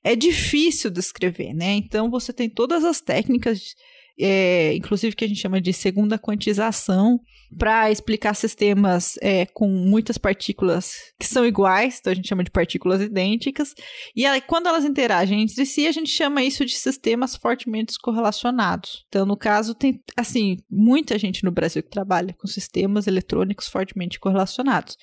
É 0.05 0.15
difícil 0.15 0.91
descrever, 0.91 1.55
né? 1.55 1.73
Então 1.73 2.11
você 2.11 2.33
tem 2.33 2.51
todas 2.51 2.85
as 2.85 3.01
técnicas 3.01 3.75
é, 4.21 4.75
inclusive 4.75 5.17
que 5.17 5.25
a 5.25 5.29
gente 5.29 5.41
chama 5.41 5.61
de 5.61 5.73
segunda 5.73 6.19
quantização, 6.19 7.21
para 7.59 7.91
explicar 7.91 8.35
sistemas 8.35 9.19
é, 9.21 9.47
com 9.47 9.69
muitas 9.69 10.17
partículas 10.17 10.95
que 11.19 11.27
são 11.27 11.45
iguais, 11.45 11.99
então 11.99 12.13
a 12.13 12.15
gente 12.15 12.29
chama 12.29 12.45
de 12.45 12.51
partículas 12.51 13.01
idênticas, 13.01 13.75
e 14.15 14.25
aí, 14.25 14.41
quando 14.41 14.69
elas 14.69 14.85
interagem 14.85 15.43
entre 15.43 15.67
si, 15.67 15.87
a 15.87 15.93
gente 15.93 16.11
chama 16.11 16.43
isso 16.43 16.65
de 16.65 16.77
sistemas 16.77 17.37
fortemente 17.37 17.99
correlacionados. 18.01 19.05
Então, 19.09 19.27
no 19.27 19.37
caso, 19.37 19.75
tem, 19.75 20.03
assim, 20.17 20.59
muita 20.71 21.19
gente 21.19 21.45
no 21.45 21.51
Brasil 21.51 21.83
que 21.83 21.91
trabalha 21.91 22.35
com 22.35 22.47
sistemas 22.47 23.07
eletrônicos 23.07 23.69
fortemente 23.69 24.19
correlacionados 24.19 24.97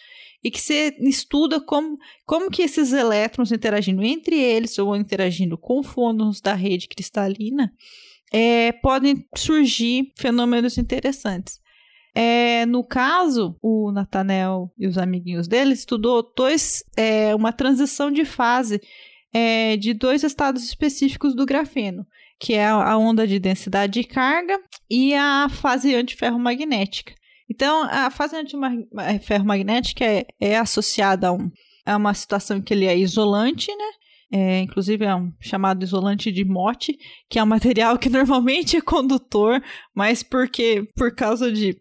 e 0.44 0.52
que 0.52 0.62
você 0.62 0.96
estuda 1.02 1.60
como, 1.60 1.98
como 2.26 2.50
que 2.50 2.62
esses 2.62 2.94
elétrons 2.94 3.52
interagindo 3.52 4.04
entre 4.04 4.40
eles 4.40 4.78
ou 4.78 4.96
interagindo 4.96 5.58
com 5.58 5.84
fônons 5.84 6.40
da 6.40 6.54
rede 6.54 6.88
cristalina 6.88 7.74
é, 8.32 8.72
podem 8.72 9.26
surgir 9.36 10.12
fenômenos 10.18 10.78
interessantes. 10.78 11.60
É, 12.20 12.66
no 12.66 12.84
caso, 12.84 13.56
o 13.62 13.92
Nathaniel 13.92 14.74
e 14.76 14.88
os 14.88 14.98
amiguinhos 14.98 15.48
dele 15.48 15.74
estudou 15.74 16.34
dois, 16.36 16.84
é, 16.98 17.36
uma 17.36 17.54
transição 17.54 18.10
de 18.10 18.26
fase 18.26 18.82
é, 19.32 19.78
de 19.78 19.94
dois 19.94 20.24
estados 20.24 20.64
específicos 20.64 21.36
do 21.36 21.46
grafeno, 21.46 22.08
que 22.40 22.56
é 22.56 22.66
a 22.66 22.98
onda 22.98 23.28
de 23.28 23.38
densidade 23.38 24.02
de 24.02 24.04
carga 24.04 24.60
e 24.90 25.14
a 25.14 25.48
fase 25.48 25.94
antiferromagnética. 25.94 27.14
Então, 27.48 27.84
a 27.84 28.10
fase 28.10 28.36
antiferromagnética 28.36 30.04
é, 30.04 30.26
é 30.42 30.58
associada 30.58 31.28
a, 31.28 31.32
um, 31.32 31.52
a 31.86 31.98
uma 31.98 32.16
situação 32.16 32.58
em 32.58 32.64
que 32.64 32.74
ele 32.74 32.88
é 32.88 32.98
isolante, 32.98 33.68
né? 33.68 33.92
É, 34.32 34.60
inclusive 34.60 35.06
é 35.06 35.16
um 35.16 35.32
chamado 35.40 35.84
isolante 35.84 36.32
de 36.32 36.44
Mott, 36.44 36.98
que 37.30 37.40
é 37.40 37.44
um 37.44 37.48
material 37.48 37.98
que 37.98 38.10
normalmente 38.10 38.76
é 38.76 38.82
condutor, 38.82 39.62
mas 39.96 40.22
porque 40.22 40.88
por 40.96 41.16
causa 41.16 41.52
de 41.52 41.80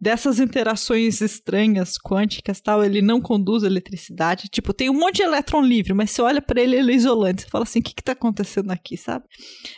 dessas 0.00 0.40
interações 0.40 1.20
estranhas 1.20 1.98
quânticas 1.98 2.60
tal, 2.60 2.82
ele 2.82 3.02
não 3.02 3.20
conduz 3.20 3.62
eletricidade. 3.62 4.48
Tipo, 4.48 4.72
tem 4.72 4.88
um 4.88 4.98
monte 4.98 5.16
de 5.16 5.22
elétron 5.22 5.60
livre, 5.60 5.92
mas 5.92 6.10
você 6.10 6.22
olha 6.22 6.40
para 6.40 6.60
ele, 6.60 6.76
ele 6.76 6.92
é 6.92 6.96
isolante. 6.96 7.42
Você 7.42 7.48
fala 7.48 7.64
assim, 7.64 7.80
o 7.80 7.82
que 7.82 7.94
que 7.94 8.02
tá 8.02 8.12
acontecendo 8.12 8.70
aqui, 8.70 8.96
sabe? 8.96 9.26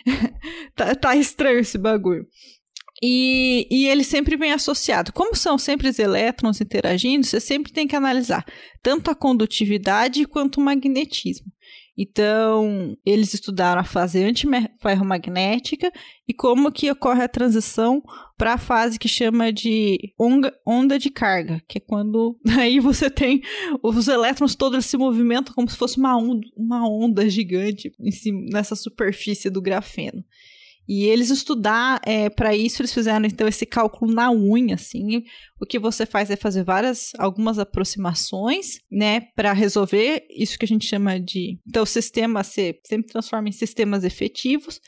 tá, 0.76 0.94
tá 0.94 1.16
estranho 1.16 1.58
esse 1.58 1.76
bagulho. 1.76 2.24
E, 3.02 3.66
e 3.68 3.88
ele 3.88 4.04
sempre 4.04 4.36
vem 4.36 4.52
associado. 4.52 5.12
Como 5.12 5.34
são 5.34 5.58
sempre 5.58 5.88
os 5.88 5.98
elétrons 5.98 6.60
interagindo, 6.60 7.26
você 7.26 7.40
sempre 7.40 7.72
tem 7.72 7.88
que 7.88 7.96
analisar 7.96 8.44
tanto 8.80 9.10
a 9.10 9.14
condutividade 9.14 10.24
quanto 10.24 10.58
o 10.58 10.64
magnetismo. 10.64 11.46
Então, 11.97 12.97
eles 13.05 13.34
estudaram 13.34 13.80
a 13.82 13.84
fase 13.84 14.22
antiferromagnética 14.22 15.93
e 16.26 16.32
como 16.32 16.72
que 16.72 16.90
ocorre 16.90 17.22
a 17.22 17.28
transição 17.28 18.03
para 18.38 18.55
a 18.55 18.59
fase 18.59 18.99
que 18.99 19.09
chama 19.09 19.53
de 19.53 19.99
onda 20.66 20.99
de 20.99 21.11
carga, 21.11 21.62
que 21.68 21.78
é 21.78 21.80
quando 21.80 22.38
aí 22.59 22.80
você 22.80 23.11
tem 23.11 23.43
os 23.82 24.09
elétrons 24.09 24.55
todos 24.55 24.86
se 24.86 24.97
movimentam 24.97 25.55
como 25.55 25.68
se 25.68 25.76
fosse 25.76 25.99
uma 25.99 26.16
onda, 26.16 26.47
uma 26.57 26.88
onda 26.88 27.28
gigante 27.28 27.93
nessa 28.51 28.74
superfície 28.74 29.51
do 29.51 29.61
grafeno. 29.61 30.24
E 30.88 31.04
eles 31.04 31.30
estudar 31.30 32.00
é, 32.04 32.28
para 32.28 32.54
isso 32.54 32.82
eles 32.82 32.92
fizeram 32.92 33.24
então 33.24 33.46
esse 33.46 33.64
cálculo 33.64 34.12
na 34.12 34.30
unha, 34.30 34.74
assim. 34.74 35.22
O 35.60 35.66
que 35.66 35.78
você 35.78 36.04
faz 36.04 36.30
é 36.30 36.36
fazer 36.36 36.64
várias, 36.64 37.12
algumas 37.18 37.58
aproximações, 37.58 38.80
né, 38.90 39.20
para 39.34 39.52
resolver 39.52 40.26
isso 40.30 40.58
que 40.58 40.64
a 40.64 40.68
gente 40.68 40.86
chama 40.86 41.20
de, 41.20 41.58
então 41.66 41.84
o 41.84 41.86
sistema 41.86 42.42
se 42.42 42.80
sempre 42.84 43.12
transforma 43.12 43.48
em 43.48 43.52
sistemas 43.52 44.04
efetivos 44.04 44.80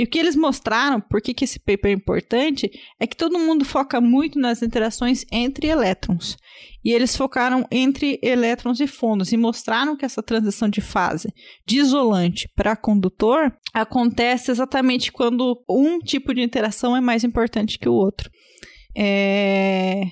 e 0.00 0.04
o 0.04 0.06
que 0.06 0.18
eles 0.18 0.34
mostraram, 0.34 0.98
por 0.98 1.20
que, 1.20 1.44
esse 1.44 1.58
paper 1.58 1.90
é 1.90 1.94
importante, 1.94 2.70
é 2.98 3.06
que 3.06 3.14
todo 3.14 3.38
mundo 3.38 3.66
foca 3.66 4.00
muito 4.00 4.38
nas 4.38 4.62
interações 4.62 5.26
entre 5.30 5.66
elétrons. 5.66 6.38
E 6.82 6.90
eles 6.90 7.14
focaram 7.14 7.66
entre 7.70 8.18
elétrons 8.22 8.80
e 8.80 8.86
fônons 8.86 9.30
e 9.30 9.36
mostraram 9.36 9.98
que 9.98 10.06
essa 10.06 10.22
transição 10.22 10.70
de 10.70 10.80
fase 10.80 11.30
de 11.66 11.80
isolante 11.80 12.48
para 12.56 12.74
condutor 12.74 13.54
acontece 13.74 14.50
exatamente 14.50 15.12
quando 15.12 15.62
um 15.68 15.98
tipo 15.98 16.32
de 16.32 16.40
interação 16.40 16.96
é 16.96 17.00
mais 17.02 17.22
importante 17.22 17.78
que 17.78 17.86
o 17.86 17.92
outro. 17.92 18.30
É... 18.96 20.04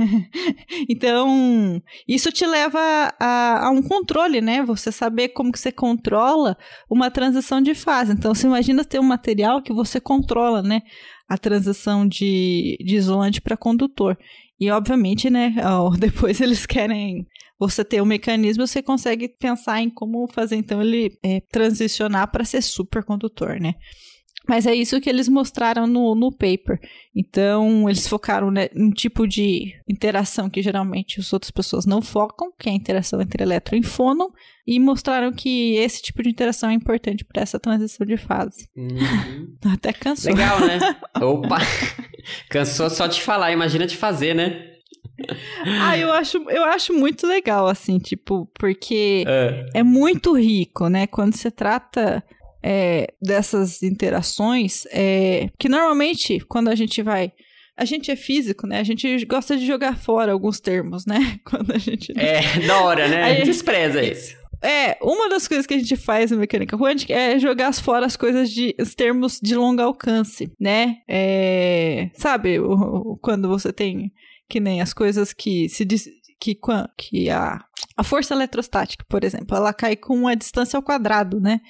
então, 0.88 1.82
isso 2.06 2.30
te 2.32 2.46
leva 2.46 2.78
a, 3.18 3.66
a, 3.66 3.70
um 3.70 3.82
controle, 3.82 4.40
né? 4.40 4.62
Você 4.62 4.90
saber 4.90 5.28
como 5.30 5.52
que 5.52 5.58
você 5.58 5.72
controla 5.72 6.56
uma 6.88 7.10
transição 7.10 7.60
de 7.60 7.74
fase. 7.74 8.12
Então, 8.12 8.34
você 8.34 8.46
imagina 8.46 8.84
ter 8.84 8.98
um 8.98 9.04
material 9.04 9.62
que 9.62 9.72
você 9.72 10.00
controla, 10.00 10.62
né? 10.62 10.82
A 11.28 11.36
transição 11.38 12.06
de, 12.06 12.76
de 12.84 12.96
isolante 12.96 13.40
para 13.40 13.56
condutor. 13.56 14.18
E, 14.58 14.70
obviamente, 14.70 15.30
né? 15.30 15.54
Depois 15.98 16.40
eles 16.40 16.66
querem 16.66 17.26
você 17.58 17.84
ter 17.84 18.00
o 18.00 18.04
um 18.04 18.06
mecanismo, 18.06 18.66
você 18.66 18.82
consegue 18.82 19.28
pensar 19.28 19.82
em 19.82 19.90
como 19.90 20.26
fazer, 20.32 20.56
então, 20.56 20.80
ele 20.80 21.18
é, 21.22 21.40
transicionar 21.52 22.30
para 22.30 22.44
ser 22.44 22.62
supercondutor, 22.62 23.60
né? 23.60 23.74
Mas 24.50 24.66
é 24.66 24.74
isso 24.74 25.00
que 25.00 25.08
eles 25.08 25.28
mostraram 25.28 25.86
no, 25.86 26.12
no 26.16 26.32
paper. 26.32 26.80
Então, 27.14 27.88
eles 27.88 28.08
focaram 28.08 28.50
né, 28.50 28.68
em 28.74 28.88
um 28.88 28.90
tipo 28.90 29.24
de 29.24 29.80
interação 29.88 30.50
que 30.50 30.60
geralmente 30.60 31.20
as 31.20 31.32
outras 31.32 31.52
pessoas 31.52 31.86
não 31.86 32.02
focam, 32.02 32.52
que 32.58 32.68
é 32.68 32.72
a 32.72 32.74
interação 32.74 33.22
entre 33.22 33.44
elétron 33.44 33.78
e 33.78 33.84
fônon, 33.84 34.26
e 34.66 34.80
mostraram 34.80 35.32
que 35.32 35.76
esse 35.76 36.02
tipo 36.02 36.20
de 36.20 36.30
interação 36.30 36.68
é 36.68 36.72
importante 36.72 37.24
para 37.24 37.42
essa 37.42 37.60
transição 37.60 38.04
de 38.04 38.16
fase. 38.16 38.68
Uhum. 38.76 39.56
Até 39.72 39.92
cansou. 39.92 40.32
Legal, 40.34 40.58
né? 40.58 40.80
Opa! 41.22 41.58
Cansou 42.50 42.90
só 42.90 43.06
de 43.06 43.22
falar, 43.22 43.52
imagina 43.52 43.86
de 43.86 43.96
fazer, 43.96 44.34
né? 44.34 44.66
ah, 45.80 45.96
eu 45.96 46.10
acho, 46.10 46.38
eu 46.50 46.64
acho 46.64 46.92
muito 46.92 47.24
legal, 47.24 47.68
assim, 47.68 48.00
tipo, 48.00 48.50
porque 48.58 49.22
é. 49.28 49.66
é 49.74 49.82
muito 49.84 50.36
rico, 50.36 50.88
né? 50.88 51.06
Quando 51.06 51.36
você 51.36 51.52
trata 51.52 52.20
é, 52.62 53.12
dessas 53.20 53.82
interações, 53.82 54.84
é, 54.90 55.48
que 55.58 55.68
normalmente 55.68 56.40
quando 56.40 56.68
a 56.68 56.74
gente 56.74 57.02
vai 57.02 57.32
a 57.80 57.86
gente 57.86 58.10
é 58.10 58.16
físico, 58.16 58.66
né? 58.66 58.78
A 58.78 58.82
gente 58.82 59.24
gosta 59.24 59.56
de 59.56 59.66
jogar 59.66 59.96
fora 59.96 60.32
alguns 60.32 60.60
termos, 60.60 61.06
né? 61.06 61.40
Quando 61.48 61.72
a 61.72 61.78
gente. 61.78 62.12
É, 62.14 62.66
da 62.66 62.82
hora, 62.82 63.08
né? 63.08 63.22
A 63.24 63.34
gente 63.34 63.46
despreza 63.46 64.02
isso. 64.02 64.36
É, 64.62 64.98
uma 65.00 65.30
das 65.30 65.48
coisas 65.48 65.64
que 65.66 65.72
a 65.72 65.78
gente 65.78 65.96
faz 65.96 66.30
na 66.30 66.36
mecânica 66.36 66.76
quântica 66.76 67.14
é 67.14 67.38
jogar 67.38 67.72
fora 67.72 68.04
as 68.04 68.16
coisas 68.16 68.50
de. 68.50 68.76
os 68.78 68.94
termos 68.94 69.40
de 69.42 69.54
longo 69.54 69.80
alcance, 69.80 70.52
né? 70.60 70.96
É, 71.08 72.10
sabe, 72.12 72.60
o, 72.60 72.72
o, 72.72 73.16
quando 73.16 73.48
você 73.48 73.72
tem. 73.72 74.12
Que 74.46 74.60
nem 74.60 74.82
as 74.82 74.92
coisas 74.92 75.32
que 75.32 75.66
se 75.70 75.82
diz. 75.82 76.06
Que, 76.38 76.58
que 76.98 77.30
a, 77.30 77.64
a 77.96 78.04
força 78.04 78.34
eletrostática, 78.34 79.04
por 79.08 79.24
exemplo, 79.24 79.56
ela 79.56 79.72
cai 79.72 79.96
com 79.96 80.28
a 80.28 80.34
distância 80.34 80.76
ao 80.76 80.82
quadrado, 80.82 81.40
né? 81.40 81.60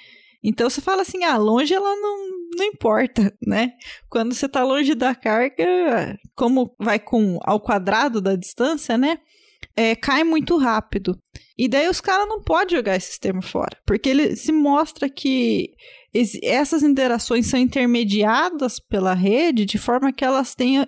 Então 0.42 0.68
você 0.68 0.80
fala 0.80 1.02
assim, 1.02 1.24
ah, 1.24 1.36
longe 1.36 1.74
ela 1.74 1.94
não, 1.96 2.28
não 2.56 2.64
importa, 2.64 3.34
né? 3.46 3.72
Quando 4.08 4.34
você 4.34 4.46
está 4.46 4.64
longe 4.64 4.94
da 4.94 5.14
carga, 5.14 6.18
como 6.34 6.74
vai 6.78 6.98
com 6.98 7.38
ao 7.42 7.60
quadrado 7.60 8.20
da 8.20 8.36
distância, 8.36 8.96
né? 8.96 9.18
É, 9.76 9.94
cai 9.94 10.24
muito 10.24 10.56
rápido. 10.56 11.18
E 11.56 11.68
daí 11.68 11.88
os 11.88 12.00
caras 12.00 12.26
não 12.26 12.42
podem 12.42 12.76
jogar 12.76 12.96
esse 12.96 13.20
termo 13.20 13.42
fora, 13.42 13.76
porque 13.86 14.08
ele 14.08 14.34
se 14.34 14.50
mostra 14.50 15.08
que 15.10 15.74
essas 16.42 16.82
interações 16.82 17.46
são 17.46 17.60
intermediadas 17.60 18.80
pela 18.80 19.14
rede 19.14 19.64
de 19.64 19.78
forma 19.78 20.12
que 20.12 20.24
elas 20.24 20.54
tenham 20.54 20.86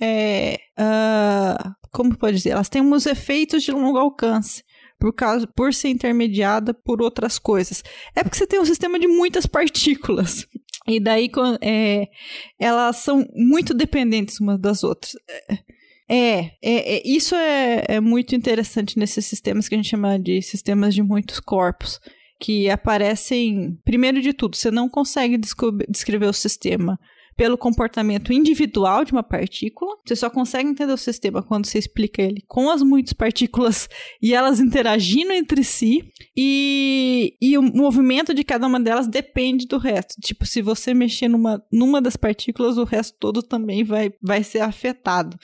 é, 0.00 0.58
uh, 0.78 1.74
como 1.90 2.16
pode 2.16 2.36
dizer, 2.36 2.50
elas 2.50 2.68
têm 2.68 2.82
uns 2.82 3.06
efeitos 3.06 3.62
de 3.62 3.72
longo 3.72 3.98
alcance 3.98 4.62
por 5.00 5.14
causa 5.14 5.46
por 5.46 5.72
ser 5.72 5.88
intermediada 5.88 6.74
por 6.74 7.00
outras 7.00 7.38
coisas. 7.38 7.82
É 8.14 8.22
porque 8.22 8.36
você 8.36 8.46
tem 8.46 8.60
um 8.60 8.66
sistema 8.66 9.00
de 9.00 9.08
muitas 9.08 9.46
partículas. 9.46 10.46
E 10.86 11.00
daí 11.00 11.30
é, 11.62 12.08
elas 12.58 12.96
são 12.96 13.26
muito 13.34 13.72
dependentes 13.72 14.38
umas 14.40 14.60
das 14.60 14.84
outras. 14.84 15.12
É, 16.08 16.38
é, 16.38 16.50
é 16.62 17.02
isso 17.04 17.34
é, 17.34 17.84
é 17.88 18.00
muito 18.00 18.34
interessante 18.34 18.98
nesses 18.98 19.24
sistemas 19.24 19.68
que 19.68 19.74
a 19.74 19.78
gente 19.78 19.88
chama 19.88 20.18
de 20.18 20.42
sistemas 20.42 20.94
de 20.94 21.02
muitos 21.02 21.40
corpos 21.40 21.98
que 22.38 22.68
aparecem, 22.70 23.78
primeiro 23.84 24.20
de 24.20 24.32
tudo, 24.32 24.56
você 24.56 24.70
não 24.70 24.88
consegue 24.88 25.38
descrever 25.88 26.26
o 26.26 26.32
sistema 26.32 26.98
pelo 27.40 27.56
comportamento 27.56 28.34
individual 28.34 29.02
de 29.02 29.12
uma 29.12 29.22
partícula. 29.22 29.96
Você 30.04 30.14
só 30.14 30.28
consegue 30.28 30.68
entender 30.68 30.92
o 30.92 30.96
sistema 30.98 31.42
quando 31.42 31.64
você 31.64 31.78
explica 31.78 32.20
ele 32.20 32.44
com 32.46 32.68
as 32.68 32.82
muitas 32.82 33.14
partículas 33.14 33.88
e 34.20 34.34
elas 34.34 34.60
interagindo 34.60 35.32
entre 35.32 35.64
si. 35.64 36.12
E, 36.36 37.34
e 37.40 37.56
o 37.56 37.62
movimento 37.62 38.34
de 38.34 38.44
cada 38.44 38.66
uma 38.66 38.78
delas 38.78 39.06
depende 39.06 39.66
do 39.66 39.78
resto. 39.78 40.20
Tipo, 40.20 40.44
se 40.44 40.60
você 40.60 40.92
mexer 40.92 41.28
numa, 41.28 41.64
numa 41.72 41.98
das 42.02 42.14
partículas, 42.14 42.76
o 42.76 42.84
resto 42.84 43.16
todo 43.18 43.42
também 43.42 43.84
vai, 43.84 44.12
vai 44.20 44.44
ser 44.44 44.60
afetado. 44.60 45.38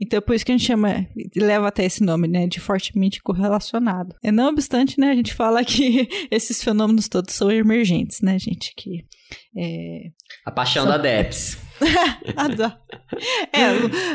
Então, 0.00 0.18
é 0.18 0.20
por 0.20 0.34
isso 0.34 0.44
que 0.44 0.52
a 0.52 0.56
gente 0.56 0.66
chama, 0.66 1.06
leva 1.36 1.68
até 1.68 1.84
esse 1.84 2.02
nome, 2.02 2.26
né, 2.26 2.46
de 2.46 2.58
fortemente 2.58 3.22
correlacionado. 3.22 4.16
E 4.22 4.32
não 4.32 4.48
obstante, 4.48 4.98
né, 4.98 5.10
a 5.10 5.14
gente 5.14 5.34
fala 5.34 5.62
que 5.64 6.08
esses 6.30 6.62
fenômenos 6.62 7.08
todos 7.08 7.34
são 7.34 7.50
emergentes, 7.50 8.20
né, 8.22 8.38
gente, 8.38 8.72
que... 8.76 9.04
É, 9.56 10.10
a 10.44 10.50
paixão 10.50 10.84
são, 10.84 10.92
da 10.92 10.98
DEPS. 10.98 11.58
é, 13.52 13.64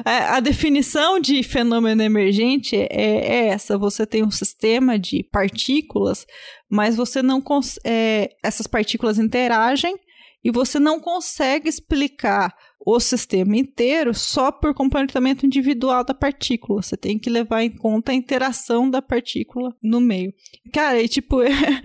a, 0.04 0.38
a, 0.38 0.40
definição 0.40 1.20
de 1.20 1.42
fenômeno 1.42 2.02
emergente 2.02 2.76
é, 2.76 2.88
é, 2.92 3.48
essa: 3.48 3.78
você 3.78 4.06
tem 4.06 4.24
um 4.24 4.32
sistema 4.32 5.00
de 5.00 5.24
partículas, 5.32 6.26
mas 6.70 6.96
você 6.96 7.22
não 7.22 7.42
é, 7.86 8.30
essas 8.44 8.68
partículas 8.68 9.18
interagem 9.18 9.96
e 10.44 10.52
você 10.52 10.80
não 10.80 11.00
consegue 11.00 11.68
explicar 11.68 12.54
o 12.86 13.00
sistema 13.00 13.58
inteiro 13.58 14.14
só 14.14 14.52
por 14.52 14.74
comportamento 14.76 15.44
individual 15.44 16.04
da 16.04 16.14
partícula. 16.14 16.84
Você 16.84 16.96
tem 16.96 17.18
que 17.18 17.32
levar 17.32 17.64
em 17.64 17.72
conta 17.72 18.12
a 18.12 18.16
interação 18.16 18.88
da 18.88 19.02
partícula 19.02 19.76
no 19.82 20.00
meio. 20.00 20.32
Cara, 20.72 21.02
e 21.02 21.08
tipo, 21.08 21.42
é, 21.42 21.82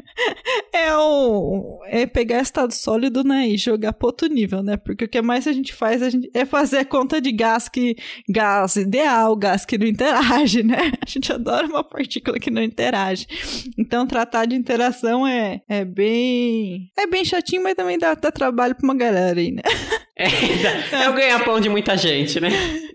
é, 0.75 0.97
o, 0.97 1.81
é 1.87 2.05
pegar 2.05 2.43
estado 2.43 2.75
sólido, 2.75 3.25
né, 3.25 3.49
e 3.49 3.57
jogar 3.57 3.95
para 3.95 4.07
outro 4.07 4.29
nível, 4.29 4.63
né? 4.63 4.77
Porque 4.77 5.05
o 5.07 5.09
que 5.09 5.23
mais 5.23 5.47
a 5.47 5.53
gente 5.53 5.73
faz 5.73 6.03
a 6.03 6.11
gente, 6.11 6.31
é 6.35 6.45
fazer 6.45 6.79
a 6.79 6.85
conta 6.85 7.21
de 7.21 7.33
gás 7.33 7.69
que 7.69 7.97
gás 8.29 8.77
ideal, 8.77 9.35
gás 9.37 9.65
que 9.65 9.79
não 9.79 9.87
interage, 9.87 10.63
né? 10.65 10.93
A 11.01 11.09
gente 11.09 11.33
adora 11.33 11.67
uma 11.67 11.83
partícula 11.83 12.39
que 12.39 12.51
não 12.51 12.63
interage. 12.63 13.27
Então, 13.79 14.07
tratar 14.07 14.45
de 14.45 14.55
interação 14.55 15.27
é, 15.27 15.63
é 15.67 15.85
bem 15.85 16.91
é 16.99 17.07
bem 17.07 17.25
chatinho, 17.25 17.63
mas 17.63 17.75
também 17.75 17.99
dá, 17.99 18.15
dá 18.15 18.31
trabalho 18.31 18.75
para 18.75 18.85
uma 18.85 18.95
galera 18.95 19.41
aí, 19.41 19.51
né? 19.51 19.63
É, 20.21 21.05
é 21.05 21.09
o 21.09 21.15
ganha-pão 21.15 21.59
de 21.59 21.71
muita 21.71 21.97
gente, 21.97 22.39
né? 22.39 22.51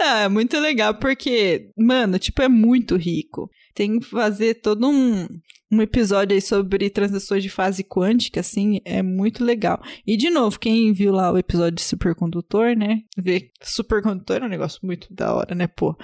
Ah, 0.00 0.20
é 0.20 0.28
muito 0.28 0.58
legal, 0.58 0.94
porque, 0.94 1.70
mano, 1.76 2.18
tipo, 2.18 2.40
é 2.42 2.48
muito 2.48 2.96
rico. 2.96 3.50
Tem 3.74 3.98
que 3.98 4.06
fazer 4.06 4.54
todo 4.54 4.86
um, 4.86 5.26
um 5.70 5.82
episódio 5.82 6.34
aí 6.34 6.40
sobre 6.40 6.88
transições 6.90 7.42
de 7.42 7.48
fase 7.48 7.82
quântica, 7.82 8.40
assim, 8.40 8.80
é 8.84 9.02
muito 9.02 9.44
legal. 9.44 9.82
E, 10.06 10.16
de 10.16 10.30
novo, 10.30 10.58
quem 10.58 10.92
viu 10.92 11.12
lá 11.12 11.30
o 11.32 11.38
episódio 11.38 11.76
de 11.76 11.82
supercondutor, 11.82 12.76
né? 12.76 13.00
Vê 13.16 13.50
supercondutor 13.62 14.42
é 14.42 14.46
um 14.46 14.50
negócio 14.50 14.80
muito 14.82 15.12
da 15.12 15.34
hora, 15.34 15.54
né, 15.54 15.66
pô? 15.66 15.96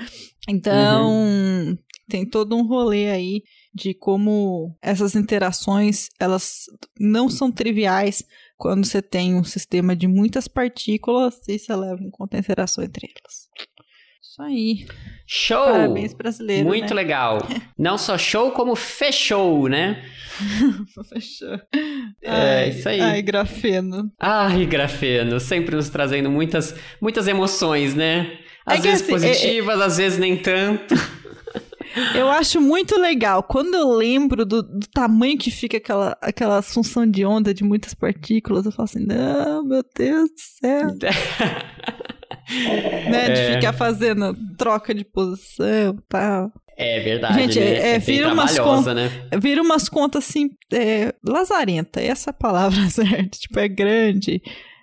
Então, 0.49 1.11
uhum. 1.11 1.79
tem 2.09 2.27
todo 2.27 2.57
um 2.57 2.67
rolê 2.67 3.11
aí 3.11 3.43
de 3.73 3.95
como 3.95 4.77
essas 4.83 5.15
interações, 5.15 6.09
elas 6.19 6.65
não 6.99 7.29
são 7.29 7.51
triviais, 7.51 8.25
quando 8.57 8.85
você 8.85 9.01
tem 9.01 9.35
um 9.35 9.45
sistema 9.45 9.97
de 9.97 10.07
muitas 10.07 10.47
partículas 10.47 11.41
e 11.49 11.59
você 11.59 11.75
leva 11.75 12.03
em 12.03 12.11
conta 12.11 12.37
a 12.37 12.41
interação 12.41 12.85
entre 12.85 13.07
elas. 13.07 13.49
Isso 14.23 14.43
aí. 14.43 14.87
Show! 15.27 15.65
Parabéns, 15.65 16.13
brasileiro. 16.13 16.67
Muito 16.67 16.95
né? 16.95 17.03
legal. 17.03 17.39
Não 17.79 17.97
só 17.97 18.19
show, 18.19 18.53
como 18.53 18.77
fechou, 18.77 19.69
né? 19.69 20.05
fechou. 21.09 21.59
É, 22.23 22.31
ai, 22.31 22.69
isso 22.71 22.89
aí. 22.89 23.01
Ai, 23.01 23.23
grafeno. 23.23 24.13
Ai, 24.21 24.67
grafeno. 24.67 25.41
Sempre 25.41 25.75
nos 25.75 25.89
trazendo 25.89 26.31
muitas, 26.31 26.75
muitas 27.01 27.27
emoções, 27.27 27.95
né? 27.95 28.39
Às 28.67 28.81
é 28.81 28.83
vezes 28.83 29.03
assim, 29.03 29.13
positivas, 29.13 29.81
é, 29.81 29.83
é... 29.83 29.87
às 29.87 29.97
vezes 29.97 30.19
nem 30.19 30.37
tanto. 30.37 30.95
Eu 32.15 32.29
acho 32.29 32.61
muito 32.61 32.99
legal. 32.99 33.43
Quando 33.43 33.75
eu 33.75 33.93
lembro 33.93 34.45
do, 34.45 34.63
do, 34.63 34.87
tamanho 34.93 35.39
que 35.39 35.51
fica 35.51 35.77
aquela, 35.77 36.17
aquela 36.21 36.63
função 36.63 37.07
de 37.07 37.25
onda 37.25 37.53
de 37.53 37.65
muitas 37.65 37.95
partículas, 37.95 38.67
eu 38.67 38.73
falo 38.73 38.85
assim, 38.85 39.05
não, 39.05 39.65
meu 39.65 39.85
Deus 39.97 40.31
do 40.31 40.39
céu. 40.39 40.87
né, 43.11 43.31
de 43.31 43.41
é. 43.41 43.55
ficar 43.55 43.73
fazendo 43.73 44.37
troca 44.57 44.95
de 44.95 45.05
posição 45.05 45.97
e 45.99 46.03
tal. 46.09 46.53
É 46.77 47.01
verdade, 47.01 47.35
Gente, 47.35 47.61
né? 47.61 47.67
é, 47.67 47.95
é, 47.97 47.99
vira, 47.99 48.33
umas 48.33 48.57
né? 48.95 49.11
vira 49.39 49.61
umas 49.61 49.87
contas 49.87 50.27
assim, 50.27 50.49
é, 50.73 51.13
lazarenta, 51.23 52.01
essa 52.01 52.31
é 52.31 52.33
palavra 52.33 52.81
certa. 52.89 53.39
Tipo, 53.39 53.59
é 53.59 53.69
grande, 53.69 54.41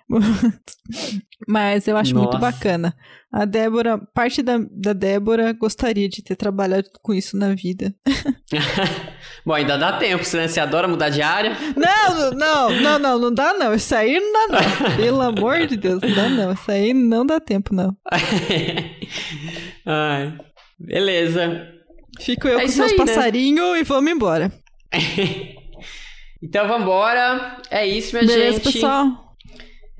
Mas 1.46 1.86
eu 1.86 1.96
acho 1.96 2.14
Nossa. 2.14 2.26
muito 2.26 2.40
bacana. 2.40 2.94
A 3.30 3.44
Débora, 3.44 3.98
parte 4.14 4.42
da, 4.42 4.58
da 4.70 4.92
Débora 4.94 5.52
gostaria 5.52 6.08
de 6.08 6.22
ter 6.22 6.34
trabalhado 6.34 6.88
com 7.02 7.12
isso 7.12 7.36
na 7.36 7.54
vida. 7.54 7.94
Bom, 9.44 9.52
ainda 9.52 9.76
dá 9.76 9.98
tempo, 9.98 10.24
né? 10.34 10.48
Você 10.48 10.60
adora 10.60 10.88
mudar 10.88 11.10
de 11.10 11.20
área? 11.20 11.56
Não, 11.76 12.30
não, 12.32 12.70
não, 12.80 12.98
não, 12.98 13.18
não 13.18 13.34
dá 13.34 13.52
não. 13.52 13.74
Isso 13.74 13.94
aí 13.94 14.18
não 14.18 14.32
dá 14.32 14.58
não. 14.58 14.96
Pelo 14.96 15.20
amor 15.20 15.66
de 15.66 15.76
Deus, 15.76 16.00
não 16.00 16.14
dá 16.14 16.28
não. 16.28 16.52
Isso 16.52 16.70
aí 16.70 16.94
não 16.94 17.26
dá 17.26 17.38
tempo, 17.38 17.74
não. 17.74 17.94
Ai, 19.84 20.38
beleza. 20.78 21.68
Fico 22.20 22.48
eu 22.48 22.58
é 22.58 22.62
com 22.62 22.68
os 22.68 22.76
meus 22.76 22.92
passarinhos 22.94 23.74
né? 23.74 23.80
e 23.80 23.84
vamos 23.84 24.10
embora. 24.10 24.50
então 26.42 26.66
vambora. 26.66 27.58
É 27.70 27.86
isso, 27.86 28.16
minha 28.16 28.26
Beleza, 28.26 28.56
gente. 28.56 28.72
pessoal. 28.72 29.27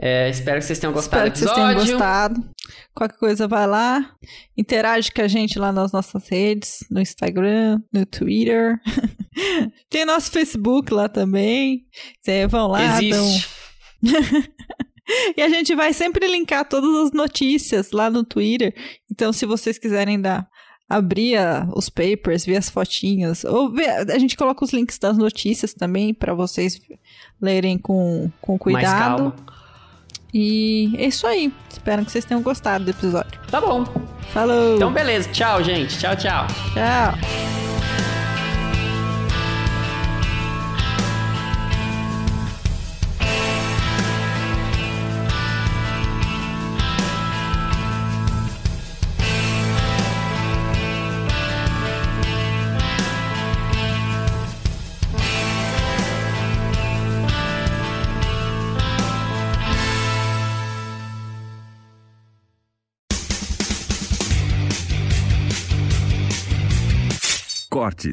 É, 0.01 0.31
espero 0.31 0.61
que 0.61 0.67
vocês 0.67 0.79
tenham 0.79 0.93
gostado 0.93 1.27
espero 1.27 1.51
do 1.51 1.55
episódio. 1.55 1.55
que 1.55 1.75
vocês 1.75 1.87
tenham 1.87 1.99
gostado. 1.99 2.51
Qualquer 2.95 3.19
coisa, 3.19 3.49
vai 3.49 3.67
lá. 3.67 4.15
Interage 4.57 5.11
com 5.11 5.23
a 5.23 5.29
gente 5.29 5.59
lá 5.59 5.73
nas 5.73 5.91
nossas 5.91 6.29
redes, 6.29 6.79
no 6.91 7.01
Instagram, 7.01 7.81
no 7.93 8.07
Twitter. 8.07 8.81
Tem 9.91 10.05
nosso 10.05 10.31
Facebook 10.31 10.93
lá 10.93 11.09
também. 11.09 11.85
Cê, 12.23 12.47
vão 12.47 12.69
lá. 12.69 13.01
Existe. 13.01 13.49
e 15.37 15.43
a 15.43 15.49
gente 15.49 15.75
vai 15.75 15.93
sempre 15.93 16.29
linkar 16.29 16.69
todas 16.69 17.07
as 17.07 17.13
notícias 17.13 17.91
lá 17.91 18.09
no 18.09 18.23
Twitter. 18.23 18.73
Então, 19.11 19.33
se 19.33 19.47
vocês 19.47 19.79
quiserem 19.79 20.21
dar 20.21 20.47
abrir 20.89 21.39
os 21.77 21.91
papers, 21.91 22.47
ver 22.47 22.57
as 22.57 22.71
fotinhas, 22.71 23.45
ou 23.45 23.71
ver, 23.71 24.11
a 24.11 24.19
gente 24.19 24.37
coloca 24.37 24.65
os 24.65 24.73
links 24.73 24.99
das 24.99 25.19
notícias 25.19 25.75
também 25.75 26.15
para 26.15 26.33
vocês 26.33 26.81
lerem 27.41 27.77
com, 27.77 28.31
com 28.41 28.59
cuidado. 28.59 29.25
Mais 29.25 29.35
calma. 29.35 29.58
E 30.33 30.95
é 30.99 31.07
isso 31.07 31.27
aí. 31.27 31.53
Espero 31.71 32.05
que 32.05 32.13
vocês 32.13 32.25
tenham 32.25 32.43
gostado 32.43 32.85
do 32.85 32.91
episódio. 32.91 33.41
Tá 33.51 33.61
bom. 33.61 33.85
Falou. 34.33 34.77
Então, 34.77 34.93
beleza. 34.93 35.29
Tchau, 35.31 35.63
gente. 35.63 35.99
Tchau, 35.99 36.15
tchau. 36.17 36.47
Tchau. 36.75 37.68
Esportes. 67.89 68.07